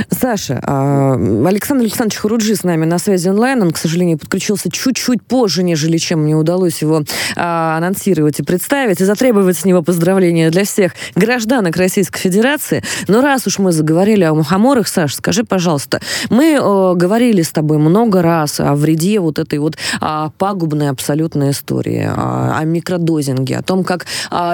Саша, 0.09 0.59
а, 0.63 1.13
Александр 1.13 1.83
Александрович 1.83 2.17
Хуруджи 2.17 2.55
с 2.55 2.63
нами 2.63 2.85
на 2.85 2.97
связи 2.97 3.29
онлайн. 3.29 3.61
Он, 3.61 3.71
к 3.71 3.77
сожалению, 3.77 4.17
подключился 4.17 4.71
чуть-чуть 4.71 5.23
позже, 5.23 5.63
нежели 5.63 5.97
чем 5.97 6.23
мне 6.23 6.35
удалось 6.35 6.81
его 6.81 7.03
а, 7.35 7.77
анонсировать 7.77 8.39
и 8.39 8.43
представить, 8.43 9.01
и 9.01 9.05
затребовать 9.05 9.57
с 9.57 9.65
него 9.65 9.81
поздравления 9.81 10.49
для 10.49 10.63
всех 10.63 10.93
гражданок 11.15 11.75
Российской 11.77 12.19
Федерации. 12.19 12.83
Но 13.07 13.21
раз 13.21 13.47
уж 13.47 13.59
мы 13.59 13.71
заговорили 13.71 14.23
о 14.23 14.33
мухоморах, 14.33 14.87
Саша, 14.87 15.17
скажи, 15.17 15.43
пожалуйста, 15.43 16.01
мы 16.29 16.57
говорили 16.95 17.41
с 17.41 17.51
тобой 17.51 17.77
много 17.77 18.21
раз 18.21 18.59
о 18.59 18.75
вреде 18.75 19.19
вот 19.19 19.39
этой 19.39 19.59
вот 19.59 19.77
о, 19.99 20.29
пагубной 20.37 20.89
абсолютной 20.89 21.51
истории, 21.51 22.09
о, 22.09 22.61
микродозинге, 22.63 23.57
о 23.57 23.61
том, 23.61 23.83
как 23.83 24.05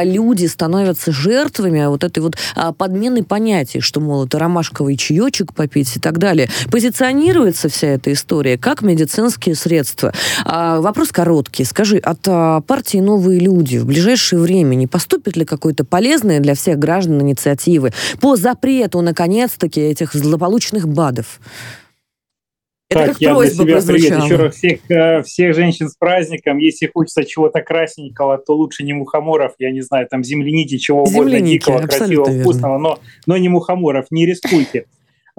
люди 0.03 0.45
становятся 0.47 1.11
жертвами 1.11 1.85
вот 1.85 2.03
этой 2.03 2.19
вот 2.19 2.35
подмены 2.77 3.23
понятий, 3.23 3.79
что, 3.79 3.99
мол, 3.99 4.25
это 4.25 4.39
ромашковый 4.39 4.95
чаечек, 4.97 5.28
булочек 5.29 5.53
попить 5.53 5.95
и 5.95 5.99
так 5.99 6.17
далее. 6.17 6.49
Позиционируется 6.71 7.69
вся 7.69 7.89
эта 7.89 8.11
история 8.11 8.57
как 8.57 8.81
медицинские 8.81 9.55
средства. 9.55 10.13
А, 10.45 10.81
вопрос 10.81 11.11
короткий. 11.11 11.63
Скажи, 11.63 11.97
от 11.97 12.19
а, 12.27 12.61
партии 12.61 12.97
«Новые 12.97 13.39
люди» 13.39 13.77
в 13.77 13.85
ближайшее 13.85 14.39
время 14.39 14.75
не 14.75 14.87
поступит 14.87 15.37
ли 15.37 15.45
какой-то 15.45 15.85
полезной 15.85 16.39
для 16.39 16.55
всех 16.55 16.79
граждан 16.79 17.21
инициативы 17.21 17.91
по 18.21 18.35
запрету, 18.35 19.01
наконец-таки, 19.01 19.81
этих 19.81 20.13
злополучных 20.13 20.87
БАДов? 20.87 21.39
Это 22.91 23.05
так, 23.05 23.21
я 23.21 23.35
для 23.35 23.49
себя 23.51 23.81
привет 23.85 24.23
еще 24.23 24.35
раз 24.35 24.55
всех, 24.55 24.79
э, 24.89 25.21
всех 25.21 25.55
женщин 25.55 25.89
с 25.89 25.95
праздником. 25.95 26.57
Если 26.57 26.89
хочется 26.91 27.23
чего-то 27.23 27.61
красненького, 27.61 28.39
то 28.39 28.55
лучше 28.55 28.83
не 28.83 28.93
мухоморов, 28.93 29.53
я 29.59 29.71
не 29.71 29.81
знаю, 29.81 30.07
там 30.09 30.23
земляники, 30.23 30.77
чего 30.77 31.03
угодно, 31.03 31.39
дикого, 31.39 31.81
красивого, 31.81 32.29
верно. 32.29 32.41
вкусного, 32.41 32.77
но, 32.79 32.99
но 33.27 33.37
не 33.37 33.47
мухоморов, 33.47 34.07
не 34.09 34.25
рискуйте. 34.25 34.85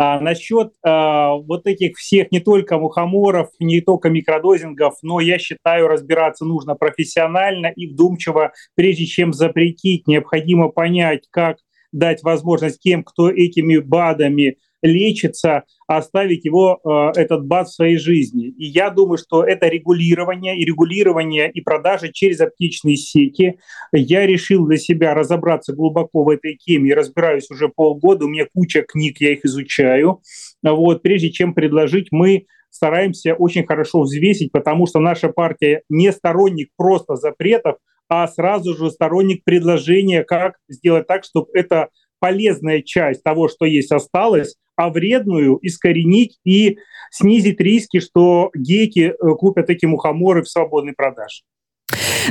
А, 0.02 0.18
насчет 0.18 0.72
а, 0.82 1.34
вот 1.34 1.66
этих 1.66 1.98
всех 1.98 2.32
не 2.32 2.40
только 2.40 2.78
мухоморов, 2.78 3.50
не 3.58 3.82
только 3.82 4.08
микродозингов, 4.08 4.94
но 5.02 5.20
я 5.20 5.38
считаю, 5.38 5.88
разбираться 5.88 6.46
нужно 6.46 6.74
профессионально 6.74 7.66
и 7.66 7.86
вдумчиво, 7.86 8.52
прежде 8.74 9.04
чем 9.04 9.34
запретить, 9.34 10.06
необходимо 10.06 10.70
понять, 10.70 11.28
как 11.30 11.58
дать 11.92 12.22
возможность 12.22 12.80
тем, 12.80 13.04
кто 13.04 13.30
этими 13.30 13.76
БАДами 13.76 14.56
лечится, 14.82 15.64
оставить 15.86 16.44
его, 16.44 16.80
э, 16.84 17.20
этот 17.20 17.44
БАД 17.46 17.68
в 17.68 17.74
своей 17.74 17.96
жизни. 17.98 18.48
И 18.48 18.66
я 18.66 18.90
думаю, 18.90 19.18
что 19.18 19.44
это 19.44 19.68
регулирование, 19.68 20.58
и 20.58 20.64
регулирование 20.64 21.50
и 21.50 21.60
продажи 21.60 22.12
через 22.12 22.40
аптечные 22.40 22.96
сети. 22.96 23.58
Я 23.92 24.26
решил 24.26 24.66
для 24.66 24.76
себя 24.76 25.14
разобраться 25.14 25.74
глубоко 25.74 26.24
в 26.24 26.28
этой 26.28 26.56
теме, 26.56 26.94
разбираюсь 26.94 27.50
уже 27.50 27.68
полгода, 27.68 28.24
у 28.24 28.28
меня 28.28 28.46
куча 28.52 28.82
книг, 28.82 29.20
я 29.20 29.32
их 29.32 29.44
изучаю. 29.44 30.20
Вот, 30.62 31.02
прежде 31.02 31.30
чем 31.30 31.54
предложить, 31.54 32.08
мы 32.10 32.46
стараемся 32.70 33.34
очень 33.34 33.66
хорошо 33.66 34.02
взвесить, 34.02 34.52
потому 34.52 34.86
что 34.86 35.00
наша 35.00 35.28
партия 35.28 35.82
не 35.88 36.12
сторонник 36.12 36.70
просто 36.76 37.16
запретов, 37.16 37.76
а 38.08 38.26
сразу 38.26 38.76
же 38.76 38.90
сторонник 38.90 39.44
предложения, 39.44 40.24
как 40.24 40.56
сделать 40.68 41.06
так, 41.06 41.24
чтобы 41.24 41.48
эта 41.54 41.88
полезная 42.20 42.82
часть 42.82 43.22
того, 43.22 43.48
что 43.48 43.64
есть, 43.64 43.90
осталась, 43.90 44.56
а 44.76 44.90
вредную 44.90 45.58
искоренить 45.62 46.38
и 46.44 46.78
снизить 47.10 47.60
риски, 47.60 48.00
что 48.00 48.50
гейки 48.54 49.12
э, 49.12 49.34
купят 49.36 49.68
эти 49.68 49.86
мухоморы 49.86 50.42
в 50.42 50.48
свободной 50.48 50.92
продаже. 50.92 51.42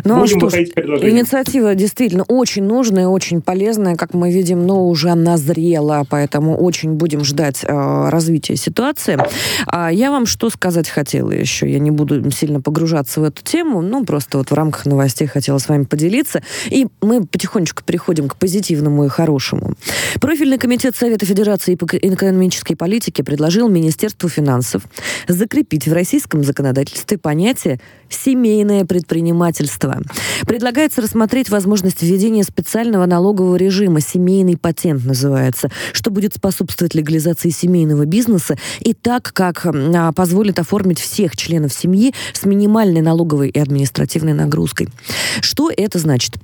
Ну 0.04 0.18
а 0.18 0.20
Будем 0.22 0.40
что 0.40 0.50
ж, 0.50 0.56
инициатива 0.56 1.76
действительно 1.76 2.24
очень 2.28 2.64
нужная, 2.64 3.08
очень 3.08 3.42
полезная, 3.42 3.96
как 3.96 4.14
мы 4.14 4.32
видим, 4.32 4.66
но 4.66 4.88
уже 4.88 5.14
назрела, 5.14 6.06
поэтому 6.10 6.58
очень 6.58 6.94
будем 6.94 7.24
ждать 7.24 7.64
э, 7.64 8.10
развития 8.10 8.56
ситуации. 8.56 9.18
А 9.68 9.92
я 9.92 10.12
вам 10.12 10.26
что 10.26 10.50
сказать 10.50 10.90
хотела 10.90 11.32
еще? 11.32 11.70
Я 11.70 11.80
не 11.80 11.92
буду 11.92 12.30
сильно 12.32 12.62
погружаться 12.62 13.22
в 13.22 13.24
эту 13.24 13.44
тему, 13.44 13.82
ну 13.82 14.06
просто 14.06 14.38
вот 14.38 14.52
в 14.52 14.54
рамках 14.54 14.86
новостей 14.86 15.28
хотела 15.28 15.58
с 15.58 15.68
вами 15.68 15.84
поделиться. 15.84 16.42
И 16.70 16.88
мы 17.02 17.26
потихонечку 17.26 17.84
переходим 17.84 18.28
к 18.28 18.36
позитивному 18.36 19.06
и 19.06 19.08
хорошему. 19.10 19.74
Профильный 20.20 20.58
комитет 20.58 20.96
Совета 20.96 21.26
Федерации 21.26 21.76
по 21.76 21.86
экономической 21.86 22.76
политике 22.76 23.24
предложил 23.24 23.70
Министерству 23.70 24.30
финансов 24.30 24.84
закрепить 25.28 25.88
в 25.88 25.94
российском 25.94 26.44
законодательстве 26.44 27.18
понятие 27.18 27.80
«семейное 28.10 28.86
предпринимательство» 28.86 29.59
имущества. 29.80 30.02
Предлагается 30.46 31.02
рассмотреть 31.02 31.50
возможность 31.50 32.02
введения 32.02 32.44
специального 32.44 33.06
налогового 33.06 33.56
режима, 33.56 34.02
семейный 34.02 34.58
патент 34.58 35.06
называется, 35.06 35.70
что 35.94 36.12
будет 36.12 36.36
способствовать 36.36 36.96
легализации 36.96 37.50
семейного 37.50 38.06
бизнеса 38.06 38.58
и 38.80 38.94
так, 38.94 39.32
как 39.34 39.66
а, 39.66 40.12
позволит 40.12 40.60
оформить 40.60 41.00
всех 41.00 41.36
членов 41.36 41.74
семьи 41.74 42.14
с 42.34 42.46
минимальной 42.46 43.02
налоговой 43.02 43.50
и 43.50 43.60
административной 43.60 44.34
нагрузкой. 44.34 44.90
Что 45.42 45.72
это 45.76 46.00
значит? 46.00 46.36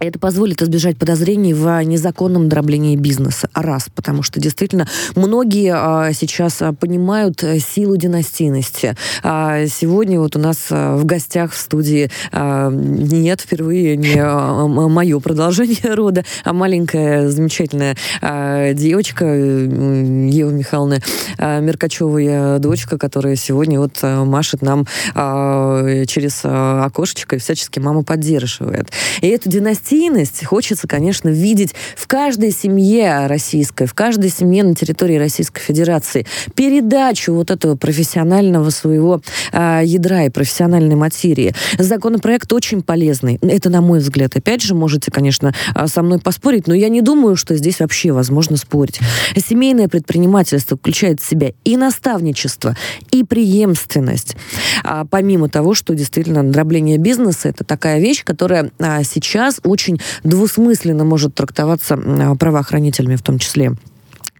Это 0.00 0.18
позволит 0.18 0.62
избежать 0.62 0.96
подозрений 0.96 1.54
в 1.54 1.82
незаконном 1.82 2.48
дроблении 2.48 2.94
бизнеса. 2.94 3.48
Раз, 3.52 3.88
потому 3.92 4.22
что 4.22 4.40
действительно 4.40 4.86
многие 5.16 5.72
а, 5.74 6.12
сейчас 6.12 6.62
а, 6.62 6.72
понимают 6.72 7.42
а, 7.42 7.58
силу 7.58 7.96
династийности. 7.96 8.94
А, 9.24 9.66
сегодня 9.66 10.20
вот 10.20 10.36
у 10.36 10.38
нас 10.38 10.66
а, 10.70 10.96
в 10.96 11.04
гостях 11.04 11.52
в 11.52 11.58
студии 11.58 12.10
а, 12.30 12.70
нет 12.70 13.40
впервые 13.40 13.96
не 13.96 14.18
а, 14.18 14.66
мое 14.66 15.18
продолжение 15.18 15.94
рода, 15.94 16.24
а 16.44 16.52
маленькая 16.52 17.28
замечательная 17.28 17.96
а, 18.20 18.72
девочка 18.74 19.24
Ева 19.24 20.50
Михайловна 20.50 21.00
а, 21.38 21.58
Меркачева, 21.60 22.58
дочка, 22.60 22.98
которая 22.98 23.34
сегодня 23.34 23.80
вот 23.80 23.98
а, 24.02 24.24
машет 24.24 24.62
нам 24.62 24.86
а, 25.14 26.04
через 26.06 26.42
а, 26.44 26.84
окошечко 26.84 27.36
и 27.36 27.38
всячески 27.40 27.80
маму 27.80 28.04
поддерживает. 28.04 28.90
И 29.22 29.26
эту 29.26 29.48
династию 29.48 29.77
гостиность 29.78 30.44
хочется, 30.44 30.86
конечно, 30.86 31.28
видеть 31.28 31.74
в 31.96 32.06
каждой 32.06 32.50
семье 32.50 33.26
российской, 33.26 33.86
в 33.86 33.94
каждой 33.94 34.30
семье 34.30 34.64
на 34.64 34.74
территории 34.74 35.16
Российской 35.16 35.60
Федерации 35.60 36.26
передачу 36.54 37.32
вот 37.32 37.50
этого 37.50 37.76
профессионального 37.76 38.70
своего 38.70 39.20
э, 39.52 39.82
ядра 39.84 40.24
и 40.24 40.30
профессиональной 40.30 40.96
материи. 40.96 41.54
Законопроект 41.78 42.52
очень 42.52 42.82
полезный. 42.82 43.38
Это, 43.42 43.70
на 43.70 43.80
мой 43.80 44.00
взгляд. 44.00 44.36
Опять 44.36 44.62
же, 44.62 44.74
можете, 44.74 45.10
конечно, 45.10 45.54
а, 45.74 45.86
со 45.86 46.02
мной 46.02 46.18
поспорить, 46.18 46.66
но 46.66 46.74
я 46.74 46.88
не 46.88 47.00
думаю, 47.00 47.36
что 47.36 47.56
здесь 47.56 47.80
вообще 47.80 48.12
возможно 48.12 48.56
спорить. 48.56 48.98
Семейное 49.36 49.88
предпринимательство 49.88 50.76
включает 50.76 51.20
в 51.20 51.28
себя 51.28 51.52
и 51.64 51.76
наставничество, 51.76 52.76
и 53.10 53.24
преемственность. 53.24 54.36
А, 54.82 55.04
помимо 55.04 55.48
того, 55.48 55.74
что 55.74 55.94
действительно 55.94 56.42
дробление 56.42 56.98
бизнеса 56.98 57.48
это 57.48 57.64
такая 57.64 58.00
вещь, 58.00 58.24
которая 58.24 58.70
а, 58.78 59.02
сейчас 59.04 59.60
очень 59.68 60.00
двусмысленно 60.24 61.04
может 61.04 61.34
трактоваться 61.34 61.96
правоохранителями 62.38 63.16
в 63.16 63.22
том 63.22 63.38
числе. 63.38 63.72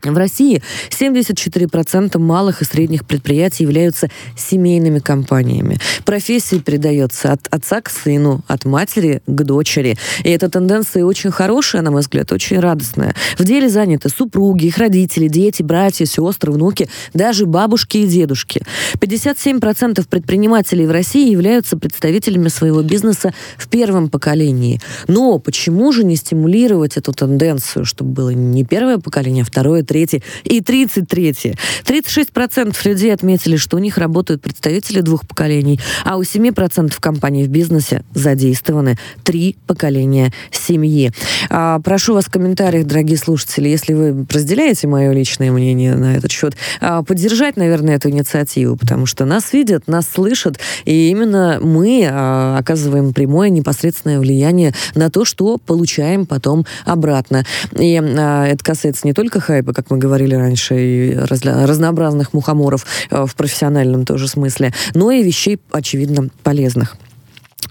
В 0.03 0.17
России 0.17 0.63
74% 0.91 2.19
малых 2.19 2.63
и 2.63 2.65
средних 2.65 3.05
предприятий 3.05 3.65
являются 3.65 4.09
семейными 4.37 5.01
компаниями. 5.01 5.79
Профессия 6.05 6.61
передается 6.61 7.33
от 7.33 7.49
отца 7.51 7.81
к 7.81 7.91
сыну, 7.91 8.43
от 8.47 8.65
матери 8.65 9.23
к 9.27 9.43
дочери. 9.43 9.97
И 10.25 10.31
эта 10.31 10.49
тенденция 10.49 11.05
очень 11.05 11.31
хорошая, 11.31 11.83
на 11.83 11.91
мой 11.91 12.01
взгляд, 12.01 12.31
очень 12.33 12.61
радостная. 12.61 13.15
В 13.39 13.45
деле 13.45 13.69
заняты 13.69 14.09
супруги, 14.09 14.67
их 14.67 14.79
родители, 14.79 15.29
дети, 15.29 15.63
братья, 15.63 16.05
сестры, 16.07 16.53
внуки, 16.53 16.89
даже 17.15 17.47
бабушки 17.47 17.99
и 17.99 18.07
дедушки. 18.07 18.63
57% 19.01 20.07
предпринимателей 20.09 20.87
в 20.87 20.91
России 20.91 21.31
являются 21.31 21.77
представителями 21.77 22.49
своего 22.49 22.83
бизнеса 22.83 23.35
в 23.57 23.69
первом 23.69 24.09
поколении. 24.09 24.81
Но 25.09 25.39
почему 25.39 25.93
же 25.93 26.05
не 26.05 26.17
стимулировать 26.17 26.97
эту 26.97 27.13
тенденцию, 27.13 27.85
чтобы 27.85 28.13
было 28.13 28.31
не 28.31 28.65
первое 28.65 28.99
поколение, 28.99 29.43
а 29.43 29.47
второе, 29.47 29.83
33 29.89 30.23
и 30.45 30.61
33. 30.61 31.55
36% 31.85 32.77
людей 32.85 33.13
отметили, 33.13 33.57
что 33.57 33.77
у 33.77 33.81
них 33.81 33.99
работают 33.99 34.43
представители 34.43 35.01
двух 35.01 35.27
поколений, 35.27 35.81
а 36.05 36.17
у 36.17 36.23
7% 36.23 36.95
компаний 37.01 37.45
в 37.45 37.49
бизнесе 37.49 38.05
задействованы 38.15 38.99
три 39.25 39.57
поколения 39.67 40.33
семьи. 40.51 41.11
А, 41.51 41.81
прошу 41.81 42.15
вас 42.15 42.27
в 42.27 42.31
комментариях, 42.31 42.87
дорогие 42.87 43.19
слушатели, 43.19 43.69
если 43.69 43.95
вы 43.95 44.27
разделяете 44.31 44.87
мое 44.87 45.13
личное 45.13 45.51
мнение 45.51 45.95
на 45.95 46.17
этот 46.17 46.31
счет, 46.31 46.55
а, 46.81 47.03
поддержать, 47.03 47.57
наверное, 47.57 47.97
эту 47.97 48.11
инициативу, 48.11 48.77
потому 48.77 49.07
что 49.07 49.25
нас 49.25 49.53
видят, 49.53 49.89
нас 49.89 50.07
слышат, 50.09 50.59
и 50.85 51.11
именно 51.11 51.59
мы 51.63 52.09
а, 52.11 52.59
оказываем 52.59 53.13
прямое 53.15 53.49
непосредственное 53.49 54.21
влияние 54.21 54.75
на 54.95 55.11
то, 55.11 55.25
что 55.25 55.59
получаем 55.59 56.27
потом 56.27 56.67
обратно. 56.85 57.45
И 57.79 57.99
а, 57.99 58.47
это 58.47 58.65
касается 58.65 59.07
не 59.07 59.13
только 59.13 59.41
хайпа, 59.41 59.73
как 59.79 59.93
мы 59.93 59.99
говорили 59.99 60.35
раньше, 60.35 60.75
и 60.77 61.15
разнообразных 61.15 62.33
мухоморов 62.33 62.85
э, 63.11 63.25
в 63.25 63.37
профессиональном 63.37 64.05
тоже 64.05 64.27
смысле, 64.27 64.75
но 64.95 65.13
и 65.13 65.23
вещей, 65.23 65.61
очевидно, 65.71 66.31
полезных. 66.43 66.97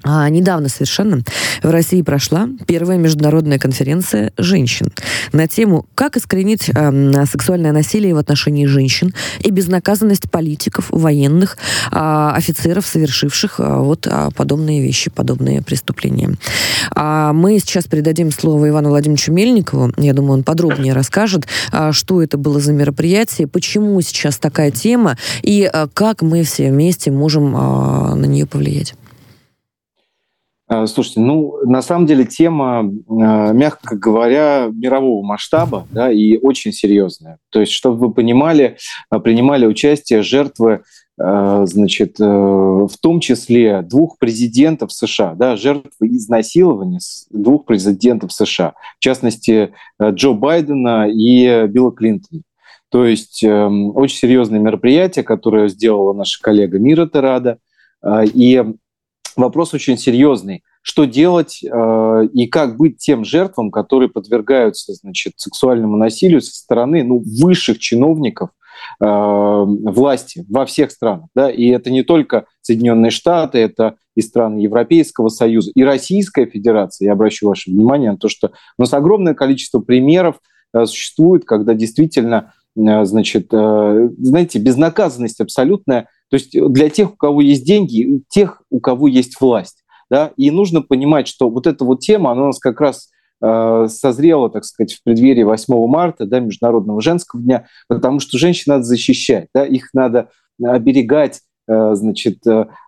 А, 0.04 0.30
недавно 0.30 0.70
совершенно 0.70 1.22
в 1.64 1.70
России 1.70 2.02
прошла 2.02 2.48
первая 2.66 2.98
международная 2.98 3.58
конференция 3.58 4.32
женщин 4.38 4.94
на 5.34 5.48
тему 5.48 5.86
«Как 5.96 6.18
искоренить 6.18 6.70
э, 6.70 7.26
сексуальное 7.26 7.72
насилие 7.72 8.14
в 8.14 8.18
отношении 8.18 8.66
женщин 8.66 9.14
и 9.40 9.50
безнаказанность 9.50 10.30
политиков, 10.30 10.88
военных, 10.92 11.58
э, 11.92 12.32
офицеров, 12.36 12.86
совершивших 12.86 13.60
э, 13.60 13.80
вот 13.80 14.08
э, 14.08 14.30
подобные 14.36 14.82
вещи, 14.82 15.10
подобные 15.10 15.62
преступления». 15.62 16.36
А 16.92 17.34
мы 17.34 17.60
сейчас 17.60 17.86
передадим 17.86 18.32
слово 18.32 18.70
Ивану 18.70 18.90
Владимировичу 18.90 19.32
Мельникову. 19.32 19.92
Я 19.98 20.14
думаю, 20.14 20.34
он 20.34 20.44
подробнее 20.44 20.94
расскажет, 20.94 21.48
э, 21.72 21.92
что 21.92 22.22
это 22.22 22.38
было 22.38 22.60
за 22.60 22.72
мероприятие, 22.72 23.48
почему 23.48 24.00
сейчас 24.02 24.38
такая 24.38 24.72
тема 24.72 25.18
и 25.42 25.70
э, 25.72 25.88
как 25.94 26.22
мы 26.22 26.44
все 26.44 26.70
вместе 26.70 27.12
можем 27.12 27.56
э, 27.56 28.16
на 28.16 28.26
нее 28.26 28.46
повлиять. 28.46 28.94
Э, 30.70 30.86
слушайте, 30.86 31.22
ну, 31.22 31.58
на 31.66 31.82
самом 31.82 32.06
деле 32.06 32.26
тема, 32.26 32.84
э, 32.84 33.54
мягко 33.54 33.96
говоря, 33.96 34.70
мирового 34.74 35.26
масштаба 35.26 35.88
да, 35.92 36.12
и 36.12 36.38
очень 36.38 36.74
серьезная. 36.74 37.38
То 37.50 37.62
есть, 37.62 37.72
чтобы 37.72 37.98
вы 37.98 38.14
понимали, 38.14 38.78
э, 39.12 39.20
принимали 39.20 39.66
участие 39.66 40.22
жертвы, 40.24 40.84
значит, 41.20 42.20
в 42.20 42.92
том 43.02 43.22
числе 43.22 43.82
двух 43.82 44.20
президентов 44.20 44.92
США, 44.94 45.34
да, 45.34 45.56
жертвы 45.56 46.10
изнасилования 46.10 47.00
двух 47.32 47.66
президентов 47.66 48.32
США, 48.32 48.76
в 49.00 49.00
частности, 49.00 49.74
Джо 50.00 50.34
Байдена 50.34 51.08
и 51.10 51.66
Билла 51.70 51.92
Клинтона. 51.92 52.44
То 52.92 53.04
есть 53.04 53.44
очень 53.44 54.16
серьезное 54.16 54.60
мероприятие, 54.60 55.24
которое 55.24 55.70
сделала 55.70 56.14
наша 56.14 56.40
коллега 56.40 56.78
Мира 56.78 57.08
Терада. 57.08 57.58
И 58.06 58.64
вопрос 59.38 59.74
очень 59.74 59.98
серьезный. 59.98 60.64
Что 60.82 61.06
делать 61.06 61.64
э, 61.64 62.28
и 62.34 62.48
как 62.48 62.78
быть 62.78 62.98
тем 62.98 63.26
жертвам, 63.26 63.72
которые 63.72 64.10
подвергаются 64.10 64.94
значит, 64.94 65.34
сексуальному 65.38 65.98
насилию 65.98 66.42
со 66.42 66.56
стороны 66.56 67.04
ну, 67.04 67.22
высших 67.42 67.80
чиновников 67.80 68.50
э, 69.00 69.06
власти 69.06 70.46
во 70.50 70.66
всех 70.66 70.92
странах. 70.92 71.28
Да? 71.36 71.50
И 71.50 71.68
это 71.68 71.90
не 71.90 72.04
только 72.04 72.46
Соединенные 72.62 73.12
Штаты, 73.12 73.60
это 73.60 73.96
и 74.16 74.22
страны 74.22 74.60
Европейского 74.60 75.30
Союза, 75.30 75.72
и 75.76 75.84
Российская 75.84 76.48
Федерация. 76.48 77.06
Я 77.06 77.14
обращу 77.14 77.48
ваше 77.48 77.70
внимание 77.70 78.12
на 78.12 78.18
то, 78.18 78.30
что 78.30 78.52
у 78.78 78.82
нас 78.82 78.94
огромное 78.94 79.36
количество 79.36 79.80
примеров 79.80 80.40
э, 80.74 80.86
существует, 80.86 81.46
когда 81.46 81.74
действительно 81.74 82.54
значит, 82.78 83.48
э, 83.52 84.10
знаете, 84.20 84.60
безнаказанность 84.60 85.42
абсолютная 85.42 86.08
то 86.30 86.36
есть 86.36 86.52
для 86.52 86.90
тех, 86.90 87.14
у 87.14 87.16
кого 87.16 87.40
есть 87.40 87.66
деньги, 87.66 88.22
тех, 88.28 88.62
у 88.70 88.82
кого 88.82 89.08
есть 89.08 89.40
власть. 89.40 89.86
Да? 90.10 90.32
И 90.36 90.52
нужно 90.52 90.82
понимать, 90.82 91.28
что 91.28 91.50
вот 91.50 91.68
эта 91.68 91.86
вот 91.86 92.02
тема, 92.02 92.32
она 92.32 92.44
у 92.44 92.46
нас 92.48 92.60
как 92.60 92.82
раз 92.82 93.10
э, 93.42 93.88
созрела, 93.90 94.50
так 94.50 94.66
сказать, 94.66 94.94
в 94.94 95.04
преддверии 95.04 95.44
8 95.44 95.88
марта, 95.88 96.26
да, 96.26 96.42
Международного 96.42 97.02
женского 97.02 97.42
дня, 97.42 97.68
потому 97.88 98.20
что 98.20 98.38
женщин 98.38 98.74
надо 98.74 98.84
защищать, 98.84 99.48
да, 99.54 99.66
их 99.66 99.94
надо 99.94 100.30
оберегать, 100.62 101.42
значит, 101.68 102.44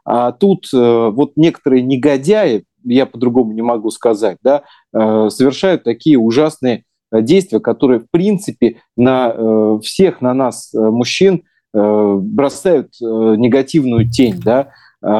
а 0.05 0.31
тут 0.31 0.69
вот 0.71 1.33
некоторые 1.35 1.83
негодяи, 1.83 2.63
я 2.83 3.05
по-другому 3.05 3.51
не 3.51 3.61
могу 3.61 3.91
сказать, 3.91 4.37
да, 4.41 4.63
совершают 4.91 5.83
такие 5.83 6.17
ужасные 6.17 6.85
действия, 7.11 7.59
которые, 7.59 7.99
в 7.99 8.09
принципе, 8.11 8.81
на 8.95 9.79
всех, 9.79 10.21
на 10.21 10.33
нас, 10.33 10.71
мужчин, 10.73 11.43
бросают 11.73 12.93
негативную 12.99 14.09
тень, 14.09 14.39
да, 14.43 14.71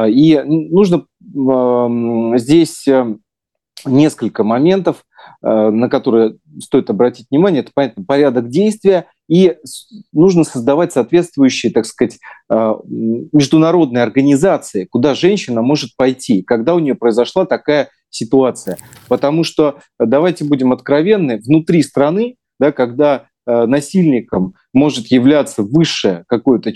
и 0.08 0.40
нужно 0.44 1.06
здесь 2.38 2.86
несколько 3.86 4.44
моментов, 4.44 4.98
э, 4.98 5.09
на 5.42 5.88
которые 5.88 6.36
стоит 6.60 6.90
обратить 6.90 7.26
внимание. 7.30 7.62
Это, 7.62 7.70
понятно, 7.74 8.04
порядок 8.04 8.48
действия, 8.48 9.06
и 9.28 9.56
нужно 10.12 10.44
создавать 10.44 10.92
соответствующие, 10.92 11.72
так 11.72 11.86
сказать, 11.86 12.18
э, 12.50 12.74
международные 13.32 14.02
организации, 14.02 14.84
куда 14.84 15.14
женщина 15.14 15.62
может 15.62 15.96
пойти, 15.96 16.42
когда 16.42 16.74
у 16.74 16.78
нее 16.78 16.94
произошла 16.94 17.46
такая 17.46 17.88
ситуация. 18.10 18.76
Потому 19.08 19.44
что, 19.44 19.78
давайте 19.98 20.44
будем 20.44 20.72
откровенны, 20.72 21.38
внутри 21.38 21.82
страны, 21.82 22.36
да, 22.58 22.72
когда 22.72 23.26
э, 23.46 23.66
насильником 23.66 24.54
может 24.74 25.06
являться 25.06 25.62
высшее 25.62 26.24
какое-то, 26.26 26.72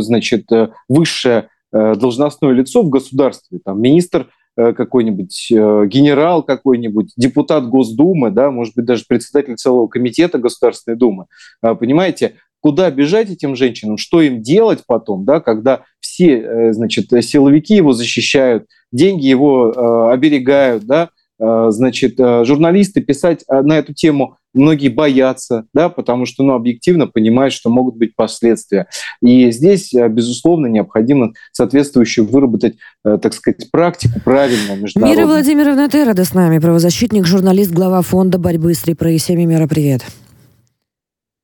значит, 0.00 0.46
высшее 0.88 1.48
должностное 1.72 2.50
лицо 2.50 2.82
в 2.82 2.88
государстве, 2.88 3.60
там, 3.64 3.80
министр 3.80 4.26
Э, 4.26 4.32
какой-нибудь 4.72 5.48
э, 5.52 5.86
генерал 5.86 6.42
какой-нибудь, 6.42 7.12
депутат 7.16 7.68
Госдумы, 7.68 8.30
да, 8.30 8.50
может 8.50 8.74
быть, 8.74 8.84
даже 8.84 9.04
председатель 9.08 9.56
целого 9.56 9.86
комитета 9.88 10.38
Государственной 10.38 10.96
Думы. 10.96 11.26
А, 11.62 11.74
понимаете, 11.74 12.36
куда 12.60 12.90
бежать 12.90 13.30
этим 13.30 13.56
женщинам, 13.56 13.96
что 13.96 14.20
им 14.20 14.42
делать 14.42 14.84
потом, 14.86 15.24
да, 15.24 15.40
когда 15.40 15.82
все, 16.00 16.40
э, 16.40 16.72
значит, 16.72 17.10
силовики 17.24 17.74
его 17.74 17.92
защищают, 17.92 18.66
деньги 18.92 19.26
его 19.26 20.10
оберегают, 20.10 20.84
да, 20.84 21.10
значит, 21.38 22.18
журналисты 22.18 23.00
писать 23.00 23.44
на 23.48 23.78
эту 23.78 23.94
тему 23.94 24.36
многие 24.54 24.88
боятся, 24.88 25.64
да, 25.72 25.88
потому 25.88 26.26
что, 26.26 26.42
ну, 26.42 26.54
объективно 26.54 27.06
понимают, 27.06 27.54
что 27.54 27.70
могут 27.70 27.96
быть 27.96 28.16
последствия. 28.16 28.86
И 29.22 29.50
здесь, 29.50 29.94
э, 29.94 30.08
безусловно, 30.08 30.66
необходимо 30.66 31.32
соответствующую 31.52 32.26
выработать, 32.26 32.76
э, 33.04 33.18
так 33.20 33.34
сказать, 33.34 33.70
практику 33.70 34.20
правильную 34.20 34.80
международную. 34.80 35.26
Мира 35.26 35.26
Владимировна 35.26 35.88
Терада 35.88 36.24
с 36.24 36.34
нами, 36.34 36.58
правозащитник, 36.58 37.26
журналист, 37.26 37.72
глава 37.72 38.02
фонда 38.02 38.38
борьбы 38.38 38.74
с 38.74 38.84
репрессиями. 38.86 39.44
Мира, 39.44 39.66
привет. 39.66 40.02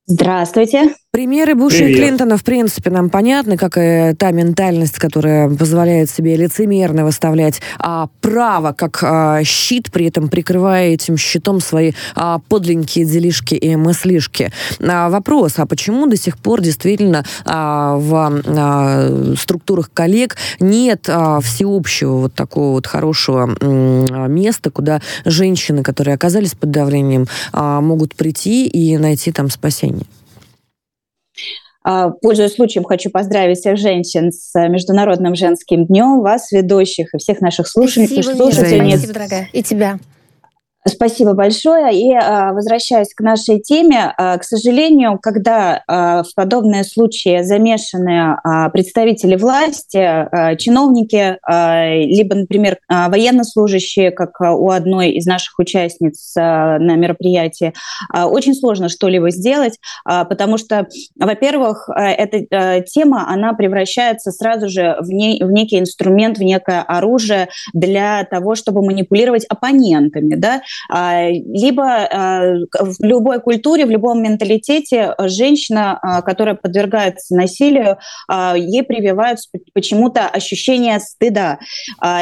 Здравствуйте. 0.07 0.94
Примеры 1.16 1.54
Буша 1.54 1.78
Привет. 1.78 1.92
и 1.92 1.94
Клинтона, 1.94 2.36
в 2.36 2.44
принципе, 2.44 2.90
нам 2.90 3.08
понятны, 3.08 3.56
как 3.56 3.78
и 3.78 4.14
та 4.18 4.32
ментальность, 4.32 4.98
которая 4.98 5.48
позволяет 5.48 6.10
себе 6.10 6.36
лицемерно 6.36 7.06
выставлять 7.06 7.62
а, 7.78 8.10
право 8.20 8.72
как 8.74 8.98
а, 9.02 9.42
щит, 9.42 9.90
при 9.90 10.08
этом 10.08 10.28
прикрывая 10.28 10.88
этим 10.88 11.16
щитом 11.16 11.60
свои 11.60 11.92
а, 12.14 12.40
подленькие 12.50 13.06
делишки 13.06 13.54
и 13.54 13.76
мыслишки. 13.76 14.52
А, 14.78 15.08
вопрос, 15.08 15.54
а 15.56 15.64
почему 15.64 16.06
до 16.06 16.18
сих 16.18 16.36
пор 16.36 16.60
действительно 16.60 17.24
а, 17.46 17.96
в 17.96 18.42
а, 18.48 19.34
структурах 19.38 19.90
коллег 19.94 20.36
нет 20.60 21.06
а, 21.08 21.40
всеобщего 21.40 22.18
вот 22.18 22.34
такого 22.34 22.72
вот 22.72 22.86
хорошего 22.86 23.56
а, 23.58 24.26
места, 24.26 24.70
куда 24.70 25.00
женщины, 25.24 25.82
которые 25.82 26.14
оказались 26.14 26.52
под 26.52 26.72
давлением, 26.72 27.26
а, 27.54 27.80
могут 27.80 28.14
прийти 28.14 28.66
и 28.66 28.98
найти 28.98 29.32
там 29.32 29.48
спасение? 29.48 30.04
А, 31.89 32.11
пользуясь 32.11 32.55
случаем, 32.55 32.84
хочу 32.84 33.11
поздравить 33.11 33.59
всех 33.59 33.76
женщин 33.76 34.32
с 34.32 34.53
Международным 34.68 35.37
женским 35.37 35.87
днем, 35.87 36.20
вас, 36.20 36.51
ведущих, 36.51 37.14
и 37.14 37.18
всех 37.18 37.41
наших 37.41 37.68
слушателей. 37.68 38.24
Спасибо, 38.24 38.51
Спасибо, 38.97 39.12
дорогая. 39.12 39.49
И 39.53 39.62
тебя. 39.62 39.97
Спасибо 40.89 41.32
большое. 41.32 41.93
И 41.95 42.14
а, 42.14 42.53
возвращаясь 42.53 43.12
к 43.12 43.20
нашей 43.20 43.61
теме, 43.61 44.14
а, 44.16 44.39
к 44.39 44.45
сожалению, 44.45 45.18
когда 45.20 45.82
а, 45.89 46.22
в 46.22 46.32
подобные 46.34 46.84
случаи 46.84 47.43
замешаны 47.43 48.37
представители 48.72 49.37
власти, 49.37 50.57
чиновники, 50.59 51.39
либо, 52.07 52.34
например, 52.34 52.78
военнослужащие, 52.89 54.11
как 54.11 54.41
у 54.41 54.70
одной 54.70 55.11
из 55.11 55.26
наших 55.26 55.59
участниц 55.59 56.32
на 56.37 56.78
мероприятии, 56.97 57.72
очень 58.14 58.55
сложно 58.55 58.89
что-либо 58.89 59.30
сделать, 59.30 59.78
потому 60.05 60.59
что, 60.59 60.87
во-первых, 61.18 61.89
эта 61.95 62.82
тема, 62.82 63.28
она 63.28 63.53
превращается 63.55 64.30
сразу 64.30 64.68
же 64.68 64.97
в, 65.01 65.11
не, 65.11 65.43
в 65.43 65.51
некий 65.51 65.78
инструмент, 65.78 66.39
в 66.39 66.43
некое 66.43 66.82
оружие 66.82 67.49
для 67.72 68.24
того, 68.24 68.55
чтобы 68.55 68.84
манипулировать 68.84 69.45
оппонентами, 69.45 70.34
да, 70.34 70.62
либо 70.91 71.85
а, 71.85 72.55
в 72.81 73.03
любой 73.03 73.41
культуре, 73.41 73.87
в 73.87 73.91
любом 73.91 74.22
менталитете 74.22 75.14
женщина, 75.20 75.99
а, 76.01 76.22
которая 76.22 76.55
подвергается 76.55 77.35
насилию, 77.35 77.99
ей 78.57 78.83
прививают 78.83 79.41
почему-то 79.72 80.27
ощущение 80.29 81.01
стыда. 81.01 81.59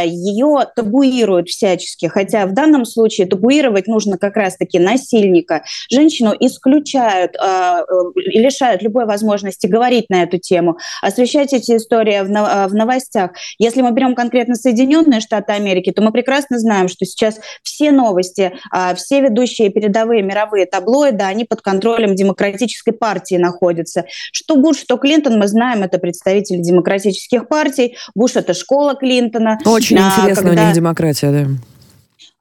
Ее 0.04 0.66
табуируют 0.74 1.48
всячески, 1.48 2.06
хотя 2.06 2.46
в 2.46 2.52
данном 2.52 2.84
случае 2.84 3.26
табуировать 3.26 3.86
нужно 3.86 4.18
как 4.18 4.36
раз-таки 4.36 4.78
насильника. 4.78 5.62
Женщину 5.90 6.34
исключают 6.38 7.34
и 7.34 8.38
лишают 8.38 8.82
любой 8.82 9.06
возможности 9.06 9.66
говорить 9.66 10.10
на 10.10 10.22
эту 10.22 10.38
тему, 10.38 10.78
освещать 11.02 11.52
эти 11.52 11.76
истории 11.76 12.20
в 12.22 12.74
новостях. 12.74 13.32
Если 13.58 13.82
мы 13.82 13.92
берем 13.92 14.14
конкретно 14.14 14.54
Соединенные 14.54 15.20
Штаты 15.20 15.52
Америки, 15.52 15.92
то 15.92 16.02
мы 16.02 16.12
прекрасно 16.12 16.58
знаем, 16.58 16.88
что 16.88 17.04
сейчас 17.04 17.38
все 17.62 17.90
новости 17.90 18.43
новости, 18.44 18.64
а, 18.70 18.94
все 18.94 19.20
ведущие 19.20 19.70
передовые 19.70 20.22
мировые 20.22 20.66
таблоиды, 20.66 21.24
они 21.24 21.44
под 21.44 21.62
контролем 21.62 22.14
демократической 22.14 22.92
партии 22.92 23.36
находятся. 23.36 24.04
Что 24.32 24.56
Буш, 24.56 24.78
что 24.78 24.96
Клинтон, 24.96 25.38
мы 25.38 25.48
знаем, 25.48 25.82
это 25.82 25.98
представители 25.98 26.58
демократических 26.58 27.48
партий. 27.48 27.96
Буш– 28.14 28.32
это 28.36 28.54
школа 28.54 28.94
Клинтона. 28.94 29.58
Очень 29.64 29.98
а, 29.98 30.08
интересно 30.08 30.48
когда... 30.48 30.62
у 30.62 30.66
них 30.66 30.74
демократия, 30.74 31.30
да. 31.30 31.46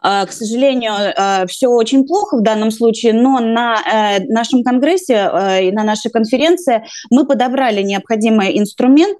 А, 0.03 0.25
к 0.25 0.33
сожалению, 0.33 0.91
а, 1.15 1.47
все 1.47 1.67
очень 1.67 2.05
плохо 2.05 2.37
в 2.37 2.43
данном 2.43 2.71
случае, 2.71 3.13
но 3.13 3.39
на 3.39 3.75
э, 3.75 4.25
нашем 4.27 4.63
конгрессе 4.63 5.29
и 5.63 5.71
на 5.71 5.83
нашей 5.83 6.11
конференции 6.11 6.83
мы 7.09 7.25
подобрали 7.25 7.81
необходимый 7.81 8.59
инструмент, 8.59 9.17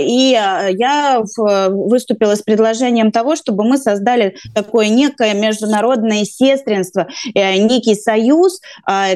и 0.00 0.30
я 0.30 1.22
выступила 1.68 2.34
с 2.34 2.42
предложением 2.42 3.12
того, 3.12 3.36
чтобы 3.36 3.64
мы 3.64 3.76
создали 3.76 4.36
такое 4.54 4.88
некое 4.88 5.34
международное 5.34 6.24
сестринство, 6.24 7.08
э, 7.34 7.56
некий 7.58 7.94
союз, 7.94 8.60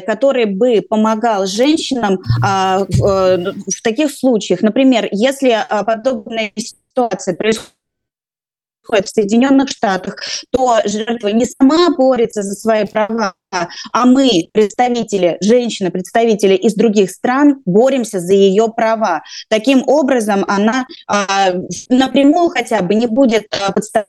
который 0.06 0.44
бы 0.44 0.82
помогал 0.88 1.46
женщинам 1.46 2.18
в 2.40 3.82
таких 3.82 4.10
случаях. 4.10 4.62
Например, 4.62 5.08
если 5.10 5.56
подобная 5.84 6.52
ситуация 6.56 7.34
происходит 7.34 7.75
происходит 8.86 9.06
в 9.06 9.14
Соединенных 9.14 9.68
Штатах, 9.68 10.16
то 10.50 10.80
жертва 10.84 11.28
не 11.28 11.46
сама 11.46 11.90
борется 11.96 12.42
за 12.42 12.54
свои 12.54 12.84
права, 12.86 13.34
а 13.50 14.06
мы, 14.06 14.48
представители, 14.52 15.38
женщины, 15.40 15.90
представители 15.90 16.54
из 16.54 16.74
других 16.74 17.10
стран, 17.10 17.62
боремся 17.64 18.20
за 18.20 18.34
ее 18.34 18.68
права. 18.74 19.22
Таким 19.48 19.82
образом, 19.86 20.44
она 20.48 20.86
а, 21.08 21.52
напрямую 21.88 22.50
хотя 22.50 22.82
бы 22.82 22.94
не 22.94 23.06
будет 23.06 23.46
а, 23.50 23.72
подставлять 23.72 24.08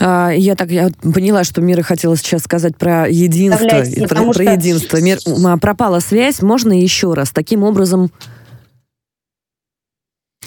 а, 0.00 0.30
я 0.30 0.54
так 0.54 0.70
я 0.70 0.90
поняла, 1.02 1.44
что 1.44 1.60
Мира 1.60 1.82
хотела 1.82 2.16
сейчас 2.16 2.42
сказать 2.42 2.76
про 2.76 3.08
единство. 3.08 3.84
Про, 4.06 4.32
про 4.32 4.52
единство. 4.52 5.00
Мир, 5.00 5.18
пропала 5.60 6.00
связь. 6.00 6.42
Можно 6.42 6.72
еще 6.72 7.14
раз? 7.14 7.30
Таким 7.30 7.62
образом 7.62 8.10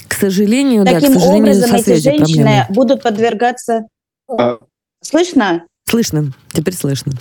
к 0.08 0.14
сожалению, 0.14 0.86
Таким 0.86 1.14
да, 1.14 1.20
к 1.20 1.20
сожалению, 1.20 1.55
образом, 1.55 1.76
эти 1.76 1.93
женщины 1.95 2.43
проблемы. 2.43 2.66
будут 2.70 3.03
подвергаться... 3.03 3.88
А... 4.30 4.58
Слышно? 5.01 5.66
Слышно. 5.86 6.32
Теперь 6.51 6.74
слышно. 6.74 7.14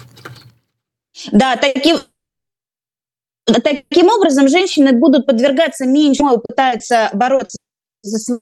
Да, 1.32 1.56
таким, 1.56 1.98
таким 3.44 4.08
образом 4.08 4.48
женщины 4.48 4.92
будут 4.92 5.26
подвергаться 5.26 5.86
меньше, 5.86 6.22
пытаются 6.46 7.10
бороться 7.12 7.58
за 8.02 8.38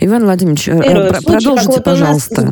Иван 0.00 0.24
Владимирович, 0.24 0.68
э, 0.68 0.76
про- 0.78 1.22
продолжите, 1.22 1.80
пожалуйста. 1.80 2.48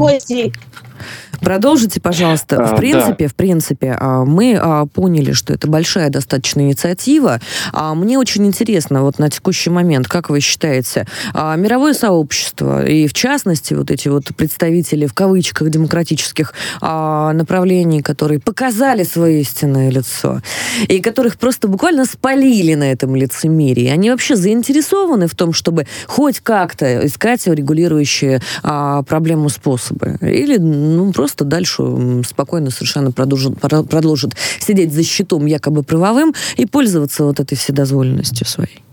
Продолжите, 1.44 2.00
пожалуйста. 2.00 2.56
В 2.56 2.72
а, 2.72 2.76
принципе, 2.76 3.24
да. 3.24 3.28
в 3.28 3.34
принципе, 3.34 3.96
а, 4.00 4.24
мы 4.24 4.58
а, 4.60 4.86
поняли, 4.86 5.32
что 5.32 5.52
это 5.52 5.68
большая 5.68 6.08
достаточно 6.08 6.60
инициатива. 6.60 7.40
Мне 7.72 8.18
очень 8.18 8.46
интересно, 8.46 9.02
вот 9.02 9.18
на 9.18 9.30
текущий 9.30 9.70
момент, 9.70 10.08
как 10.08 10.30
вы 10.30 10.40
считаете, 10.40 11.06
мировое 11.34 11.92
сообщество 11.92 12.86
и, 12.86 13.06
в 13.06 13.12
частности, 13.12 13.74
вот 13.74 13.90
эти 13.90 14.08
вот 14.08 14.24
представители, 14.36 15.06
в 15.06 15.14
кавычках, 15.14 15.70
демократических 15.70 16.54
направлений, 16.80 18.02
которые 18.02 18.40
показали 18.40 19.02
свое 19.02 19.40
истинное 19.40 19.90
лицо, 19.90 20.40
и 20.88 21.00
которых 21.00 21.38
просто 21.38 21.68
буквально 21.68 22.04
спалили 22.04 22.74
на 22.74 22.90
этом 22.90 23.16
лицемерии, 23.16 23.88
они 23.88 24.10
вообще 24.10 24.36
заинтересованы 24.36 25.26
в 25.26 25.34
том, 25.34 25.52
чтобы 25.52 25.86
хоть 26.06 26.40
как-то 26.40 27.06
искать 27.06 27.46
регулирующие 27.46 28.40
проблему 28.62 29.48
способы? 29.48 30.16
Или, 30.20 30.58
ну, 30.58 31.12
просто 31.12 31.33
дальше 31.42 31.82
спокойно 32.24 32.70
совершенно 32.70 33.10
продолжит, 33.10 33.58
продолжит 33.58 34.36
сидеть 34.60 34.92
за 34.92 35.02
щитом 35.02 35.46
якобы 35.46 35.82
правовым 35.82 36.32
и 36.56 36.66
пользоваться 36.66 37.24
вот 37.24 37.40
этой 37.40 37.56
вседозволенностью 37.56 38.46
своей. 38.46 38.84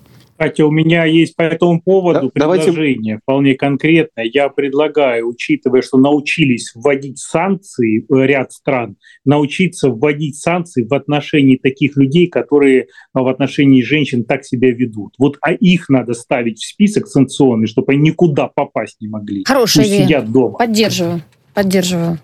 Кстати, 0.42 0.64
у 0.64 0.72
меня 0.72 1.06
есть 1.06 1.36
по 1.36 1.44
этому 1.44 1.80
поводу 1.80 2.22
да, 2.24 2.30
предложение 2.30 2.96
давайте... 2.96 3.22
вполне 3.22 3.54
конкретное. 3.54 4.26
Я 4.26 4.50
предлагаю, 4.50 5.28
учитывая, 5.28 5.84
что 5.84 6.00
научились 6.00 6.72
вводить 6.74 7.20
санкции 7.20 8.00
э, 8.00 8.26
ряд 8.26 8.52
стран, 8.52 8.96
научиться 9.24 9.92
вводить 9.92 10.38
санкции 10.38 10.82
в 10.82 10.92
отношении 10.96 11.58
таких 11.58 11.96
людей, 11.96 12.26
которые 12.26 12.88
в 13.14 13.28
отношении 13.28 13.84
женщин 13.84 14.24
так 14.24 14.44
себя 14.44 14.72
ведут. 14.72 15.14
Вот 15.20 15.38
а 15.42 15.52
их 15.54 15.90
надо 15.90 16.16
ставить 16.16 16.58
в 16.58 16.66
список 16.66 17.06
санкционный, 17.06 17.68
чтобы 17.68 17.94
они 17.94 18.10
никуда 18.10 18.48
попасть 18.48 18.98
не 19.00 19.10
могли. 19.10 19.44
Хорошая 19.46 19.86
идея. 19.86 20.06
сидят 20.06 20.32
дома. 20.32 20.58
Поддерживаю. 20.58 21.22
Поддерживаю. 21.54 22.18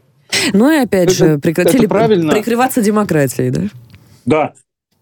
Ну 0.54 0.72
и 0.72 0.78
опять 0.78 1.10
это, 1.10 1.14
же, 1.14 1.40
прекратили 1.40 1.86
прикрываться 1.86 2.82
демократией, 2.82 3.50
да? 3.50 3.62
Да, 4.26 4.54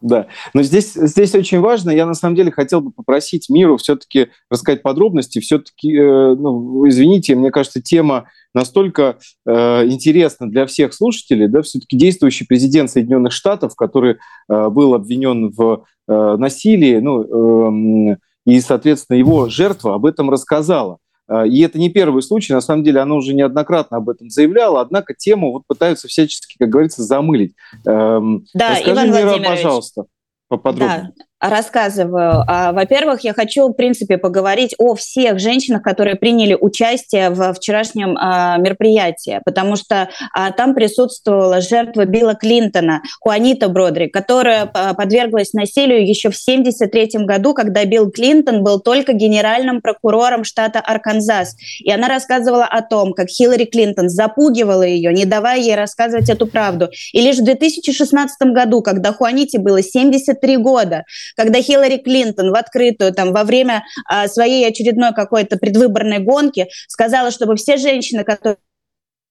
да, 0.02 0.28
но 0.54 0.62
здесь, 0.62 0.94
здесь 0.94 1.34
очень 1.34 1.60
важно, 1.60 1.90
я 1.90 2.06
на 2.06 2.14
самом 2.14 2.36
деле 2.36 2.52
хотел 2.52 2.82
бы 2.82 2.92
попросить 2.92 3.50
миру 3.50 3.78
все-таки 3.78 4.28
рассказать 4.52 4.84
подробности, 4.84 5.40
все-таки, 5.40 5.96
э, 5.96 6.36
ну, 6.36 6.88
извините, 6.88 7.34
мне 7.34 7.50
кажется, 7.50 7.82
тема 7.82 8.30
настолько 8.54 9.18
э, 9.48 9.88
интересна 9.88 10.48
для 10.48 10.68
всех 10.68 10.94
слушателей, 10.94 11.48
да, 11.48 11.64
все-таки 11.64 11.98
действующий 11.98 12.46
президент 12.46 12.92
Соединенных 12.92 13.34
Штатов, 13.34 13.76
который 13.76 14.18
э, 14.48 14.70
был 14.70 14.94
обвинен 14.94 15.50
в 15.50 15.86
э, 16.08 16.36
насилии, 16.38 17.00
ну, 17.00 18.12
э, 18.14 18.18
и, 18.46 18.62
соответственно, 18.62 19.18
его 19.18 19.50
жертва 19.50 19.96
об 19.96 20.06
этом 20.06 20.30
рассказала. 20.30 21.00
А, 21.28 21.46
и 21.46 21.60
это 21.62 21.80
не 21.80 21.90
первый 21.90 22.22
случай, 22.22 22.54
на 22.54 22.62
самом 22.62 22.84
деле 22.84 23.00
она 23.00 23.16
уже 23.16 23.34
неоднократно 23.34 23.98
об 23.98 24.10
этом 24.10 24.30
заявляла, 24.30 24.82
однако 24.82 25.14
тему 25.14 25.52
вот 25.52 25.64
пытаются 25.68 26.08
всячески, 26.08 26.56
как 26.58 26.70
говорится, 26.70 27.04
замылить. 27.04 27.56
Эм, 27.86 28.46
да, 28.54 28.72
Расскажи, 28.72 28.92
Иван 28.92 29.12
Мира, 29.12 29.50
пожалуйста, 29.50 30.06
поподробнее. 30.48 31.14
Да 31.16 31.26
рассказываю. 31.50 32.44
А, 32.48 32.72
во-первых, 32.72 33.22
я 33.22 33.34
хочу, 33.34 33.68
в 33.68 33.74
принципе, 33.74 34.18
поговорить 34.18 34.76
о 34.78 34.96
всех 34.96 35.40
женщинах, 35.40 35.82
которые 35.82 36.16
приняли 36.16 36.58
участие 36.60 37.30
в 37.30 37.54
вчерашнем 37.54 38.18
а, 38.18 38.58
мероприятии, 38.58 39.42
потому 39.46 39.76
что 39.76 40.10
а, 40.34 40.52
там 40.52 40.74
присутствовала 40.74 41.62
жертва 41.62 42.06
Билла 42.06 42.36
Клинтона, 42.36 43.02
Хуанита 43.20 43.70
Бродри, 43.70 44.08
которая 44.08 44.66
подверглась 44.66 45.54
насилию 45.54 46.08
еще 46.08 46.30
в 46.30 46.40
1973 46.40 47.26
году, 47.26 47.54
когда 47.54 47.86
Билл 47.86 48.12
Клинтон 48.12 48.64
был 48.64 48.80
только 48.80 49.14
генеральным 49.14 49.82
прокурором 49.82 50.44
штата 50.44 50.80
Арканзас. 50.80 51.56
И 51.80 51.92
она 51.92 52.08
рассказывала 52.08 52.66
о 52.66 52.82
том, 52.82 53.14
как 53.14 53.30
Хиллари 53.30 53.66
Клинтон 53.66 54.10
запугивала 54.10 54.84
ее, 54.84 55.14
не 55.14 55.26
давая 55.26 55.60
ей 55.60 55.76
рассказывать 55.76 56.30
эту 56.30 56.48
правду. 56.48 56.90
И 57.14 57.22
лишь 57.22 57.38
в 57.38 57.44
2016 57.44 58.52
году, 58.52 58.82
когда 58.82 59.14
Хуаните 59.14 59.60
было 59.60 59.82
73 59.82 60.58
года, 60.58 61.04
когда 61.36 61.62
Хиллари 61.62 61.98
Клинтон 61.98 62.52
в 62.52 62.56
открытую, 62.56 63.14
там, 63.14 63.34
во 63.34 63.44
время 63.44 63.84
а, 64.10 64.28
своей 64.28 64.68
очередной 64.68 65.14
какой-то 65.14 65.58
предвыборной 65.58 66.20
гонки 66.20 66.68
сказала, 66.88 67.32
чтобы 67.32 67.56
все 67.56 67.78
женщины, 67.78 68.24
которые 68.24 68.58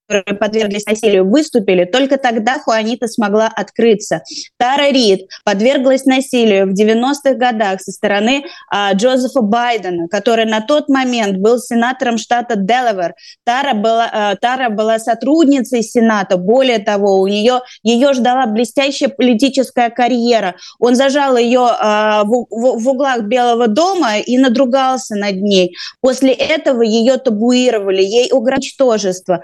которые 0.06 0.36
подверглись 0.38 0.86
насилию, 0.86 1.28
выступили, 1.28 1.84
только 1.84 2.18
тогда 2.18 2.58
Хуанита 2.58 3.06
смогла 3.06 3.48
открыться. 3.48 4.22
Тара 4.58 4.90
Рид 4.90 5.22
подверглась 5.44 6.04
насилию 6.04 6.66
в 6.66 6.74
90-х 6.74 7.34
годах 7.34 7.80
со 7.80 7.90
стороны 7.90 8.44
а, 8.70 8.92
Джозефа 8.92 9.40
Байдена, 9.40 10.08
который 10.08 10.44
на 10.44 10.60
тот 10.60 10.88
момент 10.88 11.38
был 11.38 11.58
сенатором 11.58 12.18
штата 12.18 12.56
Делавер. 12.56 13.14
Тара 13.44 13.74
была, 13.74 14.10
а, 14.12 14.36
Тара 14.36 14.68
была 14.68 14.98
сотрудницей 14.98 15.82
Сената. 15.82 16.36
Более 16.36 16.78
того, 16.78 17.20
у 17.20 17.26
нее 17.26 17.60
ее 17.82 18.12
ждала 18.12 18.46
блестящая 18.46 19.08
политическая 19.08 19.90
карьера. 19.90 20.54
Он 20.78 20.96
зажал 20.96 21.36
ее 21.36 21.66
а, 21.66 22.24
в, 22.24 22.46
в, 22.50 22.82
в 22.82 22.88
углах 22.88 23.22
Белого 23.22 23.68
дома 23.68 24.18
и 24.18 24.36
надругался 24.36 25.14
над 25.16 25.36
ней. 25.36 25.74
После 26.00 26.32
этого 26.32 26.82
ее 26.82 27.16
табуировали, 27.16 28.02
ей 28.02 28.30
угрожтожество. 28.32 29.42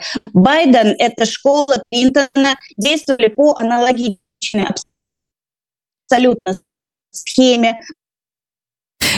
Байден– 0.50 0.96
это 0.98 1.26
школа 1.26 1.80
Клинтона, 1.92 2.56
действовали 2.76 3.28
по 3.28 3.56
аналогичной 3.56 4.66
абсолютно 6.08 6.60
схеме, 7.12 7.80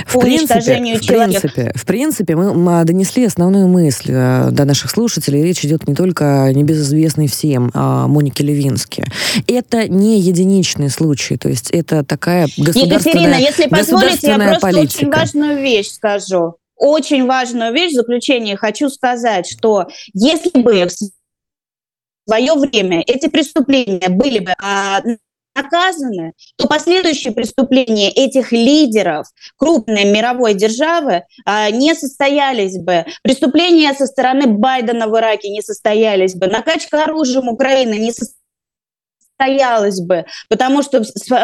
в 0.07 0.19
принципе, 0.19 0.61
в 0.99 1.07
принципе, 1.07 1.73
в 1.75 1.87
принципе, 1.87 2.37
мы 2.37 2.85
донесли 2.85 3.25
основную 3.25 3.67
мысль 3.67 4.11
э, 4.13 4.51
до 4.51 4.65
наших 4.65 4.91
слушателей. 4.91 5.43
Речь 5.43 5.65
идет 5.65 5.89
не 5.89 5.95
только 5.95 6.45
о 6.45 6.53
небезызвестной 6.53 7.29
всем 7.29 7.71
о 7.75 8.07
Монике 8.09 8.45
Левинске. 8.45 9.05
Это 9.47 9.89
не 9.89 10.21
единичный 10.21 10.91
случай, 10.91 11.37
то 11.37 11.49
есть 11.49 11.71
это 11.71 12.05
такая 12.05 12.49
государственная 12.57 12.99
Екатерина, 12.99 13.35
если 13.35 13.69
позволите, 13.69 14.27
я 14.29 14.39
просто 14.39 14.61
политика. 14.61 14.99
очень 14.99 15.11
важную 15.11 15.63
вещь 15.63 15.91
скажу. 15.91 16.57
Очень 16.77 17.27
важную 17.27 17.73
вещь 17.73 17.93
в 17.93 17.97
заключение 17.97 18.57
хочу 18.57 18.89
сказать, 18.89 19.47
что 19.47 19.87
если 20.15 20.61
бы 20.61 20.75
свое 22.27 22.55
время 22.55 23.03
эти 23.07 23.29
преступления 23.29 24.09
были 24.09 24.39
бы 24.41 24.55
а, 24.59 25.01
наказаны, 25.55 26.33
то 26.57 26.67
последующие 26.67 27.33
преступления 27.33 28.11
этих 28.11 28.53
лидеров 28.53 29.27
крупной 29.57 30.05
мировой 30.05 30.55
державы 30.55 31.25
а, 31.45 31.71
не 31.71 31.95
состоялись 31.95 32.79
бы. 32.79 33.05
Преступления 33.23 33.93
со 33.95 34.07
стороны 34.07 34.47
Байдена 34.47 35.09
в 35.09 35.19
Ираке 35.19 35.51
не 35.51 35.63
состоялись 35.63 36.35
бы. 36.35 36.47
Накачка 36.47 37.05
оружием 37.05 37.49
Украины 37.49 37.95
не 37.95 38.13
состоялась 38.13 40.01
бы, 40.01 40.25
потому 40.49 40.83
что 40.83 41.03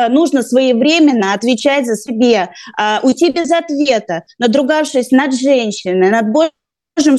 нужно 0.09 0.43
своевременно 0.43 1.35
отвечать 1.35 1.87
за 1.87 1.97
себе, 1.97 2.51
а, 2.77 3.01
уйти 3.03 3.31
без 3.31 3.51
ответа, 3.51 4.25
надругавшись 4.39 5.11
над 5.11 5.35
женщиной, 5.35 6.11
над 6.11 6.33
Божьим 6.33 7.19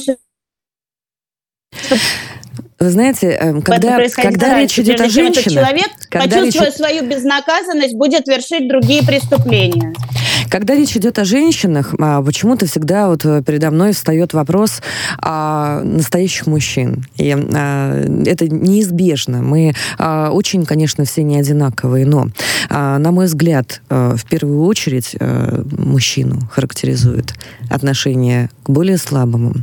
вы 2.78 2.88
знаете, 2.88 3.28
эм, 3.28 3.62
когда, 3.62 3.98
когда 4.14 4.58
речь 4.58 4.78
идет 4.78 5.00
о 5.00 5.08
женщинах... 5.08 5.66
человек, 5.66 5.88
когда 6.08 6.38
почувствуя 6.38 6.66
речь... 6.66 6.74
свою 6.74 7.06
безнаказанность, 7.06 7.94
будет 7.94 8.26
вершить 8.26 8.68
другие 8.68 9.02
преступления. 9.02 9.92
Когда 10.50 10.74
речь 10.74 10.96
идет 10.96 11.18
о 11.20 11.24
женщинах, 11.24 11.94
а, 12.00 12.20
почему-то 12.22 12.66
всегда 12.66 13.08
вот 13.08 13.24
э, 13.24 13.40
передо 13.46 13.70
мной 13.70 13.92
встает 13.92 14.32
вопрос 14.32 14.82
о 15.18 15.82
настоящих 15.84 16.48
мужчин. 16.48 17.06
И 17.16 17.32
а, 17.32 18.04
это 18.26 18.48
неизбежно. 18.48 19.42
Мы 19.42 19.74
а, 19.96 20.30
очень, 20.30 20.66
конечно, 20.66 21.04
все 21.04 21.22
не 21.22 21.38
одинаковые, 21.38 22.04
но, 22.04 22.28
на 22.68 23.12
мой 23.12 23.26
взгляд, 23.26 23.80
э, 23.88 24.16
в 24.16 24.24
первую 24.24 24.64
очередь 24.64 25.14
э, 25.18 25.62
мужчину 25.78 26.40
характеризует 26.50 27.34
отношение 27.68 28.50
к 28.64 28.70
более 28.70 28.98
слабому. 28.98 29.54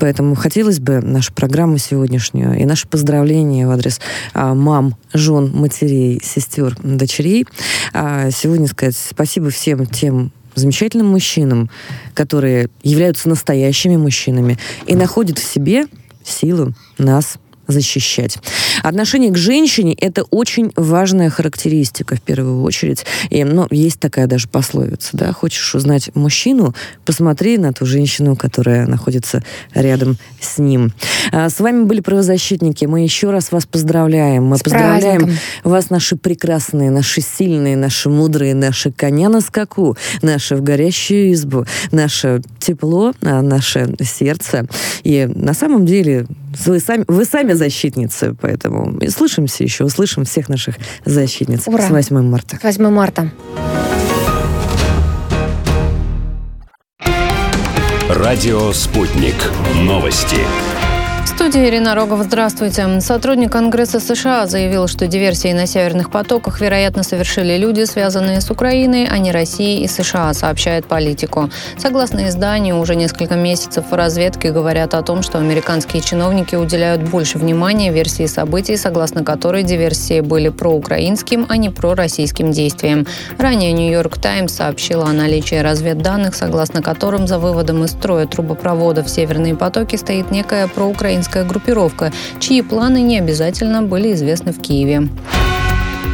Поэтому 0.00 0.34
хотелось 0.34 0.80
бы 0.80 1.00
нашу 1.00 1.32
программу 1.32 1.78
сегодняшнюю 1.78 2.58
и 2.58 2.64
наше 2.64 2.88
поздравление 2.88 3.68
в 3.68 3.70
адрес 3.70 4.00
мам, 4.34 4.96
жен, 5.12 5.52
матерей, 5.54 6.20
сестер, 6.24 6.76
дочерей 6.82 7.46
сегодня 7.92 8.66
сказать 8.66 8.96
спасибо 8.96 9.50
всем 9.50 9.86
тем 9.86 10.31
замечательным 10.54 11.08
мужчинам, 11.08 11.70
которые 12.14 12.68
являются 12.82 13.28
настоящими 13.28 13.96
мужчинами 13.96 14.58
и 14.86 14.94
находят 14.94 15.38
в 15.38 15.44
себе 15.44 15.86
силу 16.24 16.74
нас 16.98 17.38
защищать. 17.72 18.38
Отношение 18.82 19.30
к 19.30 19.36
женщине– 19.36 19.94
это 20.00 20.22
очень 20.24 20.72
важная 20.76 21.30
характеристика, 21.30 22.16
в 22.16 22.20
первую 22.20 22.62
очередь. 22.62 23.04
И, 23.30 23.42
ну, 23.44 23.66
есть 23.70 23.98
такая 24.00 24.26
даже 24.26 24.48
пословица, 24.48 25.10
да, 25.12 25.32
хочешь 25.32 25.74
узнать 25.74 26.10
мужчину, 26.14 26.74
посмотри 27.04 27.58
на 27.58 27.72
ту 27.72 27.86
женщину, 27.86 28.36
которая 28.36 28.86
находится 28.86 29.42
рядом 29.74 30.16
с 30.40 30.58
ним. 30.58 30.92
А, 31.32 31.48
с 31.48 31.60
вами 31.60 31.84
были 31.84 32.00
правозащитники. 32.00 32.84
Мы 32.84 33.00
еще 33.00 33.30
раз 33.30 33.52
вас 33.52 33.66
поздравляем. 33.66 34.44
Мы 34.44 34.58
с 34.58 34.62
поздравляем 34.62 35.22
праздником. 35.22 35.40
вас, 35.64 35.90
наши 35.90 36.16
прекрасные, 36.16 36.90
наши 36.90 37.20
сильные, 37.20 37.76
наши 37.76 38.08
мудрые, 38.08 38.54
наши 38.54 38.90
коня 38.90 39.28
на 39.28 39.40
скаку, 39.40 39.96
наши 40.20 40.56
в 40.56 40.62
горящую 40.62 41.32
избу, 41.32 41.64
наши 41.90 42.42
тепло, 42.58 43.12
а, 43.22 43.42
наше 43.42 43.94
сердце. 44.02 44.66
И 45.02 45.26
на 45.26 45.54
самом 45.54 45.86
деле 45.86 46.26
вы 46.66 46.80
сами, 46.80 47.04
вы 47.08 47.24
сами 47.24 47.52
защитницы, 47.52 48.36
поэтому 48.40 48.98
слышимся 49.08 49.64
еще, 49.64 49.84
услышим 49.84 50.24
всех 50.24 50.48
наших 50.48 50.76
защитниц 51.04 51.66
Ура. 51.66 51.86
с 51.86 51.90
8 51.90 52.22
марта. 52.22 52.58
8 52.62 52.88
марта. 52.90 53.30
Радио 58.08 58.72
«Спутник». 58.72 59.34
Новости 59.74 60.38
студии 61.34 61.66
Ирина 61.66 61.94
Рогова. 61.94 62.24
Здравствуйте. 62.24 63.00
Сотрудник 63.00 63.52
Конгресса 63.52 64.00
США 64.00 64.46
заявил, 64.46 64.86
что 64.86 65.06
диверсии 65.06 65.52
на 65.52 65.66
северных 65.66 66.10
потоках, 66.10 66.60
вероятно, 66.60 67.02
совершили 67.02 67.56
люди, 67.56 67.84
связанные 67.84 68.42
с 68.42 68.50
Украиной, 68.50 69.08
а 69.10 69.16
не 69.16 69.32
Россией 69.32 69.82
и 69.82 69.88
США, 69.88 70.34
сообщает 70.34 70.84
политику. 70.84 71.48
Согласно 71.78 72.28
изданию, 72.28 72.78
уже 72.78 72.96
несколько 72.96 73.34
месяцев 73.34 73.86
в 73.90 73.94
разведке 73.94 74.50
говорят 74.50 74.92
о 74.92 75.00
том, 75.00 75.22
что 75.22 75.38
американские 75.38 76.02
чиновники 76.02 76.54
уделяют 76.54 77.02
больше 77.02 77.38
внимания 77.38 77.90
версии 77.90 78.26
событий, 78.26 78.76
согласно 78.76 79.24
которой 79.24 79.62
диверсии 79.62 80.20
были 80.20 80.50
проукраинским, 80.50 81.46
а 81.48 81.56
не 81.56 81.70
пророссийским 81.70 82.52
действием. 82.52 83.06
Ранее 83.38 83.72
«Нью-Йорк 83.72 84.18
Таймс» 84.18 84.52
сообщила 84.52 85.06
о 85.06 85.12
наличии 85.12 85.56
разведданных, 85.56 86.34
согласно 86.34 86.82
которым 86.82 87.26
за 87.26 87.38
выводом 87.38 87.84
из 87.84 87.92
строя 87.92 88.26
трубопроводов 88.26 89.08
«Северные 89.08 89.54
потоки» 89.54 89.96
стоит 89.96 90.30
некая 90.30 90.68
проукраинская 90.68 91.21
террористическая 91.22 91.44
группировка, 91.44 92.12
чьи 92.40 92.62
планы 92.62 93.00
не 93.02 93.18
обязательно 93.18 93.82
были 93.82 94.12
известны 94.12 94.52
в 94.52 94.60
Киеве. 94.60 95.08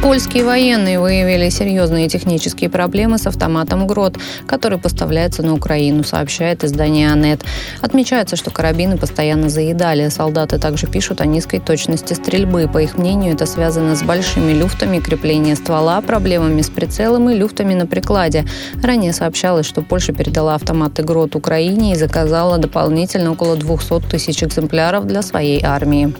Польские 0.01 0.45
военные 0.45 0.97
выявили 0.97 1.49
серьезные 1.49 2.07
технические 2.07 2.69
проблемы 2.69 3.17
с 3.17 3.27
автоматом 3.27 3.85
«Грот», 3.85 4.17
который 4.47 4.77
поставляется 4.77 5.43
на 5.43 5.53
Украину, 5.53 6.05
сообщает 6.05 6.63
издание 6.63 7.11
«Анет». 7.11 7.43
Отмечается, 7.81 8.37
что 8.37 8.49
карабины 8.49 8.97
постоянно 8.97 9.49
заедали. 9.49 10.07
Солдаты 10.07 10.57
также 10.57 10.87
пишут 10.87 11.19
о 11.19 11.25
низкой 11.25 11.59
точности 11.59 12.13
стрельбы. 12.13 12.69
По 12.71 12.77
их 12.77 12.97
мнению, 12.97 13.33
это 13.33 13.45
связано 13.45 13.97
с 13.97 14.01
большими 14.01 14.53
люфтами 14.53 14.99
крепления 14.99 15.57
ствола, 15.57 15.99
проблемами 15.99 16.61
с 16.61 16.69
прицелом 16.69 17.29
и 17.29 17.35
люфтами 17.35 17.73
на 17.73 17.85
прикладе. 17.85 18.45
Ранее 18.81 19.11
сообщалось, 19.11 19.65
что 19.65 19.81
Польша 19.81 20.13
передала 20.13 20.55
автоматы 20.55 21.03
«Грот» 21.03 21.35
Украине 21.35 21.91
и 21.91 21.95
заказала 21.95 22.57
дополнительно 22.57 23.33
около 23.33 23.57
200 23.57 24.09
тысяч 24.09 24.43
экземпляров 24.43 25.05
для 25.07 25.21
своей 25.21 25.61
армии. 25.61 26.13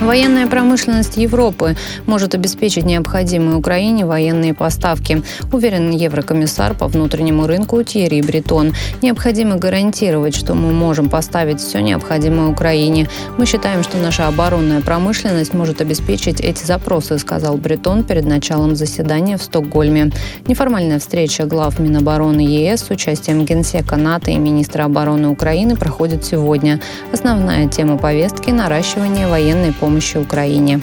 Военная 0.00 0.48
промышленность 0.48 1.16
Европы 1.16 1.76
может 2.06 2.34
обеспечить 2.34 2.84
необходимые 2.84 3.56
Украине 3.56 4.04
военные 4.04 4.52
поставки, 4.52 5.22
уверен 5.52 5.90
еврокомиссар 5.90 6.74
по 6.74 6.88
внутреннему 6.88 7.46
рынку 7.46 7.82
Тьерри 7.82 8.20
Бретон. 8.20 8.74
Необходимо 9.02 9.56
гарантировать, 9.56 10.34
что 10.34 10.54
мы 10.54 10.72
можем 10.72 11.08
поставить 11.08 11.60
все 11.60 11.78
необходимое 11.80 12.48
Украине. 12.48 13.08
Мы 13.38 13.46
считаем, 13.46 13.82
что 13.84 13.96
наша 13.96 14.26
оборонная 14.26 14.80
промышленность 14.80 15.54
может 15.54 15.80
обеспечить 15.80 16.40
эти 16.40 16.64
запросы, 16.64 17.18
сказал 17.18 17.56
Бретон 17.56 18.02
перед 18.02 18.26
началом 18.26 18.74
заседания 18.76 19.38
в 19.38 19.42
Стокгольме. 19.42 20.10
Неформальная 20.48 20.98
встреча 20.98 21.46
глав 21.46 21.78
Минобороны 21.78 22.40
ЕС 22.40 22.84
с 22.84 22.90
участием 22.90 23.44
генсека 23.44 23.96
НАТО 23.96 24.32
и 24.32 24.38
министра 24.38 24.84
обороны 24.84 25.28
Украины 25.28 25.76
проходит 25.76 26.24
сегодня. 26.24 26.80
Основная 27.12 27.68
тема 27.68 27.96
повестки– 27.96 28.50
наращивание 28.50 29.28
военной 29.28 29.72
помощи 29.72 29.83
помощи 29.84 30.16
Украине. 30.16 30.80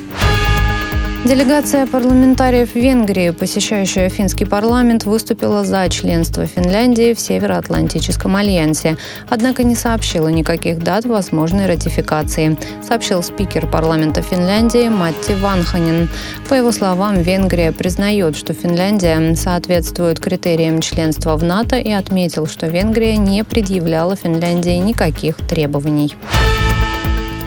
Делегация 1.26 1.88
парламентариев 1.88 2.76
Венгрии, 2.76 3.32
посещающая 3.32 4.10
финский 4.10 4.46
парламент, 4.46 5.06
выступила 5.06 5.64
за 5.66 5.90
членство 5.90 6.46
Финляндии 6.46 7.16
в 7.16 7.20
Североатлантическом 7.20 8.36
альянсе, 8.36 8.98
однако 9.28 9.64
не 9.64 9.76
сообщила 9.76 10.28
никаких 10.28 10.84
дат 10.84 11.06
возможной 11.06 11.66
ратификации, 11.66 12.58
сообщил 12.88 13.24
спикер 13.24 13.66
парламента 13.68 14.22
Финляндии 14.22 14.90
Матти 14.90 15.34
Ванханин. 15.42 16.08
По 16.48 16.54
его 16.54 16.72
словам, 16.72 17.22
Венгрия 17.22 17.72
признает, 17.72 18.36
что 18.36 18.54
Финляндия 18.54 19.36
соответствует 19.36 20.20
критериям 20.20 20.80
членства 20.80 21.38
в 21.38 21.44
НАТО 21.44 21.78
и 21.78 21.92
отметил, 21.92 22.46
что 22.46 22.68
Венгрия 22.68 23.18
не 23.18 23.44
предъявляла 23.44 24.16
Финляндии 24.16 24.78
никаких 24.78 25.38
требований. 25.38 26.16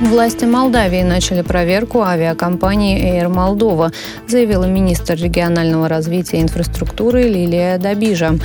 Власти 0.00 0.44
Молдавии 0.44 1.02
начали 1.02 1.42
проверку 1.42 2.02
авиакомпании 2.02 3.00
Air 3.00 3.28
Moldova, 3.28 3.92
заявила 4.26 4.64
министр 4.64 5.14
регионального 5.14 5.88
развития 5.88 6.38
и 6.38 6.42
инфраструктуры 6.42 7.22
Лилия 7.22 7.78
Добижа. 7.78 8.36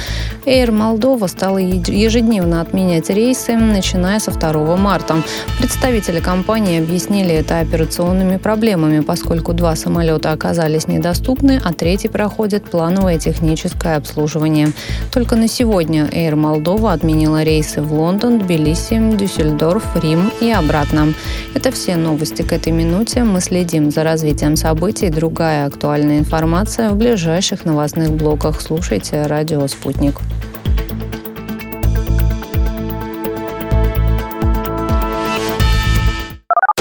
Air 0.45 0.69
Moldova 0.69 1.27
стала 1.27 1.57
ежедневно 1.57 2.61
отменять 2.61 3.09
рейсы, 3.09 3.57
начиная 3.57 4.19
со 4.19 4.31
2 4.31 4.77
марта. 4.77 5.23
Представители 5.57 6.19
компании 6.19 6.79
объяснили 6.79 7.33
это 7.33 7.59
операционными 7.59 8.37
проблемами, 8.37 8.99
поскольку 8.99 9.53
два 9.53 9.75
самолета 9.75 10.31
оказались 10.31 10.87
недоступны, 10.87 11.59
а 11.63 11.73
третий 11.73 12.09
проходит 12.09 12.65
плановое 12.65 13.17
техническое 13.17 13.95
обслуживание. 13.95 14.71
Только 15.11 15.35
на 15.35 15.47
сегодня 15.47 16.05
Air 16.05 16.35
Moldova 16.35 16.93
отменила 16.93 17.41
рейсы 17.41 17.81
в 17.81 17.91
Лондон, 17.91 18.37
Тбилиси, 18.37 18.99
Дюссельдорф, 19.17 19.83
Рим 19.95 20.31
и 20.41 20.51
обратно. 20.51 21.13
Это 21.55 21.71
все 21.71 21.95
новости 21.95 22.43
к 22.43 22.53
этой 22.53 22.71
минуте. 22.71 23.23
Мы 23.23 23.41
следим 23.41 23.89
за 23.91 24.03
развитием 24.03 24.55
событий. 24.55 25.09
Другая 25.09 25.65
актуальная 25.65 26.19
информация 26.19 26.91
в 26.91 26.95
ближайших 26.95 27.65
новостных 27.65 28.11
блоках. 28.11 28.61
Слушайте 28.61 29.25
«Радио 29.25 29.67
Спутник». 29.67 30.19